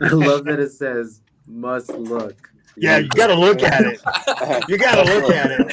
I 0.00 0.08
love 0.10 0.44
that 0.44 0.60
it 0.60 0.72
says 0.72 1.22
must 1.46 1.90
look. 1.90 2.49
Yeah, 2.80 2.98
you 2.98 3.08
got 3.08 3.26
to 3.26 3.34
look 3.34 3.62
at 3.62 3.82
it. 3.82 4.00
You 4.68 4.78
got 4.78 4.94
to 4.94 5.14
look 5.14 5.30
at 5.34 5.50
it. 5.50 5.70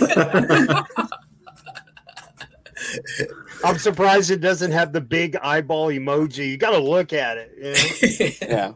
I'm 3.64 3.78
surprised 3.78 4.30
it 4.30 4.41
doesn't 4.41 4.72
have 4.72 4.91
the 4.91 5.01
big 5.01 5.36
eyeball 5.38 5.88
emoji. 5.88 6.49
You 6.49 6.58
got 6.58 6.72
to 6.72 6.80
look 6.80 7.14
at 7.14 7.38
it. 7.38 7.51
You 7.58 7.72
know? 7.72 8.30
Yeah. 8.55 8.74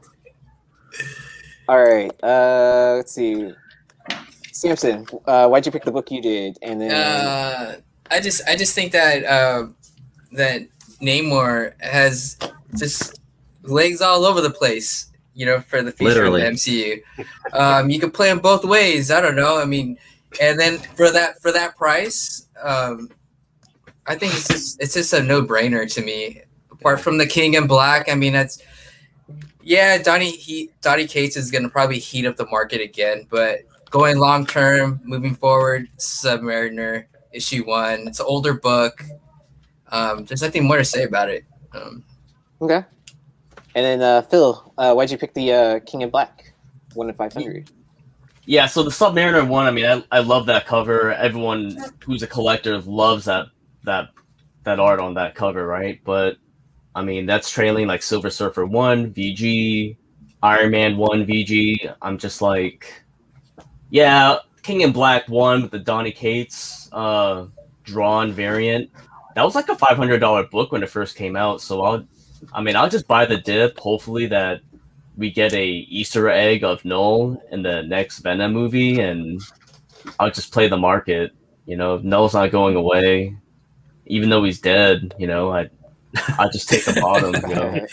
All 1.67 1.83
right. 1.83 2.11
Uh, 2.23 2.95
let's 2.97 3.11
see. 3.11 3.53
Samson, 4.51 5.07
uh, 5.25 5.47
why'd 5.47 5.65
you 5.65 5.71
pick 5.71 5.83
the 5.83 5.91
book 5.91 6.09
you 6.11 6.21
did? 6.21 6.57
And 6.61 6.79
then 6.81 6.91
uh, 6.91 7.77
I 8.09 8.19
just 8.19 8.41
I 8.47 8.55
just 8.55 8.75
think 8.75 8.91
that 8.91 9.25
uh, 9.25 9.67
that 10.33 10.67
Namor 11.01 11.73
has 11.81 12.37
just 12.77 13.19
legs 13.63 14.01
all 14.01 14.25
over 14.25 14.41
the 14.41 14.49
place. 14.49 15.10
You 15.41 15.47
know, 15.47 15.59
for 15.59 15.81
the 15.81 15.91
future 15.91 16.13
Literally. 16.13 16.45
of 16.45 16.53
the 16.53 17.01
MCU. 17.15 17.25
Um, 17.53 17.89
you 17.89 17.99
can 17.99 18.11
play 18.11 18.29
them 18.29 18.37
both 18.37 18.63
ways. 18.63 19.09
I 19.09 19.21
don't 19.21 19.35
know. 19.35 19.59
I 19.59 19.65
mean, 19.65 19.97
and 20.39 20.59
then 20.59 20.77
for 20.77 21.09
that 21.09 21.41
for 21.41 21.51
that 21.51 21.75
price, 21.75 22.47
um, 22.61 23.09
I 24.05 24.13
think 24.13 24.33
it's 24.33 24.47
just 24.47 24.79
it's 24.79 24.93
just 24.93 25.13
a 25.13 25.23
no 25.23 25.41
brainer 25.41 25.91
to 25.95 26.01
me. 26.03 26.43
Apart 26.71 27.01
from 27.01 27.17
the 27.17 27.25
King 27.25 27.55
in 27.55 27.65
Black, 27.65 28.07
I 28.07 28.13
mean 28.13 28.33
that's 28.33 28.61
yeah, 29.63 29.97
Donny 29.97 30.29
he 30.29 30.69
Donny 30.81 31.07
Cates 31.07 31.35
is 31.35 31.49
gonna 31.49 31.69
probably 31.69 31.97
heat 31.97 32.27
up 32.27 32.37
the 32.37 32.45
market 32.45 32.79
again, 32.79 33.25
but 33.31 33.61
going 33.89 34.19
long 34.19 34.45
term, 34.45 35.01
moving 35.03 35.33
forward, 35.33 35.89
Submariner 35.97 37.05
issue 37.31 37.65
one. 37.65 38.07
It's 38.07 38.19
an 38.19 38.27
older 38.29 38.53
book. 38.53 39.03
Um, 39.91 40.25
there's 40.25 40.43
nothing 40.43 40.65
more 40.65 40.77
to 40.77 40.85
say 40.85 41.03
about 41.03 41.29
it. 41.29 41.45
Um, 41.73 42.03
okay. 42.61 42.85
And 43.75 43.85
then 43.85 44.01
uh, 44.01 44.21
Phil, 44.23 44.73
uh, 44.77 44.93
why'd 44.93 45.11
you 45.11 45.17
pick 45.17 45.33
the 45.33 45.53
uh, 45.53 45.79
King 45.81 46.01
in 46.01 46.09
Black? 46.09 46.53
One 46.93 47.07
in 47.07 47.15
five 47.15 47.31
hundred. 47.31 47.71
Yeah, 48.45 48.65
so 48.65 48.83
the 48.83 48.89
Submariner 48.89 49.47
one, 49.47 49.65
I 49.65 49.71
mean, 49.71 49.85
I, 49.85 50.03
I 50.11 50.19
love 50.19 50.47
that 50.47 50.65
cover. 50.65 51.13
Everyone 51.13 51.77
who's 52.03 52.23
a 52.23 52.27
collector 52.27 52.79
loves 52.79 53.25
that 53.25 53.47
that 53.83 54.09
that 54.63 54.79
art 54.79 54.99
on 54.99 55.13
that 55.13 55.35
cover, 55.35 55.65
right? 55.65 56.01
But 56.03 56.37
I 56.95 57.01
mean, 57.03 57.25
that's 57.25 57.49
trailing 57.49 57.87
like 57.87 58.03
Silver 58.03 58.29
Surfer 58.29 58.65
one, 58.65 59.13
VG, 59.13 59.95
Iron 60.43 60.71
Man 60.71 60.97
one, 60.97 61.25
VG. 61.25 61.95
I'm 62.01 62.17
just 62.17 62.41
like, 62.41 63.03
yeah, 63.89 64.37
King 64.63 64.81
in 64.81 64.91
Black 64.91 65.27
one 65.29 65.61
with 65.61 65.71
the 65.71 65.79
Donny 65.79 66.11
Cates 66.11 66.89
uh, 66.91 67.45
drawn 67.83 68.33
variant. 68.33 68.89
That 69.35 69.43
was 69.43 69.55
like 69.55 69.69
a 69.69 69.75
five 69.75 69.97
hundred 69.97 70.19
dollar 70.19 70.43
book 70.43 70.71
when 70.71 70.83
it 70.83 70.89
first 70.89 71.15
came 71.15 71.35
out. 71.35 71.61
So 71.61 71.81
I'll, 71.83 72.05
I 72.53 72.61
mean, 72.61 72.75
I'll 72.75 72.89
just 72.89 73.07
buy 73.07 73.25
the 73.25 73.37
dip. 73.37 73.77
Hopefully 73.77 74.27
that 74.27 74.61
we 75.17 75.31
get 75.31 75.53
a 75.53 75.65
Easter 75.67 76.29
egg 76.29 76.63
of 76.63 76.83
Null 76.85 77.41
in 77.51 77.63
the 77.63 77.83
next 77.83 78.19
Venom 78.19 78.53
movie, 78.53 78.99
and 78.99 79.41
I'll 80.19 80.31
just 80.31 80.51
play 80.51 80.67
the 80.67 80.77
market. 80.77 81.31
You 81.65 81.77
know, 81.77 81.97
Null's 81.97 82.33
not 82.33 82.51
going 82.51 82.75
away, 82.75 83.35
even 84.05 84.29
though 84.29 84.43
he's 84.43 84.59
dead. 84.59 85.13
You 85.17 85.27
know, 85.27 85.51
I 85.51 85.69
I 86.37 86.49
just 86.49 86.69
take 86.69 86.85
the 86.85 86.99
bottom. 86.99 87.35
You 87.49 87.55
know, 87.55 87.85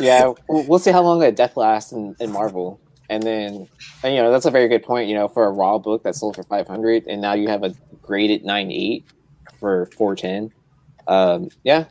yeah, 0.00 0.32
we'll 0.48 0.78
see 0.78 0.90
how 0.90 1.02
long 1.02 1.20
that 1.20 1.36
death 1.36 1.56
lasts 1.56 1.92
in, 1.92 2.16
in 2.20 2.32
Marvel. 2.32 2.80
And 3.08 3.22
then, 3.24 3.68
and, 4.04 4.14
you 4.14 4.22
know, 4.22 4.30
that's 4.30 4.46
a 4.46 4.52
very 4.52 4.68
good 4.68 4.84
point. 4.84 5.08
You 5.08 5.14
know, 5.16 5.28
for 5.28 5.44
a 5.46 5.50
raw 5.50 5.78
book 5.78 6.04
that 6.04 6.14
sold 6.14 6.36
for 6.36 6.42
five 6.44 6.66
hundred, 6.66 7.06
and 7.06 7.20
now 7.20 7.34
you 7.34 7.48
have 7.48 7.62
a 7.64 7.74
graded 8.02 8.44
nine 8.44 8.70
eight 8.70 9.04
for 9.58 9.86
four 9.96 10.14
ten. 10.16 10.52
Um, 11.06 11.48
yeah, 11.64 11.86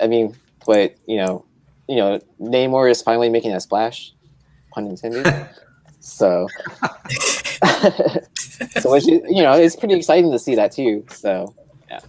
I 0.00 0.06
mean, 0.06 0.36
but 0.66 0.96
you 1.06 1.16
know, 1.16 1.44
you 1.88 1.96
know, 1.96 2.20
Namor 2.40 2.90
is 2.90 3.02
finally 3.02 3.28
making 3.28 3.52
a 3.52 3.60
splash, 3.60 4.12
pun 4.72 4.86
intended. 4.86 5.26
so, 6.00 6.48
so 8.78 8.90
which 8.90 9.08
is, 9.08 9.20
you 9.28 9.42
know, 9.42 9.52
it's 9.54 9.76
pretty 9.76 9.94
exciting 9.94 10.30
to 10.32 10.38
see 10.38 10.54
that 10.54 10.72
too. 10.72 11.04
So, 11.10 11.54
yeah. 11.90 12.00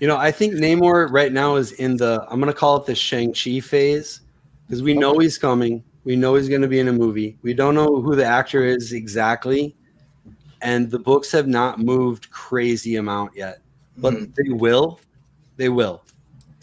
You 0.00 0.08
know, 0.08 0.16
I 0.16 0.30
think 0.30 0.54
Namor 0.54 1.10
right 1.10 1.32
now 1.32 1.56
is 1.56 1.72
in 1.72 1.96
the 1.96 2.26
I'm 2.28 2.40
gonna 2.40 2.52
call 2.52 2.76
it 2.76 2.86
the 2.86 2.94
Shang 2.94 3.32
Chi 3.32 3.60
phase 3.60 4.20
because 4.66 4.82
we 4.82 4.94
know 4.94 5.18
he's 5.18 5.38
coming. 5.38 5.82
We 6.04 6.16
know 6.16 6.34
he's 6.34 6.48
gonna 6.48 6.68
be 6.68 6.80
in 6.80 6.88
a 6.88 6.92
movie. 6.92 7.38
We 7.42 7.54
don't 7.54 7.74
know 7.74 8.00
who 8.00 8.14
the 8.14 8.24
actor 8.24 8.64
is 8.64 8.92
exactly, 8.92 9.76
and 10.62 10.90
the 10.90 10.98
books 10.98 11.32
have 11.32 11.46
not 11.46 11.78
moved 11.78 12.30
crazy 12.30 12.96
amount 12.96 13.36
yet, 13.36 13.58
but 13.96 14.14
Mhm. 14.14 14.34
they 14.34 14.52
will. 14.52 15.00
They 15.56 15.68
will. 15.68 16.02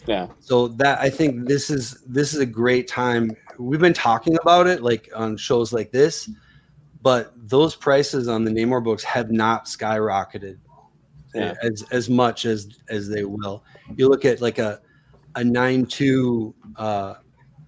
yeah, 0.06 0.28
So 0.40 0.68
that 0.68 1.00
I 1.00 1.10
think 1.10 1.46
this 1.48 1.70
is 1.70 2.02
this 2.06 2.32
is 2.34 2.40
a 2.40 2.46
great 2.46 2.86
time. 2.88 3.36
We've 3.58 3.80
been 3.80 3.94
talking 3.94 4.36
about 4.42 4.66
it 4.66 4.82
like 4.82 5.08
on 5.14 5.36
shows 5.36 5.72
like 5.72 5.90
this, 5.92 6.28
but 7.02 7.32
those 7.48 7.74
prices 7.76 8.28
on 8.28 8.44
the 8.44 8.50
Namor 8.50 8.82
books 8.82 9.02
have 9.04 9.30
not 9.30 9.66
skyrocketed 9.66 10.58
Yeah. 11.34 11.54
as 11.62 11.82
as 11.90 12.08
much 12.10 12.44
as 12.46 12.68
as 12.88 13.08
they 13.08 13.24
will. 13.24 13.64
You 13.96 14.08
look 14.08 14.24
at 14.24 14.40
like 14.40 14.58
a 14.58 14.80
a 15.36 15.42
nine 15.42 15.86
two 15.86 16.54
uh, 16.76 17.14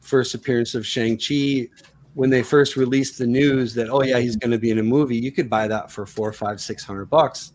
first 0.01 0.35
appearance 0.35 0.75
of 0.75 0.87
Shang 0.87 1.19
Chi 1.19 1.69
when 2.15 2.31
they 2.31 2.43
first 2.43 2.77
released 2.77 3.19
the 3.19 3.27
news 3.27 3.75
that 3.75 3.89
oh 3.91 4.03
yeah 4.03 4.19
he's 4.19 4.37
going 4.37 4.53
to 4.53 4.59
be 4.59 4.71
in 4.71 4.79
a 4.79 4.83
movie. 4.83 5.17
You 5.17 5.33
could 5.33 5.51
buy 5.51 5.67
that 5.69 5.91
for 5.91 6.07
four, 6.07 6.33
five, 6.33 6.61
six 6.61 6.85
hundred 6.85 7.07
bucks, 7.07 7.53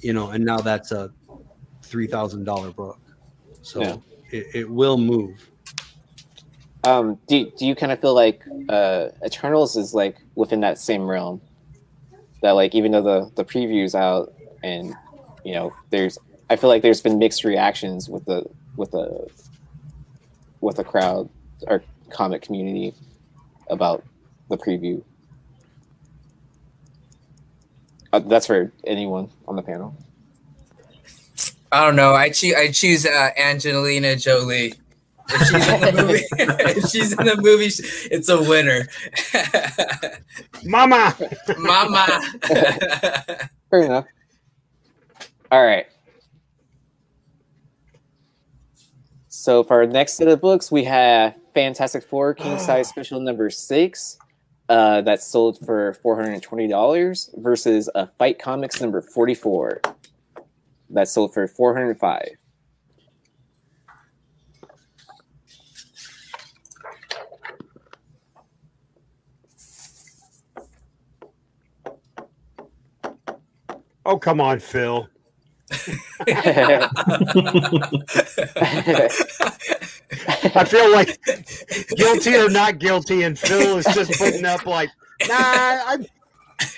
you 0.00 0.12
know, 0.12 0.30
and 0.30 0.44
now 0.44 0.58
that's 0.58 0.92
a 0.92 1.10
three 1.88 2.06
thousand 2.06 2.44
dollar 2.44 2.70
book. 2.70 2.98
So 3.62 3.80
Yeah. 3.80 3.96
it, 4.30 4.46
it 4.54 4.70
will 4.70 4.98
move. 4.98 5.48
Um, 6.84 7.18
do 7.26 7.50
do 7.58 7.66
you 7.66 7.74
kind 7.74 7.90
of 7.92 8.00
feel 8.00 8.14
like 8.14 8.42
uh, 8.68 9.08
Eternals 9.24 9.76
is 9.76 9.94
like 9.94 10.16
within 10.36 10.60
that 10.60 10.78
same 10.78 11.06
realm? 11.06 11.40
That 12.42 12.52
like 12.52 12.74
even 12.74 12.92
though 12.92 13.02
the 13.02 13.30
the 13.34 13.44
preview's 13.44 13.94
out 13.94 14.32
and 14.62 14.94
you 15.44 15.54
know 15.54 15.72
there's 15.90 16.18
I 16.50 16.56
feel 16.56 16.70
like 16.70 16.82
there's 16.82 17.00
been 17.02 17.18
mixed 17.18 17.44
reactions 17.44 18.08
with 18.08 18.24
the 18.26 18.44
with 18.76 18.92
the 18.92 19.26
with 20.60 20.76
the 20.76 20.84
crowd 20.84 21.28
or 21.66 21.82
comic 22.10 22.42
community 22.42 22.94
about 23.68 24.04
the 24.48 24.56
preview. 24.56 25.02
Uh, 28.12 28.20
that's 28.20 28.46
for 28.46 28.72
anyone 28.86 29.28
on 29.46 29.56
the 29.56 29.62
panel. 29.62 29.94
I 31.70 31.84
don't 31.84 31.96
know. 31.96 32.14
I 32.14 32.30
choose. 32.30 32.54
I 32.54 32.70
choose 32.70 33.06
uh, 33.06 33.30
Angelina 33.36 34.16
Jolie. 34.16 34.74
If 35.30 35.48
she's 35.48 35.68
in 35.68 35.80
the 35.80 36.02
movie, 36.02 36.80
she's 36.88 37.12
in 37.12 37.26
the 37.26 37.36
movie, 37.36 37.70
it's 38.10 38.28
a 38.28 38.40
winner. 38.42 38.88
Mama. 40.64 41.14
Mama. 41.58 42.20
Fair 43.70 43.82
enough. 43.82 44.06
All 45.50 45.64
right. 45.64 45.86
So 49.28 49.62
for 49.62 49.76
our 49.76 49.86
next 49.86 50.14
set 50.14 50.28
of 50.28 50.40
books, 50.40 50.72
we 50.72 50.84
have 50.84 51.34
Fantastic 51.54 52.04
Four 52.04 52.34
King 52.34 52.58
Size 52.58 52.88
Special 52.88 53.20
Number 53.20 53.50
Six. 53.50 54.18
Uh, 54.68 55.00
that 55.00 55.22
sold 55.22 55.58
for 55.64 55.96
$420 56.04 57.42
versus 57.42 57.88
a 57.94 58.06
Fight 58.06 58.38
Comics 58.38 58.82
number 58.82 59.00
44. 59.00 59.80
That 60.90 61.08
sold 61.08 61.34
for 61.34 61.46
405. 61.46 62.28
Oh, 74.06 74.18
come 74.18 74.40
on, 74.40 74.58
Phil. 74.58 75.06
I 76.26 76.88
feel 80.66 80.90
like 80.90 81.20
guilty 81.94 82.36
or 82.36 82.48
not 82.48 82.78
guilty, 82.78 83.24
and 83.24 83.38
Phil 83.38 83.76
is 83.76 83.84
just 83.94 84.18
putting 84.18 84.46
up 84.46 84.64
like, 84.64 84.88
nah, 85.28 85.82
I'm. 85.86 86.06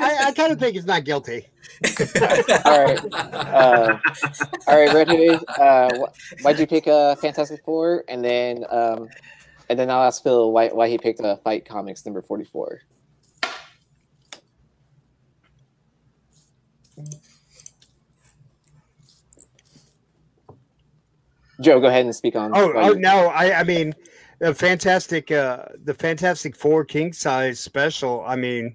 I, 0.00 0.28
I 0.28 0.32
kind 0.32 0.52
of 0.52 0.58
think 0.58 0.74
he's 0.74 0.86
not 0.86 1.04
guilty. 1.04 1.46
all 2.64 2.84
right, 2.84 2.98
uh, 3.12 3.98
all 4.66 4.80
right, 4.80 4.92
Red 4.92 5.08
Hood. 5.08 5.44
Uh, 5.48 6.06
why'd 6.42 6.58
you 6.58 6.66
pick 6.66 6.86
uh, 6.88 7.14
Fantastic 7.16 7.62
Four? 7.64 8.04
And 8.08 8.24
then, 8.24 8.64
um, 8.70 9.08
and 9.68 9.78
then 9.78 9.90
I'll 9.90 10.02
ask 10.02 10.22
Phil 10.22 10.52
why 10.52 10.68
why 10.68 10.88
he 10.88 10.98
picked 10.98 11.20
uh, 11.20 11.36
Fight 11.36 11.64
Comics 11.64 12.04
number 12.04 12.22
forty 12.22 12.44
four. 12.44 12.80
Joe, 21.60 21.78
go 21.78 21.88
ahead 21.88 22.06
and 22.06 22.16
speak 22.16 22.36
on. 22.36 22.52
Oh, 22.54 22.72
oh 22.74 22.92
no, 22.92 23.26
I, 23.28 23.60
I 23.60 23.64
mean, 23.64 23.94
the 24.38 24.54
fantastic, 24.54 25.30
uh, 25.30 25.66
the 25.84 25.92
Fantastic 25.92 26.56
Four 26.56 26.84
King 26.84 27.12
Size 27.12 27.60
Special. 27.60 28.24
I 28.26 28.36
mean, 28.36 28.74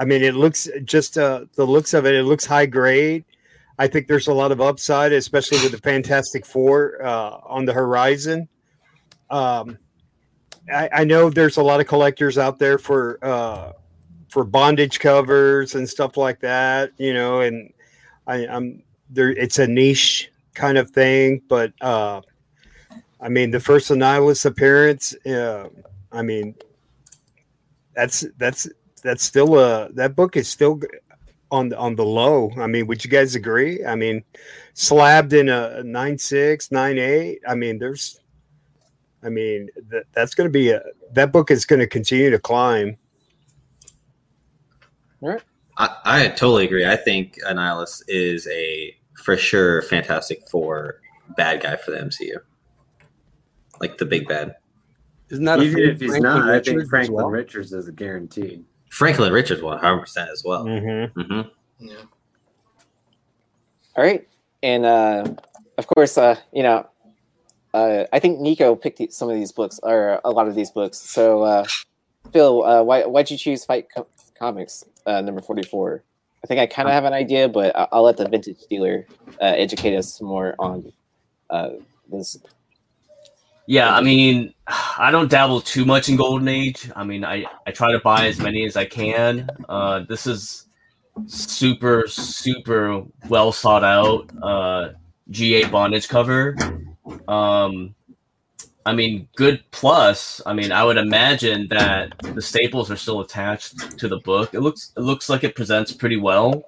I 0.00 0.06
mean, 0.06 0.22
it 0.22 0.34
looks 0.34 0.66
just 0.84 1.18
uh, 1.18 1.44
the 1.56 1.66
looks 1.66 1.92
of 1.92 2.06
it. 2.06 2.14
It 2.14 2.22
looks 2.22 2.46
high 2.46 2.64
grade. 2.64 3.22
I 3.78 3.86
think 3.86 4.08
there's 4.08 4.28
a 4.28 4.32
lot 4.32 4.50
of 4.50 4.58
upside, 4.58 5.12
especially 5.12 5.58
with 5.58 5.72
the 5.72 5.78
Fantastic 5.78 6.46
Four 6.46 7.04
uh, 7.04 7.38
on 7.44 7.66
the 7.66 7.74
horizon. 7.74 8.48
Um, 9.28 9.76
I, 10.72 10.88
I 10.90 11.04
know 11.04 11.28
there's 11.28 11.58
a 11.58 11.62
lot 11.62 11.80
of 11.80 11.86
collectors 11.86 12.38
out 12.38 12.58
there 12.58 12.78
for 12.78 13.22
uh, 13.22 13.72
for 14.28 14.44
bondage 14.44 15.00
covers 15.00 15.74
and 15.74 15.86
stuff 15.86 16.16
like 16.16 16.40
that. 16.40 16.92
You 16.96 17.12
know, 17.12 17.40
and 17.40 17.70
I, 18.26 18.46
I'm 18.46 18.82
there. 19.10 19.30
It's 19.32 19.58
a 19.58 19.66
niche 19.66 20.32
kind 20.54 20.78
of 20.78 20.90
thing, 20.92 21.42
but 21.46 21.74
uh, 21.82 22.22
I 23.20 23.28
mean, 23.28 23.50
the 23.50 23.60
first 23.60 23.90
Annihilus 23.90 24.46
appearance. 24.46 25.14
Uh, 25.26 25.68
I 26.10 26.22
mean, 26.22 26.54
that's 27.94 28.24
that's 28.38 28.66
that's 29.02 29.22
still 29.22 29.58
a 29.58 29.90
that 29.92 30.14
book 30.14 30.36
is 30.36 30.48
still 30.48 30.80
on 31.50 31.68
the 31.68 31.78
on 31.78 31.96
the 31.96 32.04
low. 32.04 32.50
I 32.58 32.66
mean, 32.66 32.86
would 32.86 33.04
you 33.04 33.10
guys 33.10 33.34
agree? 33.34 33.84
I 33.84 33.94
mean, 33.94 34.22
slabbed 34.74 35.32
in 35.32 35.48
a 35.48 35.82
nine 35.82 36.18
six 36.18 36.70
nine 36.70 36.98
eight. 36.98 37.40
I 37.46 37.54
mean, 37.54 37.78
there's. 37.78 38.20
I 39.22 39.28
mean, 39.28 39.68
that 39.90 40.04
that's 40.12 40.34
going 40.34 40.48
to 40.48 40.52
be 40.52 40.70
a 40.70 40.82
that 41.12 41.32
book 41.32 41.50
is 41.50 41.66
going 41.66 41.80
to 41.80 41.86
continue 41.86 42.30
to 42.30 42.38
climb. 42.38 42.96
I, 45.76 45.96
I 46.04 46.28
totally 46.28 46.64
agree. 46.64 46.86
I 46.86 46.96
think 46.96 47.38
Annihilus 47.46 48.02
is 48.08 48.46
a 48.48 48.96
for 49.22 49.36
sure 49.36 49.82
Fantastic 49.82 50.48
Four 50.48 51.00
bad 51.36 51.62
guy 51.62 51.76
for 51.76 51.90
the 51.90 51.98
MCU, 51.98 52.36
like 53.80 53.98
the 53.98 54.06
big 54.06 54.26
bad. 54.26 54.56
Isn't 55.28 55.44
that 55.44 55.60
Even 55.60 55.72
free 55.72 55.90
if 55.90 56.00
he's 56.00 56.10
Franklin 56.10 56.46
not, 56.46 56.50
I 56.50 56.60
think 56.60 56.88
Franklin 56.88 57.16
well? 57.16 57.30
Richards 57.30 57.72
is 57.72 57.88
a 57.88 57.92
guaranteed. 57.92 58.64
Franklin 58.90 59.32
Richards, 59.32 59.62
one 59.62 59.78
hundred 59.78 60.00
percent 60.00 60.30
as 60.30 60.42
well. 60.44 60.64
Mm-hmm. 60.64 61.20
hmm 61.20 61.40
Yeah. 61.78 61.94
All 63.96 64.04
right, 64.04 64.26
and 64.62 64.84
uh, 64.86 65.24
of 65.78 65.86
course, 65.86 66.16
uh, 66.16 66.36
you 66.52 66.62
know, 66.62 66.86
uh, 67.74 68.04
I 68.12 68.18
think 68.18 68.40
Nico 68.40 68.74
picked 68.76 69.12
some 69.12 69.28
of 69.28 69.36
these 69.36 69.52
books 69.52 69.80
or 69.82 70.20
a 70.24 70.30
lot 70.30 70.46
of 70.48 70.54
these 70.54 70.70
books. 70.70 70.98
So, 70.98 71.42
uh, 71.42 71.64
Phil, 72.32 72.62
uh, 72.64 72.82
why 72.82 73.04
why'd 73.04 73.30
you 73.30 73.36
choose 73.36 73.64
Fight 73.64 73.88
Co- 73.94 74.06
Comics 74.38 74.84
uh, 75.06 75.20
number 75.20 75.40
forty 75.40 75.62
four? 75.62 76.02
I 76.42 76.46
think 76.46 76.60
I 76.60 76.66
kind 76.66 76.88
of 76.88 76.94
have 76.94 77.04
an 77.04 77.12
idea, 77.12 77.48
but 77.48 77.74
I- 77.76 77.88
I'll 77.92 78.02
let 78.04 78.16
the 78.16 78.28
vintage 78.28 78.60
dealer 78.70 79.06
uh, 79.40 79.44
educate 79.56 79.96
us 79.96 80.14
some 80.18 80.26
more 80.28 80.54
on 80.58 80.92
uh, 81.50 81.70
this. 82.10 82.38
Yeah, 83.70 83.94
I 83.94 84.00
mean, 84.00 84.52
I 84.98 85.12
don't 85.12 85.30
dabble 85.30 85.60
too 85.60 85.84
much 85.84 86.08
in 86.08 86.16
Golden 86.16 86.48
Age. 86.48 86.90
I 86.96 87.04
mean, 87.04 87.24
I, 87.24 87.44
I 87.68 87.70
try 87.70 87.92
to 87.92 88.00
buy 88.00 88.26
as 88.26 88.40
many 88.40 88.64
as 88.64 88.76
I 88.76 88.84
can. 88.84 89.48
Uh, 89.68 90.00
this 90.08 90.26
is 90.26 90.66
super, 91.26 92.08
super 92.08 93.04
well 93.28 93.52
sought 93.52 93.84
out 93.84 94.28
uh, 94.42 94.88
GA 95.30 95.68
bondage 95.68 96.08
cover. 96.08 96.56
Um, 97.28 97.94
I 98.84 98.92
mean, 98.92 99.28
good 99.36 99.62
plus. 99.70 100.42
I 100.44 100.52
mean, 100.52 100.72
I 100.72 100.82
would 100.82 100.96
imagine 100.96 101.68
that 101.68 102.14
the 102.34 102.42
staples 102.42 102.90
are 102.90 102.96
still 102.96 103.20
attached 103.20 103.96
to 104.00 104.08
the 104.08 104.18
book. 104.18 104.52
It 104.52 104.62
looks 104.62 104.90
it 104.96 105.00
looks 105.00 105.28
like 105.28 105.44
it 105.44 105.54
presents 105.54 105.92
pretty 105.92 106.16
well. 106.16 106.64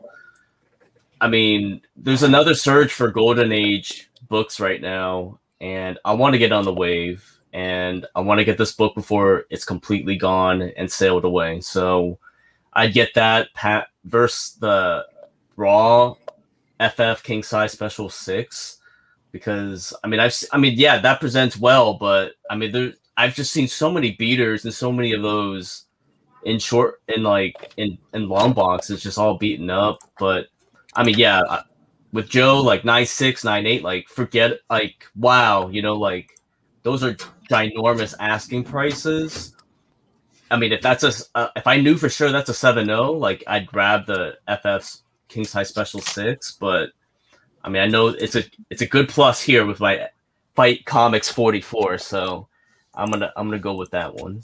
I 1.21 1.27
mean, 1.27 1.81
there's 1.97 2.23
another 2.23 2.55
surge 2.55 2.93
for 2.93 3.11
Golden 3.11 3.51
Age 3.51 4.09
books 4.29 4.61
right 4.61 4.81
now, 4.81 5.41
and 5.63 5.99
I 6.05 6.13
want 6.13 6.35
to 6.35 6.39
get 6.39 6.53
on 6.53 6.65
the 6.65 6.75
wave, 6.75 7.25
and 7.53 8.05
I 8.15 8.21
want 8.21 8.39
to 8.41 8.45
get 8.45 8.59
this 8.59 8.73
book 8.73 8.95
before 8.95 9.45
it's 9.49 9.65
completely 9.65 10.17
gone 10.17 10.61
and 10.61 10.91
sailed 10.91 11.25
away. 11.25 11.61
So 11.61 12.19
I'd 12.73 12.93
get 12.93 13.15
that 13.15 13.55
Pat 13.55 13.87
versus 14.05 14.57
the 14.59 15.07
Raw 15.57 16.17
FF 16.81 17.23
King 17.23 17.43
Size 17.45 17.73
Special 17.73 18.09
Six 18.09 18.79
because 19.31 19.95
I 20.03 20.09
mean 20.09 20.19
I've 20.19 20.35
I 20.53 20.59
mean 20.59 20.75
yeah 20.77 20.99
that 20.99 21.21
presents 21.21 21.57
well, 21.57 21.95
but 21.95 22.33
I 22.51 22.57
mean 22.57 22.73
there 22.73 22.93
I've 23.17 23.35
just 23.35 23.53
seen 23.53 23.69
so 23.69 23.91
many 23.91 24.13
beaters 24.13 24.65
and 24.65 24.75
so 24.75 24.91
many 24.91 25.13
of 25.13 25.23
those 25.23 25.85
in 26.45 26.59
short 26.59 27.03
in 27.07 27.23
like 27.23 27.73
in 27.77 27.99
in 28.15 28.29
long 28.29 28.53
boxes 28.53 29.03
just 29.03 29.19
all 29.19 29.39
beaten 29.39 29.71
up. 29.71 29.99
But 30.19 30.47
I 30.95 31.05
mean 31.05 31.19
yeah, 31.19 31.43
I- 31.49 31.63
with 32.13 32.29
Joe 32.29 32.61
like 32.61 32.85
nine 32.85 33.07
six 33.07 33.45
nine 33.45 33.67
eight 33.67 33.83
like 33.83 34.09
forget 34.09 34.59
like 34.69 35.07
wow 35.17 35.69
you 35.69 35.83
know 35.83 35.95
like 35.95 36.31
those 36.83 37.03
are 37.03 37.17
ginormous 37.51 38.15
asking 38.19 38.65
prices. 38.65 39.55
I 40.51 40.57
mean, 40.57 40.73
if 40.73 40.83
that's 40.83 41.05
a, 41.05 41.13
uh, 41.35 41.49
if 41.57 41.67
I 41.67 41.79
knew 41.79 41.97
for 41.97 42.09
sure 42.09 42.31
that's 42.31 42.51
a 42.51 42.55
seven 42.55 42.87
zero, 42.87 43.13
like 43.13 43.43
I'd 43.47 43.67
grab 43.67 44.07
the 44.07 44.37
FF's 44.49 45.03
King 45.29 45.45
Size 45.45 45.69
Special 45.69 46.01
Six. 46.01 46.53
But 46.53 46.91
I 47.65 47.69
mean, 47.69 47.83
I 47.83 47.87
know 47.87 48.09
it's 48.09 48.37
a 48.37 48.45
it's 48.69 48.83
a 48.83 48.87
good 48.87 49.09
plus 49.09 49.41
here 49.41 49.65
with 49.65 49.81
my 49.81 50.09
Fight 50.55 50.85
Comics 50.85 51.31
forty 51.31 51.61
four. 51.61 51.99
So 51.99 52.49
I'm 52.95 53.11
gonna 53.11 53.33
I'm 53.37 53.49
gonna 53.49 53.59
go 53.59 53.75
with 53.75 53.91
that 53.93 54.15
one. 54.15 54.43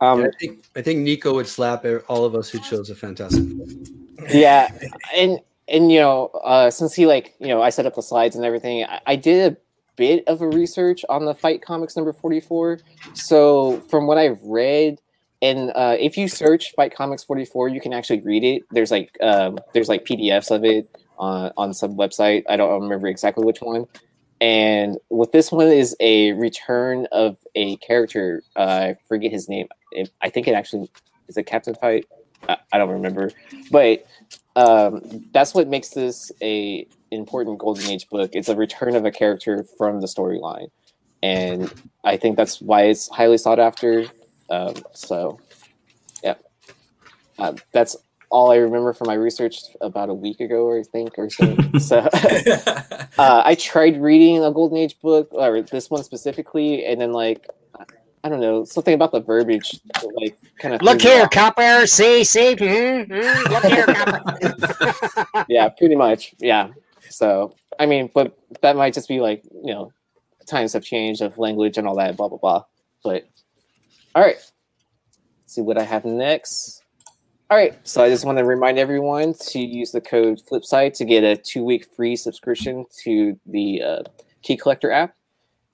Um, 0.00 0.22
I 0.22 0.30
think 0.38 0.64
I 0.76 0.82
think 0.82 1.00
Nico 1.00 1.34
would 1.34 1.48
slap 1.48 1.84
all 2.08 2.24
of 2.24 2.34
us 2.34 2.48
who 2.48 2.60
chose 2.60 2.88
a 2.88 2.94
fantastic. 2.94 3.44
Four. 3.44 4.28
yeah 4.30 4.68
and 5.16 5.38
and 5.70 5.92
you 5.92 5.98
know 5.98 6.26
uh 6.44 6.70
since 6.70 6.94
he 6.94 7.06
like 7.06 7.34
you 7.38 7.48
know 7.48 7.62
i 7.62 7.70
set 7.70 7.86
up 7.86 7.94
the 7.94 8.02
slides 8.02 8.36
and 8.36 8.44
everything 8.44 8.84
i, 8.84 9.00
I 9.06 9.16
did 9.16 9.52
a 9.52 9.56
bit 9.96 10.24
of 10.28 10.40
a 10.40 10.48
research 10.48 11.04
on 11.08 11.24
the 11.24 11.34
fight 11.34 11.62
comics 11.62 11.96
number 11.96 12.12
44 12.12 12.78
so 13.14 13.80
from 13.88 14.06
what 14.06 14.18
i've 14.18 14.40
read 14.42 15.00
and 15.42 15.70
uh 15.74 15.96
if 15.98 16.16
you 16.16 16.28
search 16.28 16.72
fight 16.74 16.94
comics 16.94 17.24
44 17.24 17.68
you 17.68 17.80
can 17.80 17.92
actually 17.92 18.20
read 18.20 18.44
it. 18.44 18.62
There's 18.70 18.90
like 18.90 19.16
um 19.20 19.58
there's 19.72 19.88
like 19.88 20.04
pdfs 20.04 20.50
of 20.50 20.64
it 20.64 20.88
on 21.18 21.52
on 21.56 21.74
some 21.74 21.96
website. 21.96 22.44
I 22.48 22.56
don't 22.56 22.82
remember 22.82 23.08
exactly 23.08 23.44
which 23.44 23.60
one. 23.60 23.86
And 24.40 24.98
with 25.10 25.32
this 25.32 25.50
one 25.50 25.66
is 25.66 25.96
a 25.98 26.32
return 26.32 27.08
of 27.10 27.36
a 27.56 27.76
character. 27.78 28.42
Uh, 28.54 28.94
i 28.94 28.96
forget 29.08 29.32
his 29.32 29.48
name. 29.48 29.66
I 30.20 30.30
think 30.30 30.46
it 30.46 30.52
actually 30.52 30.90
is 31.28 31.36
a 31.36 31.42
captain 31.42 31.74
fight 31.74 32.06
I, 32.48 32.56
I 32.72 32.78
don't 32.78 32.90
remember. 32.90 33.30
But 33.70 34.06
um, 34.56 35.28
that's 35.32 35.54
what 35.54 35.68
makes 35.68 35.90
this 35.90 36.32
a 36.42 36.86
important 37.10 37.58
golden 37.58 37.88
age 37.90 38.08
book. 38.08 38.30
It's 38.34 38.48
a 38.48 38.56
return 38.56 38.96
of 38.96 39.04
a 39.04 39.10
character 39.10 39.64
from 39.76 40.00
the 40.00 40.06
storyline. 40.06 40.70
And 41.20 41.72
i 42.04 42.16
think 42.16 42.36
that's 42.36 42.60
why 42.60 42.82
it's 42.82 43.08
highly 43.08 43.38
sought 43.38 43.58
after. 43.58 44.06
Um, 44.50 44.74
so 44.94 45.40
yeah, 46.22 46.34
uh, 47.38 47.54
that's 47.72 47.96
all 48.30 48.52
I 48.52 48.56
remember 48.56 48.92
from 48.92 49.08
my 49.08 49.14
research 49.14 49.60
about 49.80 50.10
a 50.10 50.14
week 50.14 50.40
ago, 50.40 50.78
I 50.78 50.82
think, 50.82 51.18
or 51.18 51.30
so. 51.30 51.56
so 51.78 51.98
uh, 53.18 53.42
I 53.44 53.54
tried 53.54 54.00
reading 54.00 54.44
a 54.44 54.52
Golden 54.52 54.78
Age 54.78 55.00
book, 55.00 55.28
or 55.32 55.62
this 55.62 55.90
one 55.90 56.04
specifically, 56.04 56.84
and 56.84 57.00
then 57.00 57.12
like 57.12 57.48
I 58.24 58.28
don't 58.28 58.40
know 58.40 58.64
something 58.64 58.94
about 58.94 59.12
the 59.12 59.20
verbiage, 59.20 59.80
like 60.14 60.36
kind 60.58 60.74
of 60.74 60.82
Look 60.82 61.00
here, 61.00 61.26
copper. 61.28 61.86
See, 61.86 62.24
see. 62.24 62.56
mm, 62.56 63.06
mm, 63.08 63.50
look 63.50 63.64
here, 63.64 63.86
copper. 63.86 65.46
yeah, 65.48 65.68
pretty 65.68 65.94
much. 65.94 66.34
Yeah. 66.38 66.68
So 67.08 67.54
I 67.78 67.86
mean, 67.86 68.10
but 68.14 68.36
that 68.62 68.76
might 68.76 68.94
just 68.94 69.08
be 69.08 69.20
like 69.20 69.42
you 69.44 69.72
know, 69.72 69.92
times 70.46 70.72
have 70.72 70.84
changed 70.84 71.22
of 71.22 71.38
language 71.38 71.78
and 71.78 71.86
all 71.86 71.96
that, 71.96 72.16
blah 72.16 72.28
blah 72.28 72.38
blah. 72.38 72.64
But 73.04 73.28
all 74.14 74.22
right, 74.22 74.36
Let's 75.48 75.54
see 75.54 75.60
what 75.62 75.78
I 75.78 75.84
have 75.84 76.04
next. 76.04 76.82
All 77.50 77.56
right, 77.56 77.78
so 77.82 78.04
I 78.04 78.10
just 78.10 78.26
want 78.26 78.36
to 78.36 78.44
remind 78.44 78.78
everyone 78.78 79.32
to 79.32 79.58
use 79.58 79.92
the 79.92 80.00
code 80.02 80.42
Flipside 80.46 80.92
to 80.98 81.06
get 81.06 81.24
a 81.24 81.34
two-week 81.34 81.86
free 81.96 82.14
subscription 82.16 82.84
to 83.04 83.40
the 83.46 83.82
uh, 83.82 84.02
Key 84.42 84.58
Collector 84.58 84.90
app. 84.90 85.14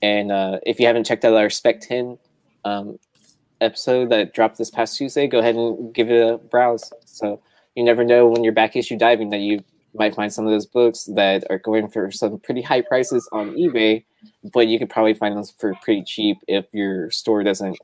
And 0.01 0.31
uh, 0.31 0.61
if 0.65 0.79
you 0.79 0.87
haven't 0.87 1.03
checked 1.05 1.25
out 1.25 1.35
our 1.35 1.51
Spec 1.51 1.81
10 1.81 2.17
um, 2.65 2.99
episode 3.61 4.11
that 4.11 4.35
dropped 4.35 4.59
this 4.59 4.71
past 4.71 4.97
Tuesday, 4.97 5.27
go 5.27 5.39
ahead 5.39 5.55
and 5.55 5.95
give 5.95 6.11
it 6.11 6.21
a 6.21 6.39
browse. 6.39 6.93
So 7.05 7.41
you 7.75 7.85
never 7.85 8.05
know 8.05 8.27
when 8.27 8.45
you're 8.45 8.53
back 8.53 8.77
issue 8.77 8.97
diving 8.97 9.31
that 9.31 9.41
you 9.41 9.63
might 9.95 10.15
find 10.15 10.33
some 10.33 10.45
of 10.45 10.53
those 10.53 10.67
books 10.67 11.05
that 11.15 11.45
are 11.51 11.59
going 11.59 11.89
for 11.89 12.11
some 12.11 12.39
pretty 12.41 12.63
high 12.63 12.81
prices 12.81 13.29
on 13.33 13.55
eBay, 13.55 14.05
but 14.53 14.67
you 14.67 14.79
could 14.79 14.91
probably 14.91 15.15
find 15.15 15.37
them 15.37 15.45
for 15.59 15.75
pretty 15.83 16.03
cheap 16.03 16.39
if 16.49 16.67
your 16.73 17.11
store 17.11 17.43
doesn't 17.43 17.79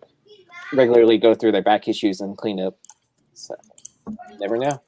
regularly 0.72 1.18
go 1.18 1.34
through 1.34 1.52
their 1.52 1.62
back 1.62 1.88
issues 1.88 2.20
and 2.20 2.36
clean 2.36 2.60
up. 2.60 2.76
So 3.34 3.54
never 4.38 4.56
know. 4.56 4.80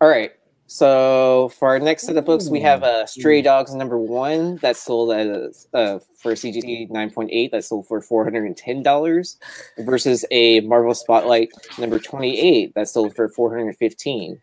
All 0.00 0.08
right. 0.08 0.32
So 0.72 1.50
for 1.58 1.68
our 1.68 1.78
next 1.78 2.04
set 2.04 2.16
of 2.16 2.24
books, 2.24 2.48
we 2.48 2.58
have 2.60 2.82
uh, 2.82 3.04
Stray 3.04 3.42
Dogs 3.42 3.74
number 3.74 3.98
one 3.98 4.56
that 4.62 4.74
sold 4.78 5.12
at 5.12 5.26
a, 5.26 5.52
uh, 5.74 5.98
for 6.16 6.32
CGC 6.32 6.88
9.8 6.88 7.50
that 7.50 7.62
sold 7.62 7.86
for 7.86 8.00
$410 8.00 9.36
versus 9.80 10.24
a 10.30 10.60
Marvel 10.60 10.94
Spotlight 10.94 11.50
number 11.76 11.98
28 11.98 12.74
that 12.74 12.88
sold 12.88 13.14
for 13.14 13.28
415 13.28 14.40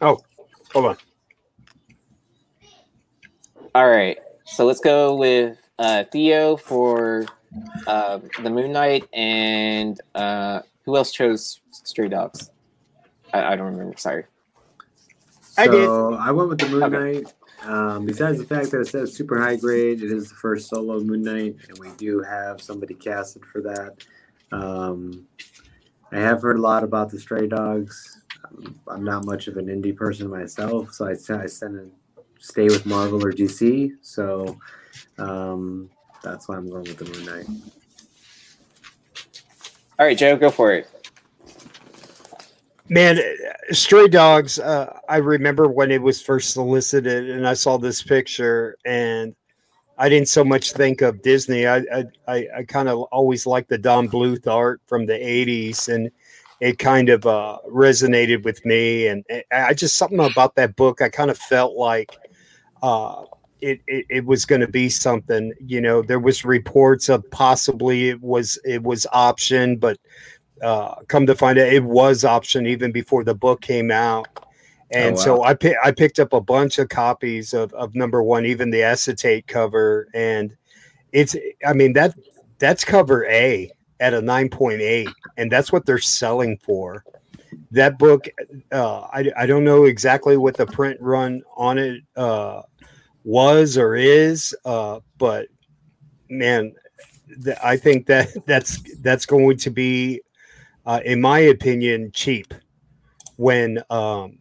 Oh, 0.00 0.20
hold 0.72 0.84
on. 0.86 0.96
All 3.74 3.90
right. 3.90 4.16
So 4.58 4.66
let's 4.66 4.80
go 4.80 5.14
with 5.14 5.56
uh, 5.78 6.02
Theo 6.10 6.56
for 6.56 7.26
uh, 7.86 8.18
the 8.42 8.50
Moon 8.50 8.72
Knight, 8.72 9.08
and 9.12 10.00
uh, 10.16 10.62
who 10.84 10.96
else 10.96 11.12
chose 11.12 11.60
Stray 11.70 12.08
Dogs? 12.08 12.50
I, 13.32 13.52
I 13.52 13.54
don't 13.54 13.68
remember. 13.68 13.96
Sorry. 13.98 14.24
So 15.42 15.62
I 15.62 15.68
did. 15.68 15.88
I 15.88 16.32
went 16.32 16.48
with 16.48 16.58
the 16.58 16.68
Moon 16.70 16.82
Okay. 16.82 17.20
Knight. 17.20 17.32
Um, 17.62 18.04
besides 18.04 18.38
the 18.38 18.44
fact 18.44 18.72
that 18.72 18.80
it 18.80 18.88
says 18.88 19.14
super 19.14 19.40
high 19.40 19.54
grade, 19.54 20.02
it 20.02 20.10
is 20.10 20.30
the 20.30 20.34
first 20.34 20.68
solo 20.68 20.98
Moon 20.98 21.22
Knight, 21.22 21.54
and 21.68 21.78
we 21.78 21.90
do 21.90 22.20
have 22.20 22.60
somebody 22.60 22.94
casted 22.94 23.44
for 23.44 23.60
that. 23.60 23.94
Um, 24.50 25.24
I 26.10 26.18
have 26.18 26.42
heard 26.42 26.58
a 26.58 26.62
lot 26.62 26.82
about 26.82 27.12
the 27.12 27.20
Stray 27.20 27.46
Dogs. 27.46 28.22
Um, 28.44 28.80
I'm 28.88 29.04
not 29.04 29.24
much 29.24 29.46
of 29.46 29.56
an 29.56 29.66
indie 29.66 29.94
person 29.94 30.28
myself, 30.28 30.94
so 30.94 31.06
I, 31.06 31.14
tend 31.14 31.54
to 31.60 31.90
stay 32.38 32.64
with 32.64 32.86
Marvel 32.86 33.24
or 33.24 33.32
DC. 33.32 33.92
So 34.02 34.58
um, 35.18 35.90
that's 36.22 36.48
why 36.48 36.56
I'm 36.56 36.68
going 36.68 36.84
with 36.84 36.98
the 36.98 37.04
Moon 37.04 37.24
Knight. 37.24 37.46
All 39.98 40.06
right, 40.06 40.16
Joe, 40.16 40.36
go 40.36 40.50
for 40.50 40.72
it. 40.72 40.88
Man, 42.88 43.18
uh, 43.18 43.74
Stray 43.74 44.08
Dogs, 44.08 44.58
uh, 44.58 44.98
I 45.08 45.16
remember 45.18 45.68
when 45.68 45.90
it 45.90 46.00
was 46.00 46.22
first 46.22 46.52
solicited 46.52 47.28
and 47.30 47.46
I 47.46 47.52
saw 47.54 47.76
this 47.76 48.02
picture 48.02 48.76
and 48.86 49.34
I 49.98 50.08
didn't 50.08 50.28
so 50.28 50.42
much 50.44 50.72
think 50.72 51.02
of 51.02 51.20
Disney. 51.22 51.66
I 51.66 51.78
I, 51.78 52.04
I, 52.26 52.48
I 52.58 52.62
kind 52.62 52.88
of 52.88 53.00
always 53.12 53.44
liked 53.46 53.68
the 53.68 53.76
Don 53.76 54.08
Bluth 54.08 54.46
art 54.46 54.80
from 54.86 55.04
the 55.04 55.12
80s 55.14 55.92
and 55.92 56.10
it 56.60 56.78
kind 56.78 57.08
of 57.08 57.26
uh, 57.26 57.58
resonated 57.68 58.42
with 58.44 58.64
me. 58.64 59.08
And 59.08 59.24
I- 59.30 59.44
I 59.52 59.74
just, 59.74 59.96
something 59.96 60.20
about 60.20 60.54
that 60.56 60.76
book, 60.76 61.02
I 61.02 61.08
kind 61.08 61.30
of 61.30 61.38
felt 61.38 61.74
like 61.76 62.16
uh, 62.82 63.24
it, 63.60 63.80
it, 63.86 64.06
it 64.08 64.24
was 64.24 64.44
going 64.44 64.60
to 64.60 64.68
be 64.68 64.88
something, 64.88 65.52
you 65.64 65.80
know, 65.80 66.02
there 66.02 66.20
was 66.20 66.44
reports 66.44 67.08
of 67.08 67.28
possibly 67.30 68.08
it 68.08 68.20
was, 68.20 68.58
it 68.64 68.82
was 68.82 69.06
option, 69.12 69.76
but 69.76 69.98
uh, 70.62 70.94
come 71.08 71.26
to 71.26 71.34
find 71.34 71.58
out 71.58 71.72
it 71.72 71.84
was 71.84 72.24
option 72.24 72.66
even 72.66 72.92
before 72.92 73.24
the 73.24 73.34
book 73.34 73.60
came 73.60 73.90
out. 73.90 74.28
And 74.90 75.16
wow. 75.16 75.22
so 75.22 75.42
I 75.42 75.52
pi- 75.54 75.76
I 75.84 75.90
picked 75.90 76.18
up 76.18 76.32
a 76.32 76.40
bunch 76.40 76.78
of 76.78 76.88
copies 76.88 77.52
of, 77.52 77.74
of 77.74 77.94
number 77.94 78.22
one, 78.22 78.46
even 78.46 78.70
the 78.70 78.82
acetate 78.82 79.46
cover, 79.46 80.08
and 80.14 80.56
it's 81.12 81.36
I 81.66 81.74
mean 81.74 81.92
that 81.92 82.14
that's 82.58 82.86
cover 82.86 83.26
A 83.26 83.70
at 84.00 84.14
a 84.14 84.22
nine 84.22 84.48
point 84.48 84.80
eight, 84.80 85.10
and 85.36 85.52
that's 85.52 85.70
what 85.70 85.84
they're 85.84 85.98
selling 85.98 86.58
for. 86.64 87.04
That 87.70 87.98
book, 87.98 88.28
uh, 88.72 89.00
I 89.12 89.30
I 89.36 89.46
don't 89.46 89.64
know 89.64 89.84
exactly 89.84 90.36
what 90.36 90.56
the 90.56 90.66
print 90.66 90.98
run 91.00 91.42
on 91.56 91.78
it 91.78 92.02
uh, 92.16 92.62
was 93.24 93.76
or 93.76 93.94
is, 93.94 94.56
uh, 94.64 95.00
but 95.18 95.48
man, 96.30 96.74
th- 97.44 97.58
I 97.62 97.76
think 97.76 98.06
that 98.06 98.28
that's 98.46 98.80
that's 99.02 99.26
going 99.26 99.58
to 99.58 99.70
be, 99.70 100.22
uh, 100.86 101.00
in 101.04 101.20
my 101.20 101.40
opinion, 101.40 102.10
cheap 102.12 102.54
when 103.36 103.82
um, 103.90 104.38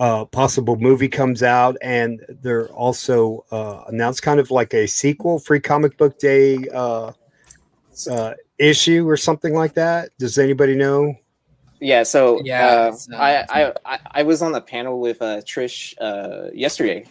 a 0.00 0.26
possible 0.26 0.76
movie 0.76 1.08
comes 1.08 1.42
out, 1.42 1.76
and 1.82 2.24
they're 2.42 2.68
also 2.68 3.44
uh, 3.50 3.84
announced 3.88 4.22
kind 4.22 4.38
of 4.40 4.50
like 4.50 4.74
a 4.74 4.86
sequel, 4.86 5.38
Free 5.38 5.60
Comic 5.60 5.96
Book 5.96 6.18
Day 6.18 6.68
uh, 6.72 7.12
uh, 8.10 8.34
issue 8.58 9.08
or 9.08 9.16
something 9.16 9.54
like 9.54 9.74
that. 9.74 10.10
Does 10.18 10.38
anybody 10.38 10.74
know? 10.74 11.14
Yeah, 11.80 12.02
so 12.02 12.40
Yeah, 12.44 12.92
uh, 13.10 13.14
uh, 13.14 13.16
I, 13.16 13.44
I 13.48 13.72
I 13.84 13.98
I 14.12 14.22
was 14.22 14.42
on 14.42 14.52
the 14.52 14.60
panel 14.60 15.00
with 15.00 15.22
uh, 15.22 15.40
Trish 15.42 15.94
uh, 16.00 16.50
yesterday. 16.52 17.06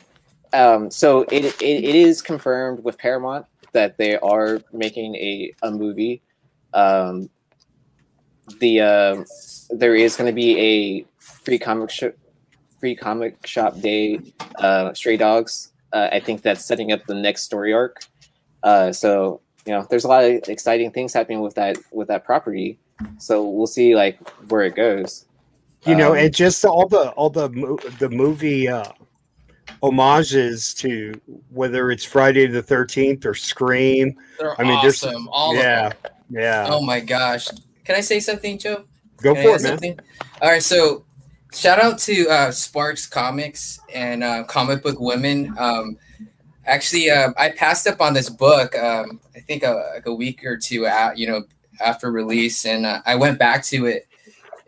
Um, 0.54 0.90
so 0.92 1.22
it, 1.24 1.46
it 1.46 1.62
it 1.62 1.96
is 1.96 2.22
confirmed 2.22 2.84
with 2.84 2.98
Paramount 2.98 3.46
that 3.74 3.98
they 3.98 4.18
are 4.18 4.62
making 4.74 5.16
a 5.16 5.54
a 5.64 5.72
movie. 5.72 6.22
Um, 6.74 7.30
the 8.60 8.82
uh, 8.82 9.24
there 9.70 9.96
is 9.96 10.16
going 10.16 10.30
to 10.30 10.36
be 10.36 10.60
a 10.60 11.06
free 11.20 11.60
comic 11.60 11.90
shop 11.90 12.14
free 12.80 12.96
comic 12.96 13.46
shop 13.46 13.80
day 13.80 14.20
uh, 14.58 14.94
Stray 14.94 15.18
Dogs. 15.18 15.72
Uh, 15.94 16.10
I 16.12 16.20
think 16.20 16.42
that's 16.42 16.66
setting 16.66 16.92
up 16.92 17.06
the 17.06 17.16
next 17.16 17.44
story 17.44 17.74
arc. 17.74 18.04
Uh, 18.64 18.92
so 18.92 19.42
you 19.66 19.74
know, 19.74 19.86
there's 19.90 20.06
a 20.06 20.08
lot 20.08 20.24
of 20.24 20.48
exciting 20.48 20.92
things 20.92 21.14
happening 21.14 21.42
with 21.42 21.56
that 21.56 21.78
with 21.92 22.08
that 22.08 22.26
property. 22.26 22.80
So 23.18 23.48
we'll 23.48 23.68
see 23.68 23.96
like 23.96 24.18
where 24.50 24.64
it 24.64 24.76
goes. 24.76 25.26
You 25.86 25.96
know, 25.96 26.12
Um, 26.12 26.18
and 26.18 26.34
just 26.34 26.66
all 26.66 26.88
the 26.88 27.10
all 27.12 27.30
the 27.30 27.48
the 28.00 28.10
movie 28.10 28.68
uh, 28.68 28.84
homages 29.82 30.74
to 30.76 31.20
whether 31.52 31.92
it's 31.92 32.04
Friday 32.04 32.48
the 32.48 32.62
Thirteenth 32.62 33.26
or 33.26 33.34
Scream. 33.34 34.16
They're 34.40 34.60
I 34.60 34.64
mean, 34.64 34.80
there's- 34.82 35.04
awesome. 35.04 35.28
All 35.32 35.56
yeah, 35.56 35.88
of 35.88 36.02
them. 36.02 36.12
yeah. 36.30 36.68
Oh 36.70 36.82
my 36.82 37.00
gosh. 37.00 37.48
Can 37.86 37.96
I 37.96 38.02
say 38.02 38.20
something, 38.20 38.58
Joe? 38.58 38.84
Go 39.22 39.34
Can 39.34 39.44
for 39.44 39.50
add 39.52 39.60
it, 39.60 39.64
man. 39.64 39.72
something? 39.72 40.00
All 40.42 40.50
right, 40.50 40.62
so 40.62 41.06
shout 41.54 41.80
out 41.82 41.98
to 42.00 42.28
uh, 42.30 42.52
Sparks 42.52 43.08
Comics 43.08 43.80
and 43.94 44.24
uh, 44.24 44.44
Comic 44.44 44.84
Book 44.84 45.00
Women. 45.00 45.56
Um, 45.58 45.98
actually, 46.66 47.10
uh, 47.10 47.32
I 47.38 47.50
passed 47.50 47.88
up 47.88 48.02
on 48.02 48.14
this 48.14 48.30
book. 48.30 48.78
Um, 48.78 49.22
I 49.36 49.40
think 49.40 49.64
a, 49.64 49.92
like 49.96 50.06
a 50.06 50.14
week 50.14 50.44
or 50.46 50.58
two 50.58 50.86
out, 50.86 51.18
you 51.18 51.28
know, 51.28 51.44
after 51.80 52.12
release, 52.12 52.66
and 52.66 52.86
uh, 52.86 53.02
I 53.06 53.16
went 53.16 53.40
back 53.40 53.64
to 53.66 53.86
it. 53.86 54.08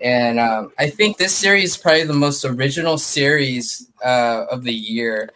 And 0.02 0.40
um, 0.40 0.72
I 0.80 0.90
think 0.90 1.18
this 1.18 1.36
series 1.36 1.72
is 1.72 1.78
probably 1.78 2.06
the 2.06 2.14
most 2.14 2.46
original 2.46 2.98
series 2.98 3.90
uh, 4.04 4.46
of 4.50 4.64
the 4.64 4.74
year. 4.74 5.30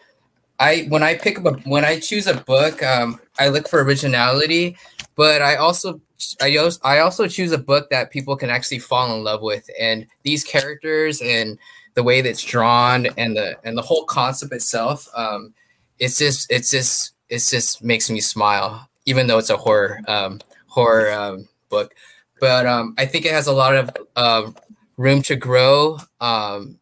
I 0.59 0.85
when 0.89 1.03
I 1.03 1.15
pick 1.15 1.39
up 1.39 1.45
a 1.45 1.51
when 1.69 1.83
I 1.83 1.99
choose 1.99 2.27
a 2.27 2.35
book, 2.35 2.81
um, 2.83 3.19
I 3.39 3.49
look 3.49 3.67
for 3.67 3.83
originality, 3.83 4.77
but 5.15 5.41
I 5.41 5.55
also 5.55 5.99
I 6.41 6.55
also 6.57 6.79
I 6.83 6.99
also 6.99 7.27
choose 7.27 7.51
a 7.51 7.57
book 7.57 7.89
that 7.89 8.11
people 8.11 8.35
can 8.37 8.49
actually 8.49 8.79
fall 8.79 9.13
in 9.15 9.23
love 9.23 9.41
with, 9.41 9.69
and 9.79 10.07
these 10.23 10.43
characters 10.43 11.21
and 11.21 11.57
the 11.95 12.03
way 12.03 12.21
that's 12.21 12.43
drawn 12.43 13.07
and 13.17 13.35
the 13.35 13.57
and 13.63 13.77
the 13.77 13.81
whole 13.81 14.05
concept 14.05 14.53
itself, 14.53 15.07
um, 15.15 15.53
it's 15.99 16.17
just 16.17 16.51
it's 16.51 16.71
just 16.71 17.13
it's 17.29 17.49
just 17.49 17.83
makes 17.83 18.09
me 18.09 18.21
smile, 18.21 18.87
even 19.05 19.27
though 19.27 19.37
it's 19.37 19.49
a 19.49 19.57
horror 19.57 19.99
um, 20.07 20.39
horror 20.67 21.11
um, 21.11 21.47
book. 21.73 21.95
But 22.39 22.65
um, 22.65 22.93
I 22.97 23.05
think 23.05 23.25
it 23.25 23.33
has 23.33 23.47
a 23.47 23.53
lot 23.53 23.75
of 23.75 23.89
uh, 24.15 24.51
room 24.97 25.21
to 25.23 25.35
grow. 25.35 25.97
Um, 26.21 26.79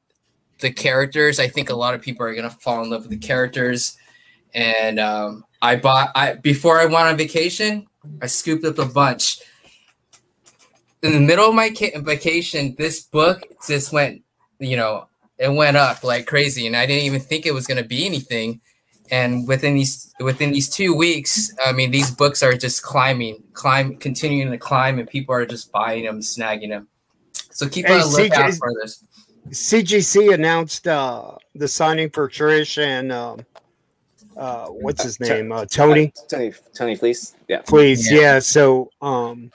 the 0.62 0.72
characters. 0.72 1.40
I 1.40 1.48
think 1.48 1.70
a 1.70 1.76
lot 1.76 1.94
of 1.94 2.02
people 2.02 2.26
are 2.26 2.34
gonna 2.34 2.50
fall 2.50 2.84
in 2.84 2.90
love 2.90 3.02
with 3.02 3.12
the 3.12 3.28
characters. 3.28 3.98
And 4.54 5.00
um, 5.00 5.44
I 5.62 5.76
bought 5.76 6.12
I 6.16 6.36
before 6.36 6.80
I 6.80 6.86
went 6.86 7.08
on 7.08 7.18
vacation, 7.18 7.88
I 8.22 8.28
scooped 8.28 8.66
up 8.66 8.80
a 8.80 8.86
bunch. 8.86 9.40
In 11.04 11.14
the 11.14 11.20
middle 11.20 11.50
of 11.50 11.56
my 11.56 11.72
ca- 11.72 12.00
vacation, 12.00 12.76
this 12.78 13.02
book 13.02 13.42
just 13.68 13.92
went, 13.92 14.22
you 14.60 14.78
know, 14.78 15.08
it 15.40 15.52
went 15.52 15.78
up 15.78 16.04
like 16.04 16.28
crazy, 16.28 16.68
and 16.68 16.76
I 16.76 16.86
didn't 16.86 17.06
even 17.06 17.20
think 17.20 17.46
it 17.46 17.54
was 17.54 17.68
gonna 17.68 17.84
be 17.84 18.06
anything. 18.06 18.62
And 19.12 19.46
within 19.46 19.76
these 19.76 20.14
within 20.22 20.52
these 20.54 20.70
two 20.70 20.96
weeks, 20.96 21.54
I 21.66 21.74
mean, 21.74 21.92
these 21.92 22.10
books 22.10 22.42
are 22.42 22.54
just 22.54 22.82
climbing, 22.82 23.44
climb, 23.52 23.98
continuing 23.98 24.52
to 24.52 24.58
climb, 24.58 25.00
and 25.00 25.08
people 25.10 25.36
are 25.36 25.46
just 25.46 25.72
buying 25.72 26.06
them, 26.06 26.22
snagging 26.22 26.70
them. 26.70 26.88
So 27.34 27.68
keep 27.68 27.86
Hey, 27.86 27.96
on 27.96 28.02
a 28.02 28.06
lookout 28.06 28.52
CJ 28.52 28.58
for 28.58 28.74
this. 28.82 29.04
CGC 29.50 30.34
announced 30.34 30.88
uh, 30.88 31.36
the 31.56 31.68
signing 31.68 32.10
for 32.10 32.30
Trish 32.30 32.82
and 32.82 33.12
um, 33.12 33.46
uh, 34.38 34.68
what's 34.68 35.04
his 35.04 35.20
name? 35.20 35.52
Uh, 35.52 35.66
Tony. 35.66 36.14
Tony 36.30 36.54
Tony 36.74 36.96
Fleecs. 36.96 37.36
Yeah. 37.50 37.62
Please, 37.62 38.10
Yeah. 38.10 38.20
yeah. 38.20 38.40
So, 38.40 38.92
um, 39.02 39.52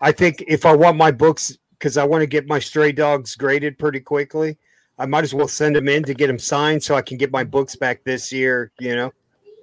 I 0.00 0.12
think 0.12 0.44
if 0.48 0.64
I 0.64 0.74
want 0.74 0.96
my 0.96 1.10
books, 1.10 1.56
because 1.78 1.98
I 1.98 2.04
want 2.04 2.22
to 2.22 2.26
get 2.26 2.46
my 2.46 2.58
stray 2.58 2.92
dogs 2.92 3.36
graded 3.36 3.78
pretty 3.78 4.00
quickly, 4.00 4.56
I 4.98 5.06
might 5.06 5.24
as 5.24 5.34
well 5.34 5.48
send 5.48 5.76
them 5.76 5.88
in 5.88 6.04
to 6.04 6.14
get 6.14 6.28
them 6.28 6.38
signed 6.38 6.82
so 6.82 6.94
I 6.94 7.02
can 7.02 7.16
get 7.16 7.32
my 7.32 7.44
books 7.44 7.76
back 7.76 8.04
this 8.04 8.32
year. 8.32 8.70
You 8.78 8.96
know. 8.96 9.12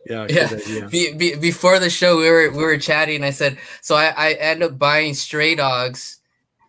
Yeah, 0.09 0.27
Yeah. 0.29 0.49
good 0.49 0.61
idea. 0.61 0.87
Be, 0.87 1.13
be, 1.13 1.35
before 1.35 1.79
the 1.79 1.89
show, 1.89 2.17
we 2.17 2.29
were 2.29 2.49
we 2.51 2.63
were 2.63 2.77
chatting. 2.77 3.17
And 3.17 3.25
I 3.25 3.29
said, 3.31 3.57
so 3.81 3.95
I, 3.95 4.13
I 4.17 4.31
end 4.33 4.63
up 4.63 4.77
buying 4.77 5.13
stray 5.13 5.55
dogs 5.55 6.19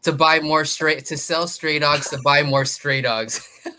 to 0.03 0.13
buy 0.13 0.41
more 0.41 0.65
stray 0.65 1.01
to 1.01 1.17
sell 1.17 1.47
stray 1.47 1.79
dogs 1.79 2.11
to 2.11 2.19
buy 2.25 2.43
more 2.43 2.65
stray 2.65 3.01
dogs. 3.01 3.49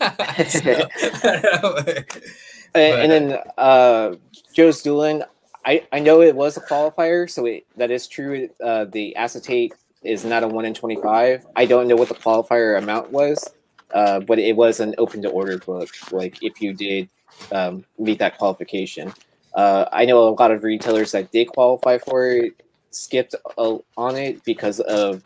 And, 2.74 3.12
and 3.12 3.12
then 3.12 3.38
uh, 3.56 4.16
Joe's 4.52 4.82
Doolin, 4.82 5.22
I, 5.64 5.86
I 5.92 6.00
know 6.00 6.22
it 6.22 6.34
was 6.34 6.56
a 6.56 6.60
qualifier, 6.60 7.30
so 7.30 7.46
it, 7.46 7.66
that 7.76 7.92
is 7.92 8.08
true. 8.08 8.48
Uh, 8.60 8.86
the 8.86 9.14
acetate 9.14 9.74
is 10.02 10.24
not 10.24 10.42
a 10.42 10.48
1 10.48 10.64
in 10.64 10.74
25. 10.74 11.46
I 11.54 11.66
don't 11.66 11.86
know 11.86 11.94
what 11.94 12.08
the 12.08 12.16
qualifier 12.16 12.76
amount 12.76 13.12
was, 13.12 13.48
uh, 13.92 14.20
but 14.20 14.38
it 14.38 14.56
was 14.56 14.80
an 14.80 14.94
open 14.98 15.22
to 15.22 15.28
order 15.28 15.58
book, 15.58 15.88
like 16.10 16.42
if 16.42 16.60
you 16.60 16.72
did 16.74 17.08
um, 17.52 17.84
meet 17.98 18.18
that 18.18 18.38
qualification. 18.38 19.12
Uh, 19.54 19.84
I 19.92 20.04
know 20.04 20.28
a 20.28 20.30
lot 20.30 20.50
of 20.50 20.64
retailers 20.64 21.12
that 21.12 21.30
did 21.30 21.46
qualify 21.48 21.98
for 21.98 22.26
it 22.28 22.54
skipped 22.90 23.34
uh, 23.58 23.76
on 23.96 24.16
it 24.16 24.42
because 24.44 24.80
of 24.80 25.22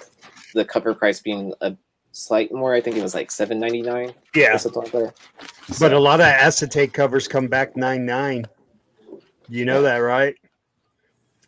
the 0.54 0.64
cover 0.64 0.94
price 0.94 1.20
being 1.20 1.52
a 1.60 1.74
slight 2.12 2.52
more. 2.52 2.74
I 2.74 2.80
think 2.80 2.96
it 2.96 3.02
was 3.02 3.14
like 3.14 3.30
seven 3.30 3.58
ninety 3.60 3.82
nine 3.82 4.12
Yeah, 4.34 4.54
or 4.54 4.58
something 4.58 4.82
like 4.82 4.92
that. 4.92 5.14
but 5.80 5.92
a 5.92 5.98
lot 5.98 6.20
of 6.20 6.26
acetate 6.26 6.92
covers 6.92 7.28
come 7.28 7.46
back 7.46 7.76
nine 7.76 8.04
nine. 8.04 8.46
You 9.48 9.64
know 9.64 9.82
that, 9.82 9.98
right? 9.98 10.34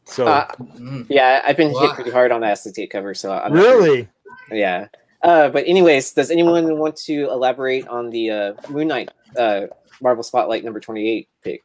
So 0.07 0.27
Uh, 0.27 0.47
Mm. 0.59 1.07
Yeah, 1.09 1.43
I've 1.45 1.57
been 1.57 1.73
Wow. 1.73 1.81
hit 1.81 1.95
pretty 1.95 2.11
hard 2.11 2.33
on 2.33 2.41
the 2.41 2.47
acetate 2.47 2.91
cover, 2.91 3.15
so 3.15 3.33
I'm 3.33 3.53
not 3.53 3.63
sure. 3.65 3.83
really, 3.83 4.09
yeah. 4.51 4.87
Uh, 5.23 5.49
but 5.51 5.65
anyways, 5.67 6.13
does 6.13 6.31
anyone 6.31 6.79
want 6.79 6.97
to 6.97 7.25
elaborate 7.31 7.87
on 7.89 8.11
the 8.11 8.31
uh, 8.31 8.53
Moon 8.71 8.89
Knight 8.89 9.11
uh, 9.37 9.67
Marvel 10.01 10.23
Spotlight 10.25 10.65
number 10.65 10.81
twenty 10.81 11.09
eight 11.09 11.29
pick? 11.43 11.63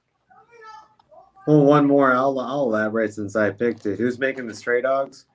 Well, 1.47 1.63
one 1.63 1.85
more. 1.85 2.13
I'll 2.13 2.37
I'll 2.39 2.63
elaborate 2.63 3.13
since 3.13 3.35
I 3.35 3.51
picked 3.51 3.85
it. 3.85 3.97
Who's 3.97 4.19
making 4.19 4.47
the 4.47 4.53
Stray 4.53 4.81
Dogs? 4.81 5.25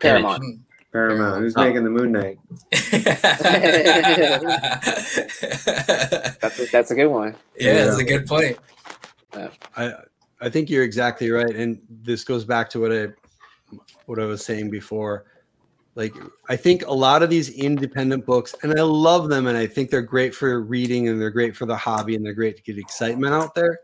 Paramount. 0.00 0.60
Paramount. 0.92 1.40
Who's 1.42 1.54
Oh. 1.56 1.62
making 1.64 1.84
the 1.84 1.90
Moon 1.90 2.12
Knight? 2.12 2.38
That's 6.40 6.58
a, 6.58 6.66
that's 6.72 6.90
a 6.90 6.94
good 6.94 7.08
one. 7.08 7.34
yeah, 7.58 7.84
that's 7.84 7.98
a 7.98 8.04
good 8.04 8.26
point. 8.26 8.58
I 9.76 9.92
I 10.40 10.48
think 10.48 10.70
you're 10.70 10.84
exactly 10.84 11.30
right, 11.30 11.54
and 11.54 11.80
this 11.88 12.24
goes 12.24 12.44
back 12.44 12.68
to 12.70 12.80
what 12.80 12.92
I 12.92 13.08
what 14.06 14.18
I 14.18 14.24
was 14.24 14.44
saying 14.44 14.70
before. 14.70 15.24
Like 15.94 16.14
I 16.48 16.56
think 16.56 16.86
a 16.86 16.92
lot 16.92 17.22
of 17.22 17.30
these 17.30 17.50
independent 17.50 18.24
books, 18.24 18.54
and 18.62 18.78
I 18.78 18.82
love 18.82 19.28
them, 19.28 19.46
and 19.46 19.58
I 19.58 19.66
think 19.66 19.90
they're 19.90 20.02
great 20.02 20.34
for 20.34 20.60
reading, 20.60 21.08
and 21.08 21.20
they're 21.20 21.30
great 21.30 21.56
for 21.56 21.66
the 21.66 21.76
hobby, 21.76 22.14
and 22.14 22.24
they're 22.24 22.32
great 22.32 22.56
to 22.56 22.62
get 22.62 22.78
excitement 22.78 23.34
out 23.34 23.54
there. 23.54 23.78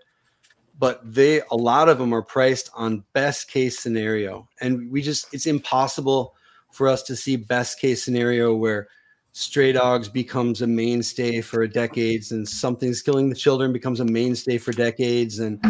But 0.79 1.01
they 1.05 1.43
a 1.51 1.57
lot 1.57 1.89
of 1.89 1.99
them 1.99 2.15
are 2.15 2.23
priced 2.23 2.71
on 2.75 3.05
best 3.13 3.51
case 3.51 3.79
scenario, 3.81 4.49
and 4.61 4.91
we 4.91 5.03
just 5.03 5.35
it's 5.35 5.47
impossible 5.47 6.35
for 6.71 6.87
us 6.87 7.03
to 7.05 7.17
see 7.17 7.37
best 7.37 7.81
case 7.81 8.05
scenario 8.05 8.55
where 8.55 8.89
Stray 9.33 9.73
Dogs 9.73 10.09
becomes 10.09 10.63
a 10.63 10.67
mainstay 10.67 11.43
for 11.43 11.67
decades, 11.67 12.33
and 12.33 12.49
Something's 12.49 13.03
Killing 13.03 13.29
the 13.29 13.35
Children 13.35 13.73
becomes 13.73 14.01
a 14.01 14.05
mainstay 14.05 14.57
for 14.59 14.73
decades, 14.73 15.41
and 15.41 15.63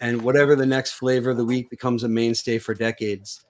and 0.00 0.20
whatever 0.20 0.56
the 0.56 0.66
next 0.66 0.92
flavor 0.92 1.30
of 1.30 1.38
the 1.38 1.44
week 1.44 1.70
becomes 1.70 2.02
a 2.02 2.08
mainstay 2.08 2.58
for 2.58 2.74
decades. 2.74 3.45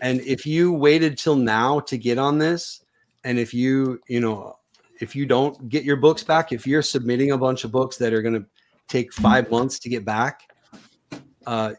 And 0.00 0.20
if 0.20 0.46
you 0.46 0.72
waited 0.72 1.18
till 1.18 1.36
now 1.36 1.80
to 1.80 1.98
get 1.98 2.18
on 2.18 2.38
this, 2.38 2.82
and 3.24 3.38
if 3.38 3.52
you 3.52 4.00
you 4.08 4.20
know 4.20 4.56
if 5.00 5.14
you 5.14 5.26
don't 5.26 5.68
get 5.68 5.84
your 5.84 5.96
books 5.96 6.22
back, 6.22 6.52
if 6.52 6.66
you're 6.66 6.82
submitting 6.82 7.32
a 7.32 7.38
bunch 7.38 7.64
of 7.64 7.72
books 7.72 7.96
that 7.98 8.12
are 8.12 8.22
going 8.22 8.34
to 8.34 8.46
take 8.88 9.12
five 9.12 9.50
months 9.50 9.78
to 9.80 9.88
get 9.88 10.04
back, 10.04 10.42
uh, 11.46 11.72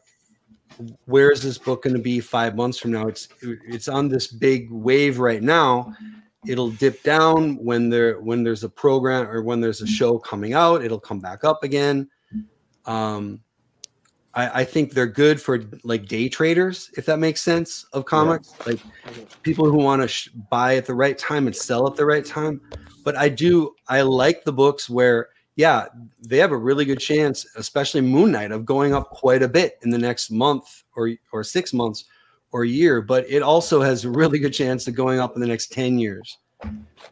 where 1.06 1.32
is 1.32 1.42
this 1.42 1.58
book 1.58 1.84
going 1.84 1.96
to 1.96 2.02
be 2.02 2.20
five 2.20 2.56
months 2.56 2.80
from 2.80 2.92
now? 2.92 3.08
It's 3.08 3.28
it's 3.42 3.88
on 3.88 4.08
this 4.08 4.28
big 4.28 4.72
wave 4.72 5.20
right 5.20 5.44
now. 5.44 5.94
It'll 6.48 6.72
dip 6.72 7.04
down 7.04 7.58
when 7.58 7.90
there 7.90 8.22
when 8.22 8.44
there's 8.44 8.64
a 8.64 8.70
program 8.70 9.28
or 9.28 9.42
when 9.42 9.60
there's 9.60 9.82
a 9.82 9.88
show 9.88 10.18
coming 10.18 10.54
out. 10.54 10.84
It'll 10.84 11.00
come 11.00 11.20
back 11.20 11.44
up 11.44 11.64
again. 11.64 12.10
Um, 12.86 13.42
I, 14.34 14.62
I 14.62 14.64
think 14.64 14.94
they're 14.94 15.08
good 15.08 15.42
for 15.42 15.64
like 15.84 16.08
day 16.08 16.30
traders, 16.30 16.92
if 16.98 17.06
that 17.08 17.20
makes 17.20 17.42
sense, 17.42 17.86
of 17.94 18.06
comics. 18.06 18.54
Like 18.66 18.80
people 19.44 19.66
who 19.70 19.78
want 19.78 20.02
to 20.02 20.08
sh- 20.08 20.30
buy 20.50 20.76
at 20.76 20.86
the 20.86 20.94
right 20.94 21.18
time 21.18 21.48
and 21.48 21.56
sell 21.56 21.88
at 21.88 21.96
the 21.96 22.06
right 22.06 22.26
time. 22.26 22.62
But 23.04 23.16
I 23.16 23.30
do 23.30 23.74
I 23.88 24.02
like 24.02 24.44
the 24.44 24.54
books 24.54 24.90
where 24.90 25.30
yeah, 25.56 25.88
they 26.22 26.38
have 26.38 26.52
a 26.52 26.58
really 26.58 26.86
good 26.86 27.00
chance, 27.00 27.46
especially 27.58 28.00
Moon 28.00 28.32
Knight, 28.32 28.54
of 28.54 28.66
going 28.66 28.94
up 28.94 29.10
quite 29.10 29.44
a 29.44 29.48
bit 29.48 29.78
in 29.84 29.90
the 29.90 29.98
next 29.98 30.32
month 30.32 30.84
or 30.96 31.12
or 31.34 31.44
six 31.44 31.74
months 31.74 32.06
or 32.52 32.64
year. 32.64 33.02
But 33.02 33.30
it 33.30 33.42
also 33.42 33.82
has 33.82 34.06
a 34.06 34.10
really 34.10 34.40
good 34.40 34.54
chance 34.54 34.88
of 34.88 34.96
going 34.96 35.20
up 35.20 35.36
in 35.36 35.42
the 35.42 35.48
next 35.48 35.72
ten 35.72 36.00
years. 36.00 36.38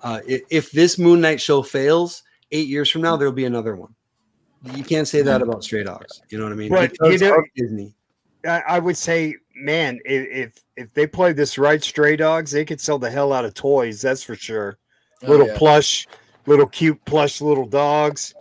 Uh, 0.01 0.21
if 0.27 0.71
this 0.71 0.97
Moon 0.97 1.19
Knight 1.19 1.41
show 1.41 1.61
fails, 1.61 2.23
eight 2.51 2.67
years 2.67 2.89
from 2.89 3.01
now 3.01 3.17
there'll 3.17 3.33
be 3.33 3.45
another 3.45 3.75
one. 3.75 3.93
You 4.63 4.83
can't 4.83 5.07
say 5.07 5.21
that 5.21 5.41
about 5.41 5.63
Stray 5.63 5.83
Dogs. 5.83 6.21
You 6.29 6.37
know 6.37 6.45
what 6.45 6.53
I 6.53 6.55
mean? 6.55 6.69
But, 6.69 6.91
Because 6.91 7.21
you 7.21 7.27
know- 7.29 7.43
Disney. 7.55 7.93
I, 8.45 8.61
I 8.67 8.79
would 8.79 8.95
say, 8.97 9.35
man, 9.55 9.99
if 10.05 10.63
if 10.77 10.93
they 10.93 11.07
play 11.07 11.33
this 11.33 11.57
right, 11.57 11.83
stray 11.83 12.15
dogs, 12.15 12.51
they 12.51 12.63
could 12.65 12.79
sell 12.79 12.99
the 12.99 13.09
hell 13.09 13.33
out 13.33 13.45
of 13.45 13.53
toys. 13.53 13.99
That's 14.01 14.23
for 14.23 14.35
sure. 14.35 14.77
Oh, 15.23 15.27
little 15.27 15.47
yeah. 15.47 15.57
plush, 15.57 16.07
little 16.45 16.67
cute 16.67 17.03
plush 17.05 17.41
little 17.41 17.65
dogs. 17.65 18.33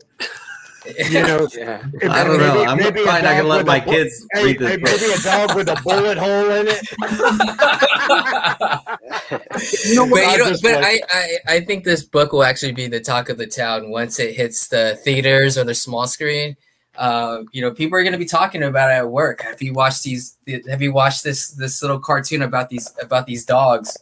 You 1.11 1.23
know, 1.23 1.49
Yeah. 1.57 1.83
if- 2.01 2.11
I 2.11 2.25
don't 2.25 2.39
know. 2.39 2.55
maybe- 2.55 2.67
I'm 2.67 2.77
maybe 2.79 3.01
a 3.01 3.05
probably 3.05 3.23
not 3.23 3.23
dog 3.23 3.37
gonna 3.37 3.49
let 3.49 3.67
my 3.67 3.81
bu- 3.81 3.91
kids 3.91 4.27
Hey, 4.33 4.45
read 4.45 4.59
this 4.59 4.69
hey, 4.71 4.77
book. 4.77 4.91
maybe 5.01 5.13
a 5.13 5.19
dog 5.23 5.57
with 5.57 5.69
a 5.69 5.81
bullet 5.83 6.19
hole 6.19 6.51
in 6.51 6.67
it. 6.69 6.91
you 9.89 9.95
know, 9.97 10.09
but, 10.09 10.21
I 10.25 10.33
you 10.33 10.39
know, 10.39 10.49
just 10.51 10.63
but 10.63 10.81
like- 10.83 11.03
I, 11.13 11.39
I, 11.49 11.55
I 11.57 11.61
think 11.61 11.85
this 11.85 12.03
book 12.03 12.33
will 12.33 12.45
actually 12.45 12.73
be 12.73 12.87
the 12.87 13.01
talk 13.01 13.29
of 13.29 13.39
the 13.39 13.47
town 13.47 13.91
once 13.91 14.19
it 14.19 14.35
hits 14.35 14.69
the 14.69 14.99
theaters 15.05 15.59
or 15.59 15.65
the 15.65 15.75
small 15.75 16.07
screen. 16.07 16.57
Uh, 16.97 17.43
you 17.53 17.61
know, 17.61 17.71
people 17.73 17.99
are 17.99 18.03
going 18.03 18.13
to 18.13 18.19
be 18.19 18.25
talking 18.25 18.63
about 18.63 18.91
it 18.91 18.95
at 18.95 19.11
work. 19.11 19.43
Have 19.43 19.61
you 19.61 19.75
watched 19.75 20.03
these? 20.03 20.37
Have 20.69 20.81
you 20.81 20.93
watched 20.95 21.25
this 21.25 21.49
this 21.51 21.83
little 21.83 21.99
cartoon 21.99 22.41
about 22.41 22.71
these 22.71 22.91
about 23.03 23.27
these 23.27 23.45
dogs? 23.45 23.99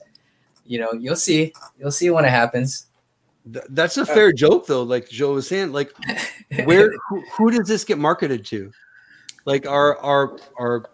You 0.64 0.78
know, 0.78 0.92
you'll 0.92 1.16
see. 1.16 1.52
You'll 1.78 1.90
see 1.90 2.08
when 2.10 2.24
it 2.24 2.30
happens. 2.30 2.86
Th- 3.52 3.64
That's 3.70 3.98
a 3.98 4.02
uh, 4.02 4.06
fair 4.06 4.32
joke, 4.32 4.66
though. 4.66 4.82
Like 4.82 5.08
Joe 5.08 5.34
was 5.34 5.48
saying, 5.48 5.72
like 5.72 5.92
where 6.64 6.92
who, 7.08 7.22
who 7.36 7.50
does 7.50 7.68
this 7.68 7.84
get 7.84 7.98
marketed 7.98 8.44
to? 8.46 8.72
Like 9.44 9.66
our 9.66 9.98
our 9.98 10.38
our 10.58 10.84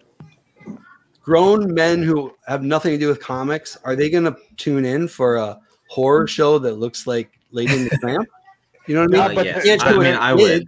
grown 1.23 1.73
men 1.73 2.03
who 2.03 2.33
have 2.47 2.63
nothing 2.63 2.93
to 2.93 2.99
do 2.99 3.09
with 3.09 3.21
comics 3.21 3.77
are 3.85 3.95
they 3.95 4.11
going 4.11 4.25
to 4.25 4.37
tune 4.57 4.85
in 4.85 5.07
for 5.07 5.37
a 5.37 5.59
horror 5.89 6.27
show 6.27 6.59
that 6.59 6.75
looks 6.75 7.07
like 7.07 7.39
Lady 7.53 7.75
in 7.75 7.85
the 7.85 7.97
Tramp? 8.01 8.29
You 8.91 8.97
know 8.97 9.03
what 9.03 9.15
I 9.15 9.19
No, 9.19 9.23
mean? 9.29 9.31
Uh, 9.31 9.35
but 9.37 9.45
yes. 9.47 9.63
the- 9.63 9.69
Can't 9.69 9.87
I 9.87 9.93
mean, 9.99 10.15
I 10.17 10.35
would. 10.35 10.65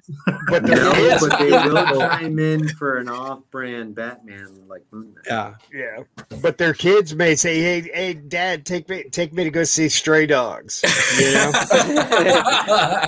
But 0.49 0.63
No, 0.63 0.75
the 0.77 0.93
kids, 0.95 1.27
but 1.27 1.39
they 1.41 1.51
will 1.51 2.01
chime 2.01 2.39
in 2.39 2.69
for 2.69 2.99
an 2.99 3.09
off-brand 3.09 3.97
Batman 3.97 4.63
like 4.69 4.85
Moon 4.93 5.13
Knight. 5.13 5.25
Yeah, 5.27 5.55
yeah, 5.75 6.05
but 6.41 6.57
their 6.57 6.73
kids 6.73 7.17
may 7.17 7.35
say, 7.35 7.61
"Hey, 7.61 7.81
hey, 7.93 8.15
Dad, 8.15 8.65
take 8.65 8.89
me, 8.89 9.03
take 9.11 9.33
me 9.33 9.43
to 9.43 9.51
go 9.51 9.65
see 9.65 9.89
Stray 9.89 10.27
Dogs." 10.27 10.83
You 11.13 11.33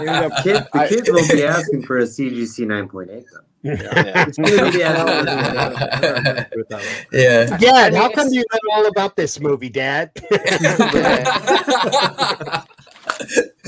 know, 0.07 0.31
Kid, 0.43 0.67
the 0.73 0.87
kids 0.89 1.09
will 1.09 1.29
be 1.29 1.45
asking 1.45 1.85
for 1.87 1.99
a 1.99 2.03
CGC 2.03 2.67
9.8 2.67 3.07
though. 3.07 3.23
Yeah. 3.63 4.25
It's 4.27 4.37
gonna 4.37 4.71
be- 4.73 4.79
Yeah. 4.79 6.45
Put 6.51 6.59
it 6.59 6.69
that 6.69 6.81
way. 6.81 7.07
yeah. 7.13 7.57
Dad, 7.57 7.95
how 7.95 8.09
come 8.11 8.29
you 8.33 8.45
know 8.53 8.59
all 8.73 8.87
about 8.87 9.15
this 9.17 9.39
movie, 9.41 9.71
Dad? 9.71 10.11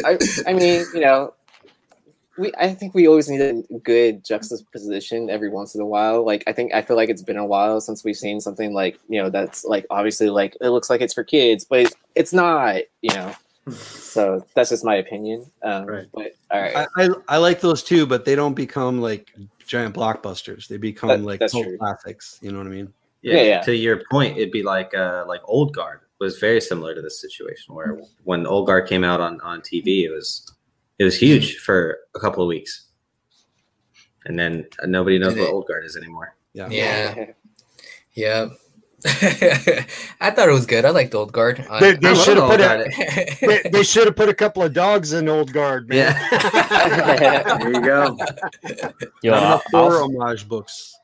I, 0.04 0.18
I 0.46 0.52
mean, 0.52 0.84
you 0.94 1.00
know, 1.00 1.32
we 2.38 2.52
I 2.58 2.74
think 2.74 2.94
we 2.94 3.06
always 3.08 3.28
need 3.28 3.40
a 3.40 3.62
good 3.82 4.24
juxtaposition 4.24 5.30
every 5.30 5.48
once 5.48 5.74
in 5.74 5.80
a 5.80 5.86
while. 5.86 6.24
Like 6.24 6.44
I 6.46 6.52
think 6.52 6.74
I 6.74 6.82
feel 6.82 6.96
like 6.96 7.08
it's 7.08 7.22
been 7.22 7.36
a 7.36 7.46
while 7.46 7.80
since 7.80 8.04
we've 8.04 8.16
seen 8.16 8.40
something 8.40 8.72
like 8.72 8.98
you 9.08 9.22
know 9.22 9.30
that's 9.30 9.64
like 9.64 9.86
obviously 9.90 10.30
like 10.30 10.56
it 10.60 10.68
looks 10.68 10.90
like 10.90 11.00
it's 11.00 11.14
for 11.14 11.24
kids, 11.24 11.64
but 11.64 11.80
it's, 11.80 11.94
it's 12.14 12.32
not. 12.32 12.76
You 13.02 13.14
know, 13.14 13.34
so 13.70 14.44
that's 14.54 14.70
just 14.70 14.84
my 14.84 14.96
opinion. 14.96 15.46
Um, 15.62 15.86
Right. 15.86 16.06
But 16.12 16.34
all 16.50 16.60
right, 16.60 16.76
I, 16.76 16.86
I, 16.96 17.08
I 17.28 17.36
like 17.38 17.60
those 17.60 17.82
too, 17.82 18.06
but 18.06 18.24
they 18.24 18.34
don't 18.34 18.54
become 18.54 19.00
like 19.00 19.34
giant 19.66 19.94
blockbusters. 19.94 20.68
They 20.68 20.76
become 20.76 21.08
That- 21.08 21.22
like 21.22 21.40
cult 21.50 21.66
classics. 21.78 22.38
You 22.42 22.52
know 22.52 22.58
what 22.58 22.66
I 22.66 22.70
mean? 22.70 22.92
Yeah, 23.22 23.42
yeah. 23.42 23.60
To 23.62 23.74
your 23.74 24.02
point, 24.10 24.36
it'd 24.36 24.52
be 24.52 24.62
like 24.62 24.94
uh 24.94 25.24
like 25.26 25.40
Old 25.44 25.74
Guard 25.74 26.00
was 26.18 26.38
very 26.38 26.60
similar 26.60 26.94
to 26.94 27.02
this 27.02 27.20
situation 27.20 27.74
where 27.74 28.00
when 28.24 28.46
Old 28.46 28.66
Guard 28.66 28.88
came 28.88 29.04
out 29.04 29.20
on 29.20 29.40
on 29.40 29.60
TV, 29.60 30.04
it 30.04 30.10
was 30.10 30.52
it 30.98 31.04
was 31.04 31.18
huge 31.18 31.58
for 31.58 31.98
a 32.14 32.20
couple 32.20 32.42
of 32.42 32.48
weeks, 32.48 32.86
and 34.24 34.38
then 34.38 34.66
nobody 34.84 35.18
knows 35.18 35.34
Did 35.34 35.40
what 35.40 35.48
it- 35.48 35.52
Old 35.52 35.66
Guard 35.68 35.84
is 35.84 35.96
anymore. 35.96 36.34
Yeah. 36.54 36.68
Yeah. 36.70 37.24
Yep. 38.14 38.52
I 40.20 40.30
thought 40.30 40.48
it 40.48 40.52
was 40.52 40.64
good. 40.66 40.84
I 40.86 40.90
liked 40.90 41.14
Old 41.14 41.30
Guard. 41.30 41.64
They, 41.80 41.94
they 41.96 42.14
should 42.14 42.38
have 42.38 42.48
put 42.50 42.60
Guard. 42.60 42.80
a, 42.88 43.36
they, 43.46 43.70
they 43.70 43.82
should 43.84 44.06
have 44.06 44.16
put 44.16 44.30
a 44.30 44.34
couple 44.34 44.62
of 44.62 44.72
dogs 44.72 45.12
in 45.12 45.28
Old 45.28 45.52
Guard, 45.52 45.88
man. 45.88 46.16
Yeah. 46.32 47.58
There 47.58 47.72
you 47.72 47.80
go. 47.82 48.16
Yo, 49.22 49.32
Not 49.32 49.62
I'll- 49.74 50.02
homage 50.04 50.48
books. 50.48 50.95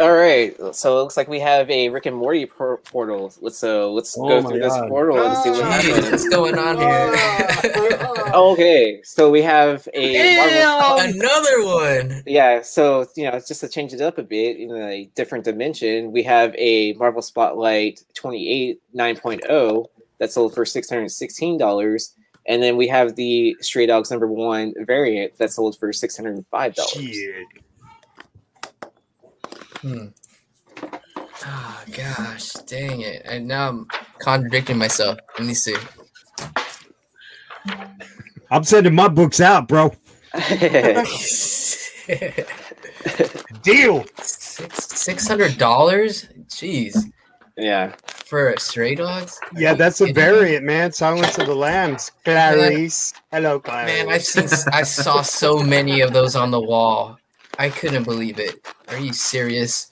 All 0.00 0.12
right. 0.12 0.56
So 0.74 0.98
it 0.98 1.02
looks 1.02 1.16
like 1.16 1.28
we 1.28 1.40
have 1.40 1.68
a 1.70 1.88
Rick 1.90 2.06
and 2.06 2.16
Morty 2.16 2.46
por- 2.46 2.78
portal. 2.78 3.32
Let's 3.40 3.58
so 3.58 3.92
let's 3.92 4.16
Oh 4.18 4.28
go 4.28 4.40
my 4.42 4.50
through 4.50 4.60
this 4.60 4.72
God. 4.74 4.88
portal 4.88 5.18
and 5.24 5.36
see 5.38 5.50
what. 5.50 5.60
Oh, 5.60 5.64
happens. 5.64 6.10
what's 6.10 6.28
going 6.28 6.58
on 6.58 6.78
here? 6.78 8.06
Oh, 8.32 8.52
okay, 8.52 9.00
so 9.02 9.28
we 9.28 9.42
have 9.42 9.88
a 9.92 10.36
Marvel. 10.36 11.14
Another 11.20 11.64
one. 11.64 12.22
Yeah, 12.26 12.62
so 12.62 13.04
you 13.16 13.24
know, 13.28 13.40
just 13.40 13.60
to 13.60 13.68
change 13.68 13.92
it 13.92 14.00
up 14.00 14.18
a 14.18 14.22
bit 14.22 14.56
in 14.56 14.70
a 14.76 15.06
different 15.16 15.44
dimension, 15.44 16.12
we 16.12 16.22
have 16.22 16.54
a 16.56 16.92
Marvel 16.92 17.22
Spotlight 17.22 18.04
28 18.14 18.80
9.0 18.94 19.86
that 20.18 20.30
sold 20.30 20.54
for 20.54 20.64
six 20.64 20.88
hundred 20.88 21.10
sixteen 21.10 21.58
dollars, 21.58 22.14
and 22.46 22.62
then 22.62 22.76
we 22.76 22.86
have 22.86 23.16
the 23.16 23.56
Stray 23.60 23.86
Dogs 23.86 24.12
number 24.12 24.28
one 24.28 24.74
variant 24.86 25.36
that 25.38 25.50
sold 25.50 25.76
for 25.76 25.92
six 25.92 26.16
hundred 26.16 26.44
five 26.52 26.76
dollars. 26.76 26.96
Shit. 29.80 29.90
Hmm. 29.90 30.06
Oh 31.46 31.84
gosh, 31.96 32.52
dang 32.66 33.00
it! 33.00 33.22
And 33.24 33.48
now 33.48 33.68
I'm 33.68 33.86
contradicting 34.18 34.76
myself. 34.78 35.18
Let 35.38 35.46
me 35.46 35.54
see. 35.54 35.76
I'm 38.50 38.64
sending 38.64 38.94
my 38.94 39.08
books 39.08 39.40
out, 39.40 39.68
bro. 39.68 39.94
Deal. 43.62 44.04
Six 44.20 44.84
six 44.98 45.28
hundred 45.28 45.56
dollars? 45.56 46.26
Jeez, 46.48 46.96
yeah, 47.56 47.94
for 48.06 48.54
stray 48.58 48.94
dogs? 48.96 49.40
Yeah, 49.56 49.74
that's 49.74 50.00
a 50.00 50.12
variant, 50.12 50.64
man. 50.64 50.92
Silence 50.92 51.38
of 51.38 51.46
the 51.46 51.54
Lambs. 51.54 52.10
Clarice. 52.24 53.14
Hello, 53.30 53.60
Clarice. 53.60 53.86
Man, 53.86 54.08
I've 54.12 54.22
seen, 54.22 54.48
I 54.72 54.82
saw 54.82 55.22
so 55.22 55.58
many 55.60 56.00
of 56.00 56.12
those 56.12 56.36
on 56.36 56.50
the 56.50 56.60
wall. 56.60 57.19
I 57.60 57.68
couldn't 57.68 58.04
believe 58.04 58.38
it. 58.38 58.66
Are 58.88 58.98
you 58.98 59.12
serious? 59.12 59.90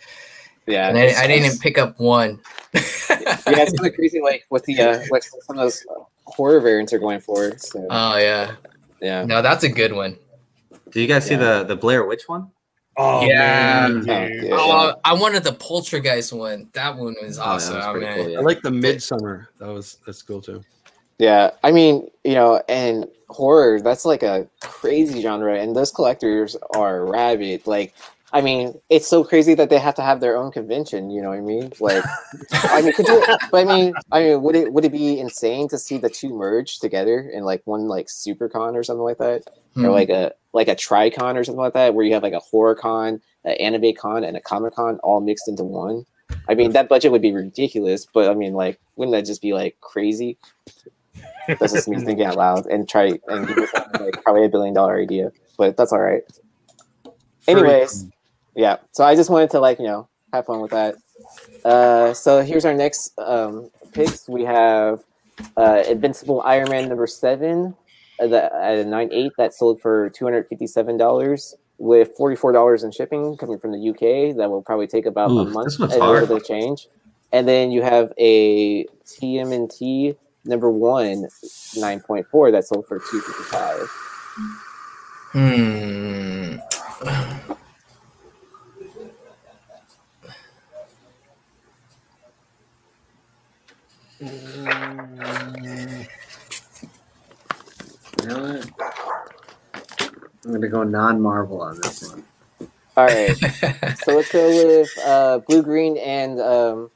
yeah. 0.66 0.88
And 0.88 0.96
I, 0.96 1.24
I 1.24 1.26
didn't 1.26 1.60
pick 1.60 1.76
up 1.76 2.00
one. 2.00 2.40
yeah, 2.74 2.80
it's 3.10 3.44
kind 3.46 3.86
of 3.90 3.94
crazy, 3.94 4.22
like 4.22 4.46
what 4.48 4.64
the 4.64 4.80
uh, 4.80 5.00
what 5.08 5.22
some 5.22 5.58
of 5.58 5.64
those 5.64 5.84
horror 6.24 6.60
variants 6.60 6.94
are 6.94 6.98
going 6.98 7.20
for. 7.20 7.58
So 7.58 7.86
Oh 7.90 8.16
yeah, 8.16 8.56
yeah, 9.02 9.22
no, 9.24 9.42
that's 9.42 9.64
a 9.64 9.68
good 9.68 9.92
one. 9.92 10.16
Do 10.92 11.00
you 11.02 11.06
guys 11.06 11.26
see 11.26 11.34
the 11.36 11.64
the 11.64 11.76
Blair 11.76 12.06
Witch 12.06 12.22
one? 12.26 12.50
oh, 12.96 13.26
Yeah. 13.26 13.88
man, 13.88 14.06
Oh, 14.50 14.56
Oh, 14.56 14.94
I 15.04 15.12
wanted 15.12 15.44
the 15.44 15.52
Poltergeist 15.52 16.32
one. 16.32 16.70
That 16.72 16.96
one 16.96 17.16
was 17.22 17.38
Oh, 17.38 17.42
that 17.42 17.48
awesome. 17.48 17.76
was 17.76 17.84
Oh, 17.86 17.94
man. 18.00 18.16
cool, 18.16 18.30
yeah. 18.30 18.38
I 18.38 18.42
like 18.42 18.62
the 18.62 18.70
Midsommar. 18.70 19.46
That 19.58 19.68
was 19.68 19.98
that's 20.06 20.22
cool 20.22 20.40
too. 20.40 20.62
Yeah, 21.18 21.50
I 21.64 21.72
mean, 21.72 22.08
you 22.24 22.34
know, 22.34 22.62
and 22.68 23.06
horror, 23.28 23.80
that's 23.80 24.04
like 24.04 24.22
a 24.22 24.48
crazy 24.60 25.20
genre, 25.20 25.58
and 25.58 25.74
those 25.74 25.90
collectors 25.90 26.56
are 26.74 27.04
rabid. 27.04 27.66
Like, 27.66 27.92
I 28.32 28.40
mean, 28.40 28.78
it's 28.90 29.08
so 29.08 29.24
crazy 29.24 29.54
that 29.54 29.70
they 29.70 29.78
have 29.78 29.94
to 29.96 30.02
have 30.02 30.20
their 30.20 30.36
own 30.36 30.52
convention, 30.52 31.10
you 31.10 31.22
know 31.22 31.30
what 31.30 31.38
I 31.38 31.40
mean? 31.40 31.72
Like, 31.80 32.04
I 32.52 32.82
mean, 32.82 32.92
could 32.92 33.08
you, 33.08 33.24
but 33.50 33.66
I 33.66 33.74
mean, 33.74 33.94
I 34.12 34.20
mean, 34.20 34.42
would 34.42 34.54
it 34.54 34.72
would 34.72 34.84
it 34.84 34.92
be 34.92 35.18
insane 35.18 35.68
to 35.68 35.78
see 35.78 35.98
the 35.98 36.10
two 36.10 36.34
merge 36.34 36.78
together 36.78 37.20
in 37.20 37.44
like 37.44 37.62
one 37.64 37.88
like 37.88 38.08
super 38.08 38.48
con 38.48 38.76
or 38.76 38.82
something 38.82 39.02
like 39.02 39.18
that? 39.18 39.44
Hmm. 39.74 39.86
Or 39.86 39.90
like 39.90 40.10
a 40.10 40.32
like 40.52 40.68
a 40.68 40.76
tricon 40.76 41.36
or 41.36 41.44
something 41.44 41.60
like 41.60 41.72
that, 41.72 41.94
where 41.94 42.04
you 42.04 42.14
have 42.14 42.22
like 42.22 42.32
a 42.32 42.40
horror 42.40 42.74
con, 42.74 43.20
an 43.44 43.52
anime 43.52 43.94
con, 43.94 44.24
and 44.24 44.36
a 44.36 44.40
comic 44.40 44.74
con 44.74 44.98
all 45.02 45.20
mixed 45.20 45.48
into 45.48 45.64
one? 45.64 46.04
I 46.48 46.54
mean, 46.54 46.72
that 46.72 46.88
budget 46.88 47.12
would 47.12 47.22
be 47.22 47.32
ridiculous, 47.32 48.06
but 48.06 48.30
I 48.30 48.34
mean, 48.34 48.52
like, 48.52 48.78
wouldn't 48.96 49.16
that 49.16 49.24
just 49.24 49.42
be 49.42 49.54
like 49.54 49.80
crazy? 49.80 50.36
That's 51.48 51.72
just 51.72 51.88
me 51.88 51.98
thinking 52.04 52.26
out 52.26 52.36
loud 52.36 52.66
and 52.66 52.88
try 52.88 53.18
and 53.28 53.46
give 53.48 53.58
it 53.58 53.70
like 54.00 54.22
probably 54.22 54.44
a 54.44 54.48
billion 54.48 54.74
dollar 54.74 55.00
idea, 55.00 55.32
but 55.56 55.76
that's 55.76 55.92
all 55.92 56.00
right. 56.00 56.22
Anyways, 57.46 58.06
yeah. 58.54 58.76
So 58.92 59.04
I 59.04 59.14
just 59.14 59.30
wanted 59.30 59.50
to 59.50 59.60
like 59.60 59.78
you 59.78 59.86
know 59.86 60.08
have 60.32 60.46
fun 60.46 60.60
with 60.60 60.72
that. 60.72 60.96
Uh, 61.64 62.12
so 62.12 62.42
here's 62.42 62.64
our 62.64 62.74
next 62.74 63.18
um, 63.18 63.70
picks. 63.92 64.28
We 64.28 64.44
have 64.44 65.02
uh, 65.56 65.82
Invincible 65.88 66.42
Iron 66.42 66.68
Man 66.68 66.88
number 66.88 67.06
seven 67.06 67.74
uh, 68.20 68.26
the, 68.26 68.54
at 68.54 68.78
a 68.78 68.84
nine 68.84 69.08
eight 69.12 69.32
that 69.38 69.54
sold 69.54 69.80
for 69.80 70.10
two 70.10 70.24
hundred 70.24 70.46
fifty 70.48 70.66
seven 70.66 70.96
dollars 70.98 71.54
with 71.78 72.10
forty 72.16 72.36
four 72.36 72.52
dollars 72.52 72.84
in 72.84 72.90
shipping 72.92 73.36
coming 73.38 73.58
from 73.58 73.72
the 73.72 73.88
UK. 73.90 74.36
That 74.36 74.50
will 74.50 74.62
probably 74.62 74.86
take 74.86 75.06
about 75.06 75.30
Ooh, 75.30 75.40
a 75.40 75.44
month 75.46 75.66
this 75.66 75.78
one's 75.78 75.94
and 75.94 76.02
a 76.02 76.04
little 76.04 76.26
hard. 76.26 76.28
bit 76.28 76.36
of 76.42 76.44
change. 76.46 76.88
And 77.32 77.46
then 77.46 77.70
you 77.70 77.82
have 77.82 78.12
a 78.18 78.84
TMNT 79.04 80.16
number 80.44 80.70
one 80.70 81.26
9.4 81.76 82.52
that 82.52 82.64
sold 82.64 82.86
for 82.86 82.98
255 82.98 83.88
Hmm. 85.32 86.56
You 98.22 98.28
know? 98.28 98.60
I'm 100.44 100.52
gonna 100.52 100.68
go 100.68 100.82
non-Marvel 100.82 101.60
on 101.60 101.76
this 101.80 102.08
one. 102.10 102.24
all 102.96 103.04
right 103.06 103.36
so 104.04 104.16
let's 104.16 104.32
go 104.32 104.48
with 104.48 104.88
uh, 105.04 105.38
blue 105.46 105.62
green 105.62 105.96
and 105.98 106.40
um, 106.40 106.90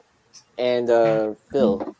and 0.57 0.89
uh, 0.89 1.33
phil 1.51 1.95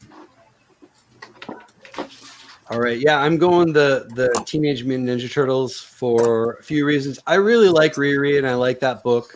All 2.72 2.80
right, 2.80 2.97
yeah, 2.97 3.20
I'm 3.20 3.38
going 3.38 3.74
the 3.74 4.07
the 4.16 4.30
Teenage 4.45 4.86
Mutant 4.86 5.09
Ninja 5.09 5.32
Turtles 5.32 5.82
for 5.82 6.53
a 6.53 6.64
few 6.64 6.86
reasons. 6.86 7.20
I 7.28 7.36
really 7.36 7.68
like 7.68 7.95
Riri, 7.95 8.38
and 8.38 8.47
I 8.47 8.53
like 8.55 8.80
that 8.80 9.03
book. 9.03 9.36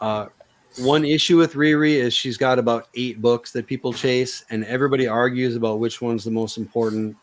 Uh, 0.00 0.26
one 0.78 1.04
issue 1.04 1.36
with 1.36 1.54
Riri 1.54 1.94
is 1.94 2.12
she's 2.12 2.36
got 2.36 2.58
about 2.58 2.88
eight 2.96 3.22
books 3.22 3.52
that 3.52 3.68
people 3.68 3.92
chase, 3.92 4.44
and 4.50 4.64
everybody 4.64 5.06
argues 5.06 5.54
about 5.54 5.78
which 5.78 6.02
one's 6.02 6.24
the 6.24 6.30
most 6.32 6.58
important. 6.58 7.16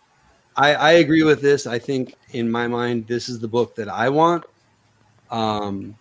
I, 0.56 0.76
I 0.76 0.92
agree 0.94 1.24
with 1.24 1.42
this. 1.42 1.68
I 1.68 1.78
think 1.78 2.16
in 2.32 2.50
my 2.50 2.68
mind, 2.68 3.06
this 3.08 3.28
is 3.28 3.40
the 3.40 3.50
book 3.50 3.76
that 3.76 3.90
I 3.90 4.08
want. 4.08 4.46
Um, 5.30 5.96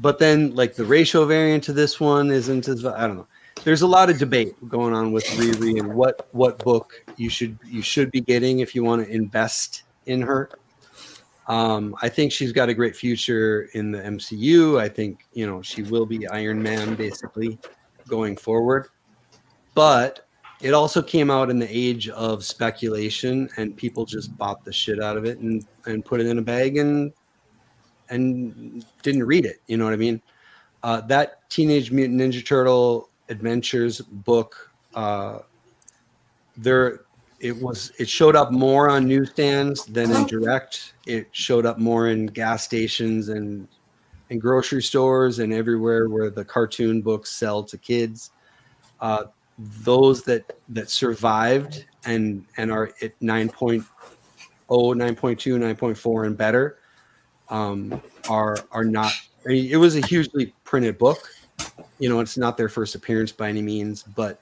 but 0.00 0.18
then, 0.18 0.56
like 0.56 0.74
the 0.74 0.84
ratio 0.84 1.24
variant 1.24 1.62
to 1.64 1.72
this 1.72 2.00
one 2.00 2.32
isn't 2.32 2.66
as 2.66 2.84
I 2.84 3.06
don't 3.06 3.16
know 3.16 3.26
there's 3.64 3.82
a 3.82 3.86
lot 3.86 4.10
of 4.10 4.18
debate 4.18 4.54
going 4.68 4.94
on 4.94 5.12
with 5.12 5.24
Riri 5.26 5.78
and 5.78 5.94
what 5.94 6.28
what 6.32 6.58
book 6.58 7.04
you 7.16 7.28
should 7.28 7.58
you 7.64 7.82
should 7.82 8.10
be 8.10 8.20
getting 8.20 8.60
if 8.60 8.74
you 8.74 8.84
want 8.84 9.04
to 9.04 9.12
invest 9.12 9.82
in 10.06 10.22
her. 10.22 10.50
Um, 11.46 11.96
I 12.00 12.08
think 12.08 12.32
she's 12.32 12.52
got 12.52 12.68
a 12.68 12.74
great 12.74 12.94
future 12.94 13.68
in 13.74 13.90
the 13.90 13.98
MCU. 13.98 14.80
I 14.80 14.88
think 14.88 15.26
you 15.32 15.46
know 15.46 15.62
she 15.62 15.82
will 15.82 16.06
be 16.06 16.26
Iron 16.28 16.62
Man 16.62 16.94
basically 16.94 17.58
going 18.08 18.36
forward. 18.36 18.88
But 19.74 20.26
it 20.60 20.74
also 20.74 21.02
came 21.02 21.30
out 21.30 21.50
in 21.50 21.58
the 21.58 21.68
age 21.68 22.08
of 22.10 22.44
speculation, 22.44 23.48
and 23.56 23.76
people 23.76 24.04
just 24.04 24.36
bought 24.36 24.64
the 24.64 24.72
shit 24.72 25.02
out 25.02 25.16
of 25.16 25.24
it 25.24 25.38
and 25.38 25.64
and 25.86 26.04
put 26.04 26.20
it 26.20 26.26
in 26.26 26.38
a 26.38 26.42
bag 26.42 26.78
and 26.78 27.12
and 28.08 28.84
didn't 29.02 29.24
read 29.24 29.44
it. 29.44 29.60
You 29.66 29.76
know 29.76 29.84
what 29.84 29.94
I 29.94 29.98
mean? 29.98 30.22
Uh, 30.82 31.02
that 31.02 31.48
Teenage 31.50 31.90
Mutant 31.90 32.20
Ninja 32.20 32.44
Turtle 32.44 33.09
Adventures 33.30 34.00
book, 34.00 34.70
uh, 34.94 35.38
there 36.56 37.02
it 37.40 37.56
was. 37.56 37.90
It 37.98 38.08
showed 38.08 38.36
up 38.36 38.52
more 38.52 38.90
on 38.90 39.06
newsstands 39.06 39.86
than 39.86 40.10
in 40.10 40.26
direct. 40.26 40.94
It 41.06 41.28
showed 41.32 41.64
up 41.64 41.78
more 41.78 42.08
in 42.08 42.26
gas 42.26 42.64
stations 42.64 43.30
and 43.30 43.66
and 44.28 44.40
grocery 44.40 44.82
stores 44.82 45.38
and 45.38 45.52
everywhere 45.52 46.08
where 46.08 46.30
the 46.30 46.44
cartoon 46.44 47.00
books 47.00 47.30
sell 47.30 47.64
to 47.64 47.78
kids. 47.78 48.30
Uh, 49.00 49.24
those 49.58 50.22
that 50.24 50.58
that 50.68 50.90
survived 50.90 51.84
and 52.04 52.44
and 52.56 52.70
are 52.70 52.92
at 53.02 53.18
9.0 53.20 53.84
9.2 54.68 55.14
9.4 55.18 56.26
and 56.26 56.36
better 56.36 56.78
um, 57.48 58.00
are 58.28 58.56
are 58.72 58.84
not. 58.84 59.12
I 59.44 59.48
mean, 59.48 59.70
it 59.70 59.76
was 59.76 59.96
a 59.96 60.06
hugely 60.06 60.54
printed 60.64 60.98
book. 60.98 61.28
You 62.00 62.08
know, 62.08 62.18
it's 62.18 62.36
not 62.36 62.56
their 62.56 62.68
first 62.68 62.96
appearance 62.96 63.30
by 63.30 63.48
any 63.48 63.62
means, 63.62 64.02
but 64.02 64.40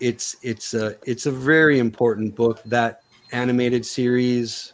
it's 0.00 0.36
it's 0.42 0.74
a 0.74 0.96
it's 1.04 1.26
a 1.26 1.32
very 1.32 1.80
important 1.80 2.36
book. 2.36 2.62
That 2.64 3.02
animated 3.32 3.84
series 3.84 4.72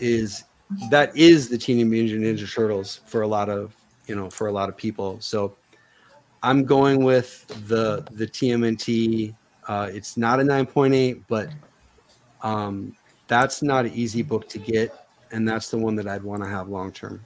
is 0.00 0.44
that 0.90 1.16
is 1.16 1.48
the 1.48 1.58
Teenage 1.58 1.86
Mutant 1.86 2.22
Ninja 2.22 2.52
Turtles 2.52 3.00
for 3.06 3.22
a 3.22 3.26
lot 3.26 3.48
of 3.48 3.74
you 4.06 4.14
know 4.14 4.30
for 4.30 4.46
a 4.46 4.52
lot 4.52 4.68
of 4.68 4.76
people. 4.76 5.20
So 5.20 5.56
I'm 6.42 6.64
going 6.64 7.04
with 7.04 7.46
the 7.68 8.06
the 8.12 8.26
TMNT. 8.26 9.34
Uh, 9.68 9.90
it's 9.92 10.16
not 10.16 10.38
a 10.38 10.44
9.8, 10.44 11.24
but 11.26 11.48
um, 12.42 12.96
that's 13.26 13.62
not 13.62 13.84
an 13.84 13.92
easy 13.94 14.22
book 14.22 14.48
to 14.50 14.58
get, 14.58 15.08
and 15.32 15.48
that's 15.48 15.70
the 15.70 15.78
one 15.78 15.96
that 15.96 16.06
I'd 16.06 16.22
want 16.22 16.44
to 16.44 16.48
have 16.48 16.68
long 16.68 16.92
term. 16.92 17.24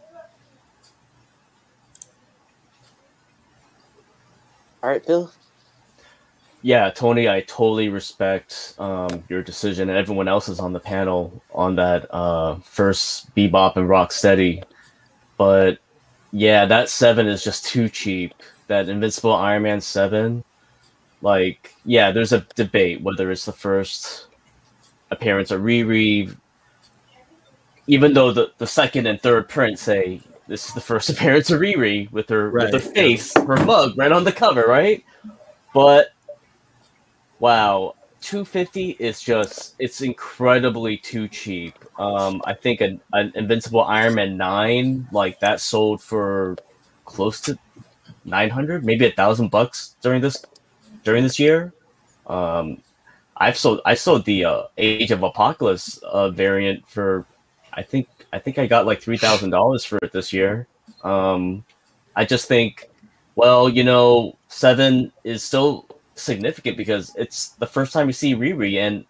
All 4.82 4.88
right, 4.88 5.04
Bill. 5.06 5.30
Yeah, 6.62 6.90
Tony, 6.90 7.28
I 7.28 7.40
totally 7.40 7.88
respect 7.88 8.74
um, 8.78 9.24
your 9.28 9.42
decision 9.42 9.88
and 9.88 9.98
everyone 9.98 10.28
else's 10.28 10.60
on 10.60 10.72
the 10.72 10.80
panel 10.80 11.42
on 11.54 11.76
that 11.76 12.12
uh, 12.12 12.56
first 12.56 13.34
Bebop 13.34 13.76
and 13.76 13.88
Rocksteady. 13.88 14.62
But 15.38 15.78
yeah, 16.32 16.66
that 16.66 16.90
seven 16.90 17.26
is 17.26 17.42
just 17.42 17.66
too 17.66 17.88
cheap. 17.88 18.34
That 18.66 18.88
Invincible 18.88 19.34
Iron 19.34 19.62
Man 19.62 19.80
seven, 19.80 20.44
like, 21.22 21.74
yeah, 21.84 22.12
there's 22.12 22.32
a 22.32 22.46
debate 22.54 23.02
whether 23.02 23.30
it's 23.30 23.46
the 23.46 23.52
first 23.52 24.26
appearance 25.10 25.50
of 25.50 25.62
Riri, 25.62 26.34
even 27.86 28.12
though 28.12 28.32
the, 28.32 28.52
the 28.58 28.66
second 28.66 29.06
and 29.06 29.20
third 29.20 29.48
print 29.48 29.78
say 29.78 30.20
this 30.50 30.66
is 30.66 30.74
the 30.74 30.80
first 30.80 31.08
appearance 31.10 31.50
of 31.50 31.60
Riri 31.60 32.10
with 32.10 32.28
her 32.28 32.50
Right. 32.50 32.72
with 32.72 32.82
her 32.82 32.90
face, 32.90 33.32
her 33.34 33.64
mug 33.64 33.96
right 33.96 34.10
on 34.12 34.24
the 34.24 34.32
cover, 34.32 34.64
right? 34.66 35.02
But 35.72 36.12
wow, 37.38 37.94
250 38.20 38.96
is 38.98 39.22
just 39.22 39.76
it's 39.78 40.00
incredibly 40.02 40.96
too 40.96 41.28
cheap. 41.28 41.74
Um, 41.98 42.42
I 42.44 42.52
think 42.54 42.80
an, 42.80 43.00
an 43.12 43.32
Invincible 43.36 43.82
Iron 43.84 44.14
Man 44.16 44.36
9 44.36 45.08
like 45.12 45.38
that 45.40 45.60
sold 45.60 46.02
for 46.02 46.56
close 47.04 47.40
to 47.42 47.56
900, 48.24 48.84
maybe 48.84 49.06
a 49.06 49.12
thousand 49.12 49.50
bucks 49.50 49.94
during 50.02 50.20
this 50.20 50.44
during 51.04 51.22
this 51.22 51.38
year. 51.38 51.72
Um, 52.26 52.82
I've 53.36 53.56
sold 53.56 53.80
I 53.86 53.94
sold 53.94 54.24
the 54.24 54.44
uh, 54.44 54.62
Age 54.76 55.12
of 55.12 55.22
Apocalypse 55.22 55.98
uh, 55.98 56.28
variant 56.30 56.86
for 56.88 57.24
I 57.72 57.82
think 57.82 58.08
I 58.32 58.38
think 58.38 58.58
I 58.58 58.66
got 58.66 58.86
like 58.86 59.00
three 59.00 59.16
thousand 59.16 59.50
dollars 59.50 59.84
for 59.84 59.98
it 60.02 60.12
this 60.12 60.32
year. 60.32 60.66
Um, 61.02 61.64
I 62.16 62.24
just 62.24 62.48
think, 62.48 62.88
well, 63.34 63.68
you 63.68 63.84
know, 63.84 64.36
seven 64.48 65.12
is 65.24 65.42
still 65.42 65.86
significant 66.14 66.76
because 66.76 67.14
it's 67.16 67.50
the 67.50 67.66
first 67.66 67.92
time 67.92 68.06
you 68.06 68.12
see 68.12 68.34
Riri, 68.34 68.78
and 68.78 69.04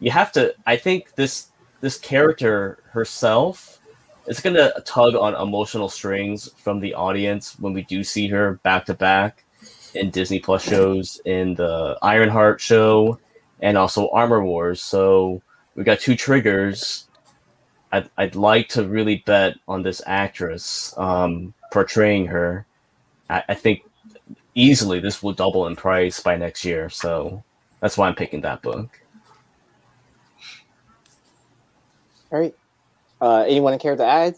you 0.00 0.10
have 0.10 0.32
to. 0.32 0.54
I 0.66 0.76
think 0.76 1.14
this 1.14 1.48
this 1.80 1.98
character 1.98 2.82
herself 2.90 3.78
is 4.26 4.40
gonna 4.40 4.72
tug 4.84 5.14
on 5.14 5.34
emotional 5.34 5.88
strings 5.88 6.50
from 6.56 6.80
the 6.80 6.94
audience 6.94 7.58
when 7.58 7.72
we 7.72 7.82
do 7.82 8.04
see 8.04 8.28
her 8.28 8.54
back 8.62 8.84
to 8.86 8.94
back 8.94 9.44
in 9.94 10.10
Disney 10.10 10.38
Plus 10.38 10.62
shows, 10.62 11.20
in 11.24 11.54
the 11.54 11.96
Ironheart 12.02 12.60
show, 12.60 13.18
and 13.60 13.78
also 13.78 14.10
Armor 14.10 14.44
Wars. 14.44 14.82
So 14.82 15.42
we 15.74 15.84
got 15.84 16.00
two 16.00 16.14
triggers. 16.14 17.07
I'd, 17.92 18.10
I'd 18.16 18.34
like 18.34 18.68
to 18.70 18.86
really 18.86 19.22
bet 19.26 19.56
on 19.66 19.82
this 19.82 20.02
actress 20.06 20.94
um, 20.96 21.54
portraying 21.72 22.26
her. 22.26 22.66
I, 23.30 23.42
I 23.50 23.54
think 23.54 23.82
easily 24.54 25.00
this 25.00 25.22
will 25.22 25.32
double 25.32 25.66
in 25.66 25.76
price 25.76 26.20
by 26.20 26.36
next 26.36 26.64
year. 26.64 26.90
So 26.90 27.42
that's 27.80 27.96
why 27.96 28.08
I'm 28.08 28.14
picking 28.14 28.42
that 28.42 28.62
book. 28.62 29.00
All 32.30 32.40
right. 32.40 32.54
Uh, 33.20 33.44
anyone 33.48 33.78
care 33.78 33.96
to 33.96 34.04
add? 34.04 34.36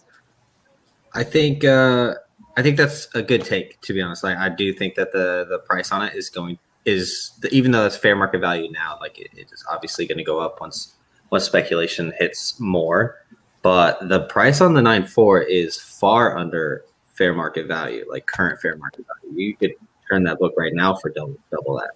I 1.12 1.24
think 1.24 1.64
uh, 1.64 2.14
I 2.56 2.62
think 2.62 2.76
that's 2.76 3.08
a 3.14 3.22
good 3.22 3.44
take. 3.44 3.80
To 3.82 3.92
be 3.92 4.00
honest, 4.00 4.24
I, 4.24 4.46
I 4.46 4.48
do 4.48 4.72
think 4.72 4.94
that 4.94 5.12
the 5.12 5.44
the 5.48 5.58
price 5.58 5.90
on 5.90 6.02
it 6.02 6.14
is 6.14 6.30
going 6.30 6.58
is 6.84 7.32
even 7.50 7.72
though 7.72 7.84
it's 7.84 7.96
fair 7.96 8.16
market 8.16 8.40
value 8.40 8.70
now, 8.70 8.96
like 9.00 9.18
it, 9.18 9.30
it 9.36 9.52
is 9.52 9.64
obviously 9.70 10.06
going 10.06 10.18
to 10.18 10.24
go 10.24 10.38
up 10.38 10.60
once 10.60 10.94
once 11.30 11.44
speculation 11.44 12.12
hits 12.18 12.58
more. 12.60 13.16
But 13.62 14.08
the 14.08 14.20
price 14.20 14.60
on 14.60 14.74
the 14.74 14.82
nine 14.82 15.06
four 15.06 15.42
is 15.42 15.76
far 15.76 16.38
under 16.38 16.84
fair 17.14 17.34
market 17.34 17.66
value, 17.66 18.06
like 18.08 18.26
current 18.26 18.60
fair 18.60 18.76
market 18.76 19.04
value. 19.06 19.48
You 19.48 19.56
could 19.56 19.74
turn 20.10 20.24
that 20.24 20.38
book 20.38 20.54
right 20.56 20.72
now 20.72 20.94
for 20.94 21.10
double 21.10 21.36
double 21.50 21.76
that. 21.78 21.90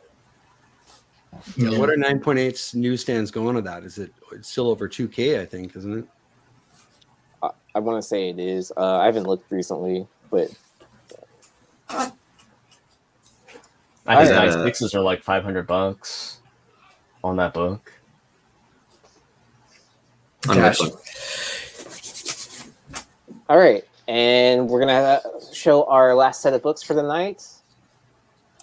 Yeah. 1.57 1.79
What 1.79 1.91
are 1.91 1.97
9.8's 1.97 2.75
newsstands 2.75 3.31
going 3.31 3.57
to 3.57 3.63
that? 3.63 3.85
Is 3.85 3.99
it 3.99 4.13
it's 4.33 4.49
still 4.49 4.69
over 4.69 4.89
2K, 4.89 5.41
I 5.41 5.47
think, 5.47 5.77
isn't 5.77 5.99
it? 5.99 6.05
I, 7.43 7.51
I 7.75 7.79
want 7.81 8.01
to 8.01 8.07
say 8.07 8.31
it 8.31 8.39
is. 8.39 8.73
Uh, 8.77 8.99
I 8.99 9.07
haven't 9.07 9.25
looked 9.25 9.51
recently, 9.51 10.07
but 10.31 10.51
I 14.07 14.25
think 14.25 14.37
Alright. 14.37 14.55
nine 14.55 14.65
sixes 14.65 14.95
are 14.95 15.01
like 15.01 15.23
500 15.23 15.67
bucks 15.67 16.39
on 17.23 17.37
that 17.37 17.55
book. 17.55 17.93
On 20.49 20.57
Gosh. 20.57 20.79
this 20.79 20.91
one. 22.93 23.05
all 23.49 23.59
right. 23.59 23.85
And 24.07 24.69
we're 24.69 24.81
gonna 24.81 25.21
show 25.53 25.85
our 25.85 26.15
last 26.15 26.43
set 26.43 26.53
of 26.53 26.63
books 26.63 26.83
for 26.83 26.93
the 26.95 27.03
night. 27.03 27.47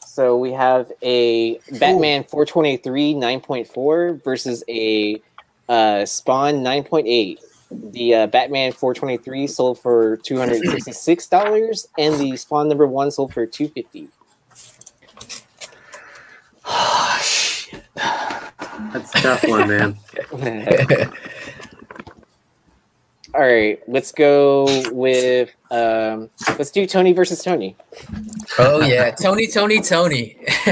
So 0.05 0.37
we 0.37 0.51
have 0.51 0.91
a 1.01 1.57
Batman 1.79 2.23
423 2.25 3.15
9.4 3.15 4.23
versus 4.23 4.63
a 4.67 5.21
uh, 5.69 6.05
Spawn 6.05 6.55
9.8. 6.55 7.39
The 7.93 8.15
uh, 8.15 8.27
Batman 8.27 8.73
423 8.73 9.47
sold 9.47 9.79
for 9.79 10.17
$266, 10.17 11.87
and 11.97 12.19
the 12.19 12.35
Spawn 12.35 12.67
number 12.67 12.85
one 12.85 13.09
sold 13.09 13.33
for 13.33 13.45
250 13.45 14.09
That's 18.91 19.15
a 19.15 19.21
tough 19.21 19.43
one, 19.47 19.69
man. 19.69 19.97
All 23.33 23.39
right, 23.41 23.79
let's 23.87 24.11
go 24.11 24.65
with 24.91 25.51
um, 25.71 26.29
let's 26.57 26.69
do 26.71 26.85
Tony 26.85 27.13
versus 27.13 27.41
Tony. 27.41 27.77
Oh 28.59 28.81
yeah, 28.81 29.11
Tony, 29.11 29.47
Tony, 29.47 29.79
Tony. 29.81 30.37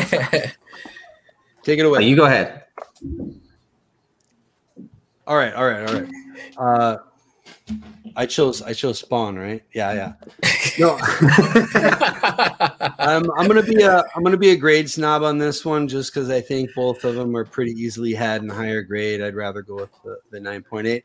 Take 1.64 1.80
it 1.80 1.84
Oh, 1.86 1.94
away. 1.94 2.04
you 2.06 2.16
go 2.18 2.26
ahead. 2.26 2.64
All 5.26 5.38
right, 5.38 5.54
all 5.54 5.66
right, 5.68 5.88
all 5.88 5.94
right. 6.02 6.10
Uh, 6.58 6.98
I 8.16 8.26
chose 8.26 8.62
I 8.62 8.74
chose 8.74 9.00
Spawn, 9.00 9.38
right? 9.38 9.64
Yeah, 9.74 9.94
yeah. 9.94 10.14
No, 10.80 10.98
I'm 13.00 13.30
I'm 13.38 13.48
gonna 13.48 13.64
be 13.64 13.84
a 13.84 14.04
I'm 14.16 14.24
gonna 14.24 14.36
be 14.38 14.50
a 14.50 14.56
grade 14.58 14.90
snob 14.90 15.24
on 15.24 15.38
this 15.38 15.64
one 15.64 15.88
just 15.88 16.14
because 16.14 16.30
I 16.30 16.42
think 16.42 16.72
both 16.76 17.04
of 17.06 17.16
them 17.16 17.36
are 17.38 17.46
pretty 17.46 17.72
easily 17.72 18.14
had 18.14 18.42
in 18.42 18.50
higher 18.50 18.82
grade. 18.82 19.22
I'd 19.22 19.36
rather 19.36 19.62
go 19.62 19.76
with 19.76 19.92
the, 20.04 20.18
the 20.32 20.40
9.8. 20.40 21.04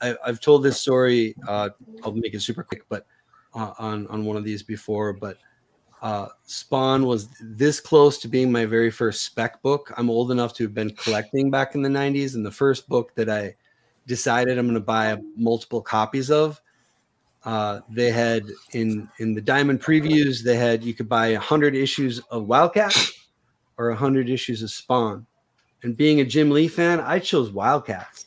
I, 0.00 0.16
I've 0.24 0.40
told 0.40 0.62
this 0.62 0.80
story. 0.80 1.34
Uh, 1.46 1.70
I'll 2.02 2.12
make 2.12 2.34
it 2.34 2.40
super 2.42 2.62
quick, 2.62 2.82
but 2.88 3.06
uh, 3.54 3.72
on 3.78 4.06
on 4.08 4.24
one 4.24 4.36
of 4.36 4.44
these 4.44 4.62
before. 4.62 5.12
But 5.12 5.38
uh, 6.02 6.28
Spawn 6.44 7.06
was 7.06 7.28
this 7.40 7.80
close 7.80 8.18
to 8.18 8.28
being 8.28 8.52
my 8.52 8.66
very 8.66 8.90
first 8.90 9.22
spec 9.24 9.62
book. 9.62 9.92
I'm 9.96 10.10
old 10.10 10.30
enough 10.30 10.52
to 10.54 10.64
have 10.64 10.74
been 10.74 10.90
collecting 10.90 11.50
back 11.50 11.74
in 11.74 11.82
the 11.82 11.88
90s, 11.88 12.34
and 12.34 12.44
the 12.44 12.50
first 12.50 12.88
book 12.88 13.14
that 13.14 13.30
I 13.30 13.54
decided 14.06 14.58
I'm 14.58 14.66
going 14.66 14.74
to 14.74 14.80
buy 14.80 15.16
multiple 15.36 15.80
copies 15.80 16.30
of. 16.30 16.60
Uh, 17.44 17.80
they 17.88 18.10
had 18.10 18.42
in 18.72 19.08
in 19.18 19.32
the 19.32 19.40
Diamond 19.40 19.80
previews, 19.80 20.42
they 20.42 20.56
had 20.56 20.82
you 20.84 20.92
could 20.94 21.08
buy 21.08 21.34
hundred 21.34 21.74
issues 21.74 22.18
of 22.30 22.46
Wildcat 22.46 22.94
or 23.78 23.92
hundred 23.92 24.28
issues 24.28 24.62
of 24.62 24.70
Spawn. 24.70 25.26
And 25.82 25.96
being 25.96 26.20
a 26.20 26.24
Jim 26.24 26.50
Lee 26.50 26.66
fan, 26.68 27.00
I 27.00 27.18
chose 27.20 27.50
Wildcats. 27.52 28.26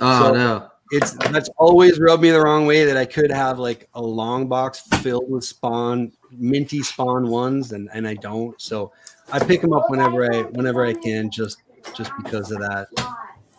Oh 0.00 0.22
So- 0.28 0.34
no. 0.34 0.69
It's 0.90 1.12
that's 1.30 1.48
always 1.56 2.00
rubbed 2.00 2.22
me 2.22 2.30
the 2.30 2.40
wrong 2.40 2.66
way 2.66 2.84
that 2.84 2.96
I 2.96 3.04
could 3.04 3.30
have 3.30 3.58
like 3.58 3.88
a 3.94 4.02
long 4.02 4.48
box 4.48 4.80
filled 5.02 5.30
with 5.30 5.44
Spawn, 5.44 6.12
minty 6.32 6.82
Spawn 6.82 7.28
ones, 7.28 7.72
and 7.72 7.88
and 7.92 8.08
I 8.08 8.14
don't. 8.14 8.60
So 8.60 8.92
I 9.32 9.38
pick 9.38 9.60
them 9.60 9.72
up 9.72 9.88
whenever 9.88 10.32
I 10.32 10.42
whenever 10.42 10.84
I 10.84 10.94
can, 10.94 11.30
just 11.30 11.62
just 11.94 12.10
because 12.22 12.50
of 12.50 12.58
that. 12.58 12.88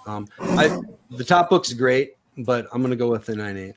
Um, 0.06 0.28
I 0.42 0.78
the 1.12 1.24
top 1.24 1.50
book's 1.50 1.72
great, 1.72 2.18
but 2.38 2.68
I'm 2.74 2.82
gonna 2.82 2.98
go 2.98 3.10
with 3.10 3.26
the 3.26 3.36
nine 3.36 3.58
eight. 3.58 3.76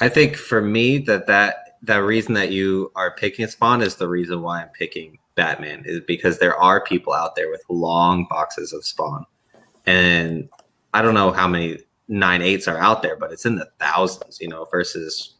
I 0.00 0.08
think 0.08 0.36
for 0.36 0.60
me 0.60 0.98
that 0.98 1.26
that 1.26 1.78
that 1.84 1.98
reason 1.98 2.34
that 2.34 2.50
you 2.50 2.92
are 2.96 3.14
picking 3.16 3.46
Spawn 3.46 3.82
is 3.82 3.96
the 3.96 4.08
reason 4.08 4.42
why 4.42 4.62
I'm 4.62 4.68
picking 4.68 5.18
Batman 5.36 5.84
is 5.86 6.00
because 6.06 6.38
there 6.38 6.56
are 6.56 6.82
people 6.84 7.12
out 7.12 7.34
there 7.34 7.50
with 7.50 7.62
long 7.68 8.26
boxes 8.28 8.72
of 8.72 8.84
Spawn, 8.84 9.24
and 9.86 10.48
I 10.92 11.02
don't 11.02 11.14
know 11.14 11.32
how 11.32 11.48
many 11.48 11.78
nine 12.08 12.42
eights 12.42 12.68
are 12.68 12.78
out 12.78 13.02
there, 13.02 13.16
but 13.16 13.32
it's 13.32 13.46
in 13.46 13.56
the 13.56 13.68
thousands, 13.78 14.40
you 14.40 14.48
know, 14.48 14.66
versus 14.70 15.34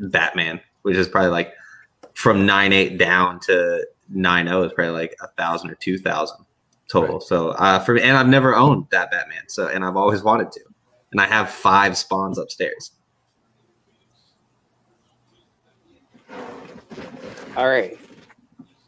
Batman, 0.00 0.60
which 0.82 0.96
is 0.96 1.08
probably 1.08 1.30
like 1.30 1.52
from 2.14 2.46
nine 2.46 2.72
eight 2.72 2.98
down 2.98 3.40
to 3.40 3.86
nine 4.08 4.46
zero 4.46 4.62
is 4.62 4.72
probably 4.72 4.94
like 4.94 5.16
a 5.20 5.28
thousand 5.28 5.70
or 5.70 5.74
two 5.76 5.98
thousand 5.98 6.44
total. 6.88 7.20
So 7.20 7.50
uh, 7.50 7.78
for 7.80 7.94
me, 7.94 8.02
and 8.02 8.16
I've 8.16 8.28
never 8.28 8.54
owned 8.54 8.86
that 8.90 9.10
Batman, 9.10 9.42
so 9.48 9.68
and 9.68 9.84
I've 9.84 9.96
always 9.96 10.22
wanted 10.22 10.52
to, 10.52 10.60
and 11.12 11.20
I 11.20 11.26
have 11.26 11.50
five 11.50 11.96
spawns 11.96 12.38
upstairs. 12.38 12.92
All 17.56 17.68
right. 17.68 17.98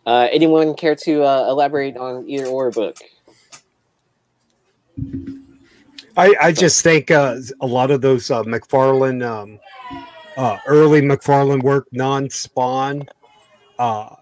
Uh, 0.06 0.28
anyone 0.30 0.74
care 0.74 0.94
to 0.94 1.22
uh, 1.22 1.46
elaborate 1.48 1.96
on 1.96 2.28
either 2.28 2.46
or 2.46 2.70
book? 2.70 2.96
I, 6.18 6.34
I 6.40 6.52
just 6.52 6.82
think 6.82 7.10
uh, 7.10 7.36
a 7.60 7.66
lot 7.66 7.90
of 7.92 8.00
those 8.00 8.30
uh, 8.30 8.42
McFarlane, 8.42 9.24
um, 9.24 9.60
uh, 10.36 10.58
early 10.66 11.00
McFarlane 11.00 11.62
work, 11.62 11.86
non-spawn, 11.92 13.08
uh, 13.78 14.16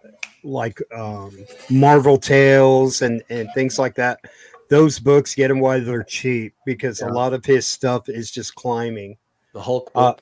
like 0.44 0.80
um, 0.94 1.36
Marvel 1.70 2.18
Tales 2.18 3.02
and 3.02 3.22
and 3.30 3.48
things 3.54 3.78
like 3.78 3.94
that. 3.96 4.20
Those 4.68 4.98
books 4.98 5.34
get 5.34 5.48
them 5.48 5.58
while 5.60 5.82
they're 5.82 6.02
cheap 6.04 6.54
because 6.64 7.00
a 7.00 7.08
lot 7.08 7.32
of 7.32 7.44
his 7.44 7.66
stuff 7.66 8.08
is 8.08 8.30
just 8.30 8.54
climbing. 8.54 9.16
The 9.54 9.62
Hulk. 9.62 9.90
Uh. 9.94 10.14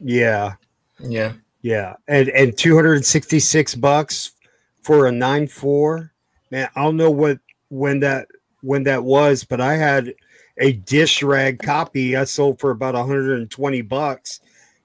Yeah, 0.00 0.54
Yeah. 1.00 1.32
yeah, 1.62 1.94
and 2.06 2.28
and 2.28 2.56
two 2.56 2.74
hundred 2.76 2.94
and 2.94 3.06
sixty 3.06 3.40
six 3.40 3.74
bucks 3.74 4.32
for 4.82 5.06
a 5.06 5.12
nine 5.12 5.46
four. 5.48 6.12
Man, 6.50 6.68
I 6.74 6.82
don't 6.82 6.96
know 6.96 7.10
what 7.10 7.38
when 7.68 8.00
that 8.00 8.28
when 8.62 8.82
that 8.84 9.02
was, 9.02 9.44
but 9.44 9.60
I 9.60 9.76
had 9.76 10.14
a 10.58 10.72
dish 10.72 11.22
rag 11.22 11.60
copy 11.60 12.16
I 12.16 12.24
sold 12.24 12.58
for 12.60 12.70
about 12.70 12.94
120 12.94 13.82
bucks, 13.82 14.40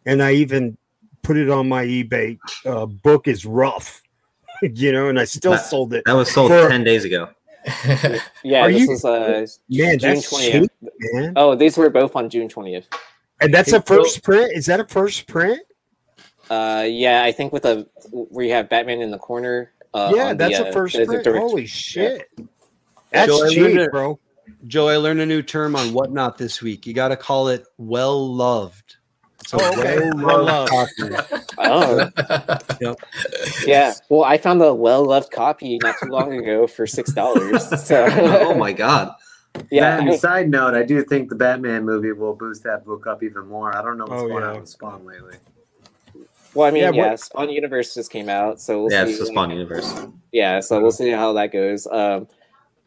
and 0.05 0.21
I 0.21 0.33
even 0.33 0.77
put 1.21 1.37
it 1.37 1.49
on 1.49 1.67
my 1.69 1.85
eBay. 1.85 2.37
Uh, 2.65 2.85
book 2.85 3.27
is 3.27 3.45
rough, 3.45 4.01
you 4.61 4.91
know, 4.91 5.07
and 5.09 5.19
I 5.19 5.25
still 5.25 5.51
That- 5.53 5.65
sold 5.65 5.93
it. 5.93 6.03
That 6.05 6.13
was 6.13 6.31
sold 6.31 6.51
For- 6.51 6.69
ten 6.69 6.83
days 6.83 7.05
ago. 7.05 7.29
Yeah, 8.43 8.61
Are 8.63 8.71
this 8.71 8.81
you- 8.81 8.89
was 8.89 9.05
uh, 9.05 9.45
Man, 9.69 9.97
June 9.99 10.21
twentieth. 10.21 10.69
cheap, 10.81 10.91
man. 11.13 11.33
Oh, 11.37 11.55
these 11.55 11.77
were 11.77 11.89
both 11.89 12.13
on 12.15 12.29
June 12.29 12.49
twentieth. 12.49 12.87
And 13.39 13.53
that's 13.53 13.71
Hey, 13.71 13.77
a 13.77 13.81
first 13.81 14.21
print. 14.23 14.51
Is 14.53 14.65
that 14.65 14.79
a 14.81 14.85
first 14.85 15.27
print? 15.27 15.61
Uh, 16.49 16.85
yeah, 16.87 17.23
I 17.23 17.31
think 17.31 17.53
with 17.53 17.63
a 17.65 17.87
where 18.11 18.45
you 18.45 18.51
have 18.51 18.67
Batman 18.69 18.99
in 19.01 19.11
the 19.11 19.17
corner. 19.17 19.71
Uh, 19.93 20.11
yeah, 20.13 20.23
on 20.25 20.37
the, 20.37 20.49
that's 20.49 20.59
uh, 20.59 20.65
a 20.65 20.71
first 20.73 20.93
the- 20.95 20.99
the 21.01 21.05
print. 21.05 21.23
direct- 21.23 21.39
Holy 21.41 21.65
shit, 21.65 22.29
that's 23.11 23.27
Joe, 23.31 23.47
cheap, 23.49 23.91
bro. 23.91 24.19
Joe, 24.67 24.87
I 24.87 24.97
learned 24.97 25.19
a 25.21 25.25
new 25.25 25.41
term 25.41 25.75
on 25.75 25.93
whatnot 25.93 26.37
this 26.37 26.61
week. 26.61 26.85
You 26.87 26.93
got 26.93 27.09
to 27.09 27.17
call 27.17 27.47
it 27.49 27.65
well 27.77 28.33
loved. 28.33 28.97
So 29.45 29.59
Oh, 29.59 29.79
okay. 29.79 29.97
well-loved 29.99 30.23
Well-loved. 30.23 30.69
copy. 30.71 31.15
Oh, 31.59 32.95
yeah. 33.65 33.93
Well, 34.09 34.23
I 34.23 34.37
found 34.37 34.61
a 34.61 34.73
well-loved 34.73 35.31
copy 35.31 35.77
not 35.83 35.95
too 36.01 36.09
long 36.09 36.33
ago 36.33 36.65
for 36.67 36.87
six 36.87 37.13
dollars. 37.13 37.63
So, 37.83 38.07
oh 38.11 38.55
my 38.55 38.73
god! 38.73 39.13
yeah. 39.69 39.99
And 40.01 40.19
side 40.19 40.49
note, 40.49 40.73
I 40.73 40.83
do 40.83 41.03
think 41.03 41.29
the 41.29 41.35
Batman 41.35 41.85
movie 41.85 42.11
will 42.11 42.33
boost 42.35 42.63
that 42.63 42.85
book 42.85 43.05
up 43.07 43.21
even 43.23 43.47
more. 43.47 43.75
I 43.77 43.81
don't 43.83 43.97
know 43.97 44.05
what's 44.05 44.23
Oh, 44.23 44.27
going 44.27 44.43
yeah. 44.43 44.49
on 44.49 44.59
with 44.61 44.69
Spawn 44.69 45.05
lately. 45.05 45.35
Well, 46.55 46.67
I 46.67 46.71
mean, 46.71 46.83
Yeah, 46.83 46.91
yeah, 46.91 47.15
Spawn 47.15 47.49
Universe 47.49 47.93
just 47.93 48.11
came 48.11 48.29
out, 48.29 48.59
so 48.59 48.81
we'll 48.81 48.91
Yeah, 48.91 49.05
see. 49.05 49.11
it's 49.11 49.19
the 49.19 49.25
Spawn 49.27 49.51
universe. 49.51 49.93
Yeah, 50.31 50.59
so 50.59 50.81
we'll 50.81 50.91
see 50.91 51.09
how 51.11 51.33
that 51.33 51.51
goes. 51.51 51.85
Um, 51.87 52.27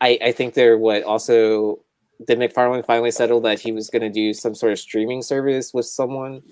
I 0.00 0.18
I 0.22 0.32
think 0.32 0.54
they're 0.54 0.78
what 0.78 1.02
also 1.02 1.80
did 2.26 2.38
McFarlane 2.38 2.84
finally 2.84 3.10
settle 3.10 3.40
that 3.42 3.60
he 3.60 3.72
was 3.72 3.90
going 3.90 4.02
to 4.02 4.08
do 4.10 4.32
some 4.32 4.54
sort 4.54 4.72
of 4.72 4.78
streaming 4.78 5.22
service 5.22 5.74
with 5.74 5.86
someone, 5.86 6.42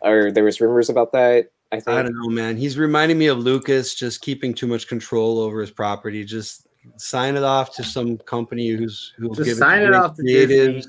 or 0.00 0.30
there 0.32 0.44
was 0.44 0.60
rumors 0.60 0.88
about 0.88 1.12
that. 1.12 1.50
I 1.72 1.76
think. 1.76 1.88
I 1.88 2.02
don't 2.02 2.14
know, 2.16 2.28
man. 2.30 2.56
He's 2.56 2.76
reminding 2.78 3.18
me 3.18 3.26
of 3.28 3.38
Lucas 3.38 3.94
just 3.94 4.22
keeping 4.22 4.52
too 4.54 4.66
much 4.66 4.88
control 4.88 5.38
over 5.38 5.60
his 5.60 5.70
property. 5.70 6.24
Just 6.24 6.66
sign 6.96 7.36
it 7.36 7.42
off 7.44 7.74
to 7.76 7.84
some 7.84 8.16
company 8.18 8.68
who's 8.68 9.12
who'll 9.18 9.34
Just 9.34 9.46
give 9.46 9.56
sign 9.58 9.82
it 9.82 9.88
great 9.88 9.96
off 9.96 10.16
to 10.16 10.22
Disney. 10.22 10.56
creatives. 10.56 10.86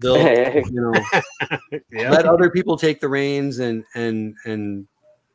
They'll 0.00 0.16
you 0.70 0.80
know 0.80 0.92
Yeah. 1.92 2.10
let 2.10 2.26
other 2.26 2.50
people 2.50 2.76
take 2.76 3.00
the 3.00 3.08
reins 3.08 3.60
and 3.60 3.84
and 3.94 4.34
and 4.44 4.86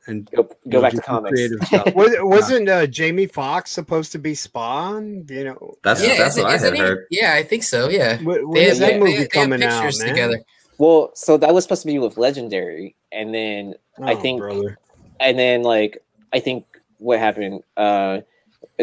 and 0.07 0.29
Go, 0.31 0.49
go 0.69 0.81
back 0.81 0.91
to 0.91 0.97
some 0.97 1.03
comics. 1.03 1.33
creative 1.33 1.59
stuff. 1.63 1.93
Was, 1.95 2.15
wasn't 2.19 2.69
uh, 2.69 2.87
Jamie 2.87 3.25
Foxx 3.27 3.71
supposed 3.71 4.11
to 4.13 4.17
be 4.19 4.33
Spawn? 4.35 5.25
You 5.29 5.43
know, 5.45 5.75
That's 5.83 6.01
yeah, 6.01 6.17
that's 6.17 6.35
isn't- 6.35 6.43
what 6.43 6.51
I 6.51 6.55
isn't 6.55 6.67
had 6.69 6.73
he- 6.75 6.79
heard. 6.81 7.07
Yeah, 7.11 7.33
I 7.35 7.43
think 7.43 7.63
so. 7.63 7.89
Yeah. 7.89 8.17
when, 8.23 8.47
when 8.47 8.53
They 8.53 8.65
is 8.65 8.79
that 8.79 8.91
they- 8.93 8.99
movie 8.99 9.11
they 9.13 9.17
have 9.19 9.29
coming 9.29 9.63
out, 9.63 9.81
pictures 9.83 9.99
man? 9.99 10.09
together. 10.09 10.39
Well, 10.77 11.11
so 11.15 11.37
that 11.37 11.53
was 11.53 11.63
supposed 11.63 11.81
to 11.81 11.87
be 11.87 11.99
with 11.99 12.17
Legendary, 12.17 12.95
and 13.11 13.33
then 13.33 13.73
I 14.01 14.13
Oh, 14.13 14.15
think- 14.17 14.39
brother. 14.41 14.77
and 15.19 15.37
then 15.37 15.63
like 15.63 16.03
I 16.33 16.39
think 16.39 16.65
what 16.99 17.19
happened 17.19 17.61
uh 17.77 18.21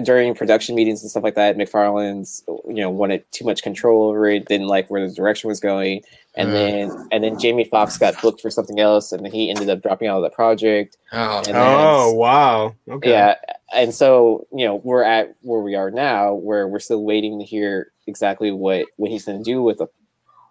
during 0.03 0.35
production 0.35 0.75
meetings 0.75 1.03
and 1.03 1.11
stuff 1.11 1.23
like 1.23 1.37
that, 1.37 1.57
McFarlane's 1.57 2.43
you 2.67 2.75
know 2.75 2.91
wanted 2.91 3.25
too 3.31 3.45
much 3.45 3.63
control 3.63 4.09
over 4.09 4.27
it, 4.27 4.47
didn't 4.47 4.67
like 4.67 4.91
where 4.91 5.07
the 5.09 5.15
direction 5.15 5.49
was 5.49 5.61
going, 5.61 6.03
and 6.37 6.49
Uh. 6.51 6.53
then 6.53 7.09
and 7.13 7.25
then 7.25 7.39
Jamie 7.39 7.65
Foxx 7.65 7.97
got 7.99 8.21
booked 8.23 8.41
for 8.41 8.51
something 8.51 8.81
else, 8.81 9.13
and 9.13 9.27
he 9.27 9.51
ended 9.51 9.69
up 9.71 9.83
dropping 9.83 10.09
out 10.09 10.17
of 10.19 10.23
the 10.23 10.31
project. 10.31 10.97
Oh, 11.13 11.39
And 11.39 11.47
then- 11.47 11.55
Oh 11.57 12.13
wow. 12.15 12.75
Okay. 12.91 13.11
Yeah, 13.11 13.35
and 13.75 13.95
so 13.95 14.47
you 14.53 14.65
know 14.67 14.77
we're 14.85 15.03
at 15.05 15.35
where 15.43 15.61
we 15.61 15.75
are 15.75 15.91
now, 15.91 16.35
where 16.35 16.67
we're 16.69 16.79
still 16.81 17.03
waiting 17.05 17.39
to 17.39 17.45
hear 17.45 17.93
exactly 18.07 18.51
what 18.51 18.87
what 18.97 19.11
he's 19.11 19.25
going 19.25 19.39
to 19.39 19.45
do 19.45 19.63
with 19.63 19.79
the, 19.79 19.87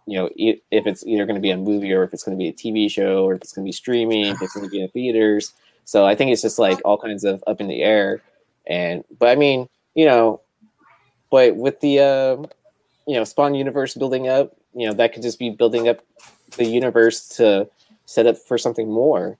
you 0.08 0.18
know, 0.18 0.30
e- 0.36 0.62
if 0.72 0.88
it's 0.88 1.06
either 1.06 1.26
going 1.26 1.36
to 1.36 1.42
be 1.42 1.52
a 1.52 1.58
movie 1.58 1.94
or 1.94 2.04
if 2.04 2.14
it's 2.14 2.24
going 2.24 2.38
to 2.38 2.42
be 2.42 2.48
a 2.50 2.54
TV 2.54 2.90
show 2.90 3.26
or 3.26 3.34
if 3.36 3.42
it's 3.42 3.54
going 3.54 3.64
to 3.66 3.68
be 3.68 3.72
streaming, 3.74 4.26
if 4.28 4.42
it's 4.42 4.54
going 4.56 4.66
to 4.66 4.72
be 4.72 4.82
in 4.82 4.90
theaters. 4.90 5.54
So 5.86 6.06
I 6.06 6.16
think 6.16 6.32
it's 6.32 6.42
just 6.42 6.58
like 6.60 6.80
all 6.86 6.98
kinds 6.98 7.24
of 7.26 7.44
up 7.46 7.60
in 7.62 7.68
the 7.68 7.82
air, 7.84 8.22
and 8.66 9.04
but 9.20 9.28
I 9.30 9.36
mean, 9.36 9.68
you 9.96 10.06
know, 10.06 10.40
but 11.30 11.56
with 11.56 11.80
the 11.82 12.00
uh, 12.00 12.36
you 13.06 13.16
know 13.16 13.24
Spawn 13.26 13.54
universe 13.54 13.94
building 13.96 14.28
up, 14.30 14.56
you 14.76 14.88
know 14.88 14.94
that 14.94 15.14
could 15.14 15.24
just 15.24 15.40
be 15.40 15.50
building 15.50 15.88
up 15.88 16.04
the 16.58 16.66
universe 16.66 17.28
to 17.38 17.68
set 18.06 18.26
up 18.26 18.38
for 18.38 18.58
something 18.58 18.90
more. 18.90 19.38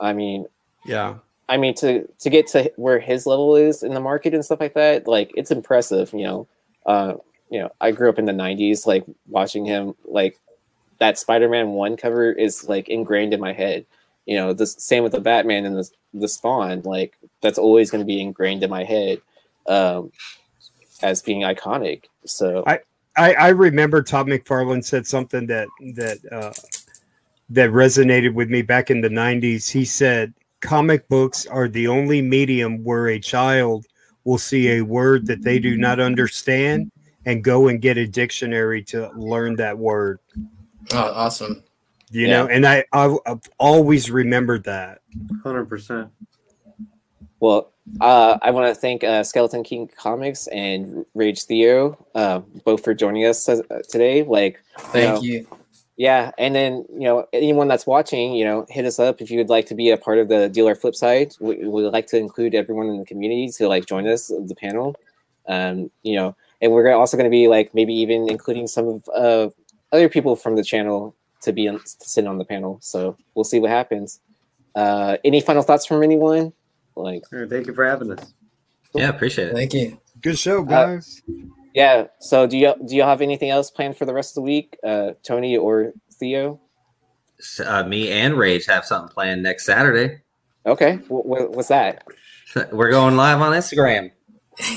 I 0.00 0.12
mean, 0.12 0.46
Yeah. 0.84 1.16
I 1.48 1.56
mean, 1.56 1.74
to 1.76 2.06
to 2.20 2.30
get 2.30 2.46
to 2.48 2.70
where 2.76 2.98
his 2.98 3.26
level 3.26 3.56
is 3.56 3.82
in 3.82 3.94
the 3.94 4.00
market 4.00 4.34
and 4.34 4.44
stuff 4.44 4.60
like 4.60 4.74
that, 4.74 5.08
like 5.08 5.32
it's 5.34 5.50
impressive. 5.50 6.12
You 6.12 6.24
know, 6.24 6.48
uh, 6.84 7.14
you 7.50 7.58
know, 7.58 7.70
I 7.80 7.90
grew 7.90 8.10
up 8.10 8.18
in 8.18 8.26
the 8.26 8.32
'90s, 8.32 8.86
like 8.86 9.04
watching 9.28 9.64
him. 9.64 9.94
Like 10.04 10.38
that 10.98 11.18
Spider-Man 11.18 11.70
one 11.70 11.96
cover 11.96 12.30
is 12.30 12.68
like 12.68 12.88
ingrained 12.88 13.32
in 13.32 13.40
my 13.40 13.54
head. 13.54 13.86
You 14.26 14.36
know, 14.36 14.52
the 14.52 14.66
same 14.66 15.02
with 15.02 15.12
the 15.12 15.20
Batman 15.20 15.64
and 15.64 15.76
the 15.76 15.88
the 16.12 16.28
Spawn. 16.28 16.82
Like 16.82 17.14
that's 17.40 17.58
always 17.58 17.90
going 17.90 18.02
to 18.02 18.06
be 18.06 18.20
ingrained 18.20 18.62
in 18.62 18.68
my 18.68 18.84
head 18.84 19.22
um, 19.66 20.12
as 21.02 21.22
being 21.22 21.42
iconic. 21.42 22.04
So 22.26 22.62
I, 22.66 22.80
I 23.32 23.48
remember 23.48 24.02
Todd 24.02 24.26
McFarlane 24.26 24.84
said 24.84 25.06
something 25.06 25.46
that 25.46 25.68
that 25.94 26.18
uh, 26.30 26.52
that 27.50 27.70
resonated 27.70 28.34
with 28.34 28.48
me 28.50 28.62
back 28.62 28.90
in 28.90 29.00
the 29.00 29.08
'90s. 29.08 29.70
He 29.70 29.84
said, 29.84 30.32
"Comic 30.60 31.08
books 31.08 31.46
are 31.46 31.68
the 31.68 31.88
only 31.88 32.22
medium 32.22 32.84
where 32.84 33.08
a 33.08 33.18
child 33.18 33.86
will 34.24 34.38
see 34.38 34.72
a 34.72 34.82
word 34.82 35.26
that 35.26 35.42
they 35.42 35.58
do 35.58 35.76
not 35.76 36.00
understand 36.00 36.90
and 37.24 37.42
go 37.42 37.68
and 37.68 37.80
get 37.80 37.96
a 37.98 38.06
dictionary 38.06 38.82
to 38.84 39.10
learn 39.16 39.56
that 39.56 39.76
word." 39.76 40.18
oh, 40.92 41.12
awesome. 41.14 41.62
You 42.10 42.26
Yeah. 42.26 42.42
know, 42.42 42.46
and 42.48 42.66
I 42.66 42.84
I've, 42.92 43.18
I've 43.26 43.40
always 43.58 44.10
remembered 44.10 44.64
that. 44.64 45.00
Hundred 45.42 45.66
percent. 45.66 46.10
Well, 47.40 47.72
uh, 48.00 48.38
I 48.42 48.50
want 48.50 48.66
to 48.68 48.74
thank 48.74 49.04
uh, 49.04 49.24
Skeleton 49.24 49.62
King 49.62 49.90
Comics 49.96 50.46
and 50.48 51.04
Rage 51.14 51.42
Theo, 51.44 52.04
uh, 52.14 52.40
both 52.64 52.84
for 52.84 52.94
joining 52.94 53.24
us 53.24 53.48
uh, 53.48 53.62
today. 53.88 54.22
Like, 54.22 54.60
Thank 54.78 55.16
know, 55.16 55.20
you. 55.22 55.46
yeah, 55.96 56.30
and 56.38 56.54
then 56.54 56.84
you 56.90 57.04
know 57.04 57.26
anyone 57.32 57.68
that's 57.68 57.86
watching, 57.86 58.34
you 58.34 58.44
know, 58.44 58.66
hit 58.68 58.84
us 58.84 58.98
up 58.98 59.20
if 59.20 59.30
you 59.30 59.38
would 59.38 59.48
like 59.48 59.66
to 59.66 59.74
be 59.74 59.90
a 59.90 59.96
part 59.96 60.18
of 60.18 60.28
the 60.28 60.48
Deal 60.48 60.68
or 60.68 60.76
Flipside. 60.76 61.38
We 61.40 61.56
we 61.56 61.82
would 61.82 61.92
like 61.92 62.06
to 62.08 62.16
include 62.16 62.54
everyone 62.54 62.88
in 62.88 62.98
the 62.98 63.06
community 63.06 63.50
to 63.52 63.68
like 63.68 63.86
join 63.86 64.06
us 64.06 64.28
the 64.28 64.56
panel. 64.56 64.94
Um, 65.48 65.90
you 66.02 66.14
know, 66.16 66.36
and 66.60 66.72
we're 66.72 66.92
also 66.92 67.16
going 67.16 67.30
to 67.30 67.30
be 67.30 67.48
like 67.48 67.74
maybe 67.74 67.94
even 67.94 68.28
including 68.28 68.66
some 68.66 68.86
of 68.88 69.08
uh, 69.14 69.48
other 69.92 70.08
people 70.08 70.36
from 70.36 70.56
the 70.56 70.64
channel 70.64 71.14
to 71.40 71.52
be 71.52 71.68
on, 71.68 71.78
to 71.78 72.08
sit 72.08 72.26
on 72.26 72.38
the 72.38 72.44
panel. 72.44 72.78
So 72.80 73.16
we'll 73.34 73.44
see 73.44 73.60
what 73.60 73.70
happens. 73.70 74.20
Uh, 74.74 75.16
any 75.24 75.40
final 75.40 75.62
thoughts 75.62 75.86
from 75.86 76.02
anyone? 76.02 76.52
Like. 76.98 77.22
Thank 77.48 77.66
you 77.66 77.74
for 77.74 77.84
having 77.86 78.10
us. 78.12 78.32
Yeah, 78.94 79.08
appreciate 79.08 79.48
it. 79.48 79.54
Thank 79.54 79.74
you. 79.74 80.00
Good 80.20 80.38
show, 80.38 80.60
Uh, 80.62 80.64
guys. 80.64 81.22
Yeah. 81.74 82.06
So 82.20 82.46
do 82.46 82.56
you 82.58 82.74
do 82.86 82.96
you 82.96 83.02
have 83.02 83.20
anything 83.20 83.50
else 83.50 83.70
planned 83.70 83.96
for 83.96 84.04
the 84.06 84.14
rest 84.14 84.30
of 84.32 84.36
the 84.36 84.42
week, 84.42 84.76
uh, 84.84 85.12
Tony 85.22 85.56
or 85.56 85.92
Theo? 86.14 86.60
Uh, 87.64 87.84
me 87.84 88.10
and 88.10 88.34
Rage 88.36 88.66
have 88.66 88.84
something 88.84 89.12
planned 89.12 89.42
next 89.42 89.64
Saturday. 89.64 90.22
Okay. 90.66 90.96
Wh- 91.08 91.22
wh- 91.22 91.50
what's 91.52 91.68
that? 91.68 92.04
We're 92.72 92.90
going 92.90 93.16
live 93.16 93.40
on 93.40 93.52
Instagram. 93.52 94.10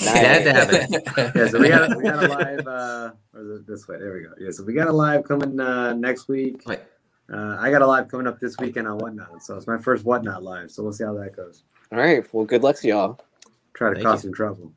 Dad 0.03 0.43
to 0.43 0.53
have 0.53 0.69
it. 0.73 1.33
Yeah, 1.35 1.47
so 1.47 1.59
we 1.59 1.69
got 1.69 1.97
we 1.97 2.03
got 2.03 2.23
a 2.23 2.27
live. 2.27 2.67
Uh, 2.67 3.11
or 3.33 3.41
is 3.41 3.61
it 3.61 3.67
this 3.67 3.87
way? 3.87 3.97
There 3.97 4.13
we 4.13 4.21
go. 4.21 4.29
Yeah, 4.39 4.51
so 4.51 4.63
we 4.63 4.73
got 4.73 4.87
a 4.87 4.91
live 4.93 5.23
coming 5.23 5.59
uh, 5.59 5.93
next 5.93 6.27
week. 6.27 6.61
Wait. 6.67 6.79
Uh, 7.33 7.55
I 7.59 7.71
got 7.71 7.81
a 7.81 7.87
live 7.87 8.09
coming 8.09 8.27
up 8.27 8.39
this 8.39 8.57
weekend 8.59 8.87
on 8.87 8.97
Whatnot, 8.99 9.41
so 9.41 9.55
it's 9.55 9.65
my 9.65 9.77
first 9.79 10.03
Whatnot 10.05 10.43
live. 10.43 10.69
So 10.69 10.83
we'll 10.83 10.91
see 10.93 11.05
how 11.05 11.13
that 11.13 11.35
goes. 11.35 11.63
All 11.91 11.97
right. 11.97 12.23
Well, 12.33 12.45
good 12.45 12.63
luck 12.63 12.77
to 12.77 12.87
y'all. 12.87 13.19
Try 13.73 13.89
to 13.89 13.95
Thank 13.95 14.05
cause 14.05 14.23
you. 14.23 14.29
some 14.29 14.33
trouble. 14.35 14.71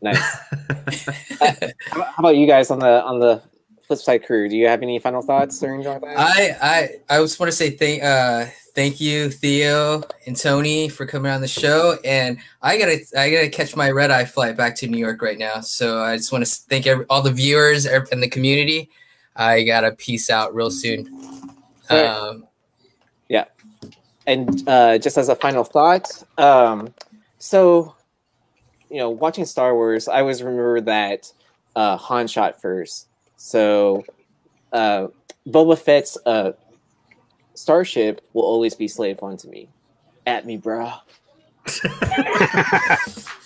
Nice. 0.00 0.18
How 1.40 1.46
about- 1.48 1.74
how 1.90 2.14
about 2.18 2.36
you 2.36 2.46
guys 2.46 2.70
on 2.70 2.78
the 2.78 3.02
on 3.04 3.20
the 3.20 3.42
flip 3.86 3.98
side 3.98 4.24
crew? 4.24 4.48
Do 4.48 4.56
you 4.56 4.66
have 4.68 4.82
any 4.82 4.98
final 4.98 5.22
thoughts 5.22 5.62
or 5.62 5.74
anything 5.74 5.92
like 5.92 6.02
that? 6.02 6.18
I 6.18 6.56
I 6.62 7.16
I 7.16 7.20
just 7.20 7.38
want 7.40 7.50
to 7.50 7.56
say 7.56 7.70
thank 7.70 8.02
uh 8.02 8.46
thank 8.74 9.00
you 9.00 9.30
Theo 9.30 10.02
and 10.26 10.36
Tony 10.36 10.88
for 10.88 11.06
coming 11.06 11.30
on 11.32 11.40
the 11.40 11.48
show, 11.48 11.96
and 12.04 12.38
I 12.62 12.78
gotta 12.78 12.98
I 13.16 13.30
gotta 13.30 13.48
catch 13.48 13.76
my 13.76 13.90
red 13.90 14.10
eye 14.10 14.24
flight 14.24 14.56
back 14.56 14.74
to 14.76 14.86
New 14.86 14.98
York 14.98 15.20
right 15.22 15.38
now. 15.38 15.60
So 15.60 16.00
I 16.02 16.16
just 16.16 16.32
want 16.32 16.44
to 16.46 16.50
thank 16.68 16.86
every, 16.86 17.04
all 17.10 17.22
the 17.22 17.32
viewers 17.32 17.86
and 17.86 18.22
the 18.22 18.28
community. 18.28 18.90
I 19.36 19.62
gotta 19.64 19.92
peace 19.92 20.28
out 20.30 20.54
real 20.54 20.70
soon. 20.70 21.06
Sure. 21.90 22.08
Um, 22.08 22.46
and 24.26 24.68
uh, 24.68 24.98
just 24.98 25.18
as 25.18 25.28
a 25.28 25.36
final 25.36 25.64
thought, 25.64 26.10
um, 26.38 26.94
so 27.38 27.94
you 28.90 28.98
know, 28.98 29.10
watching 29.10 29.44
Star 29.44 29.74
Wars, 29.74 30.06
I 30.06 30.20
always 30.20 30.42
remember 30.42 30.80
that 30.82 31.32
uh, 31.74 31.96
Han 31.96 32.28
shot 32.28 32.60
first. 32.60 33.08
So 33.36 34.04
uh, 34.72 35.08
Boba 35.46 35.76
Fett's 35.78 36.16
uh, 36.24 36.52
starship 37.54 38.20
will 38.32 38.44
always 38.44 38.74
be 38.74 38.88
slave 38.88 39.20
one 39.20 39.36
to 39.38 39.48
me. 39.48 39.68
At 40.26 40.46
me, 40.46 40.56
bro. 40.56 40.92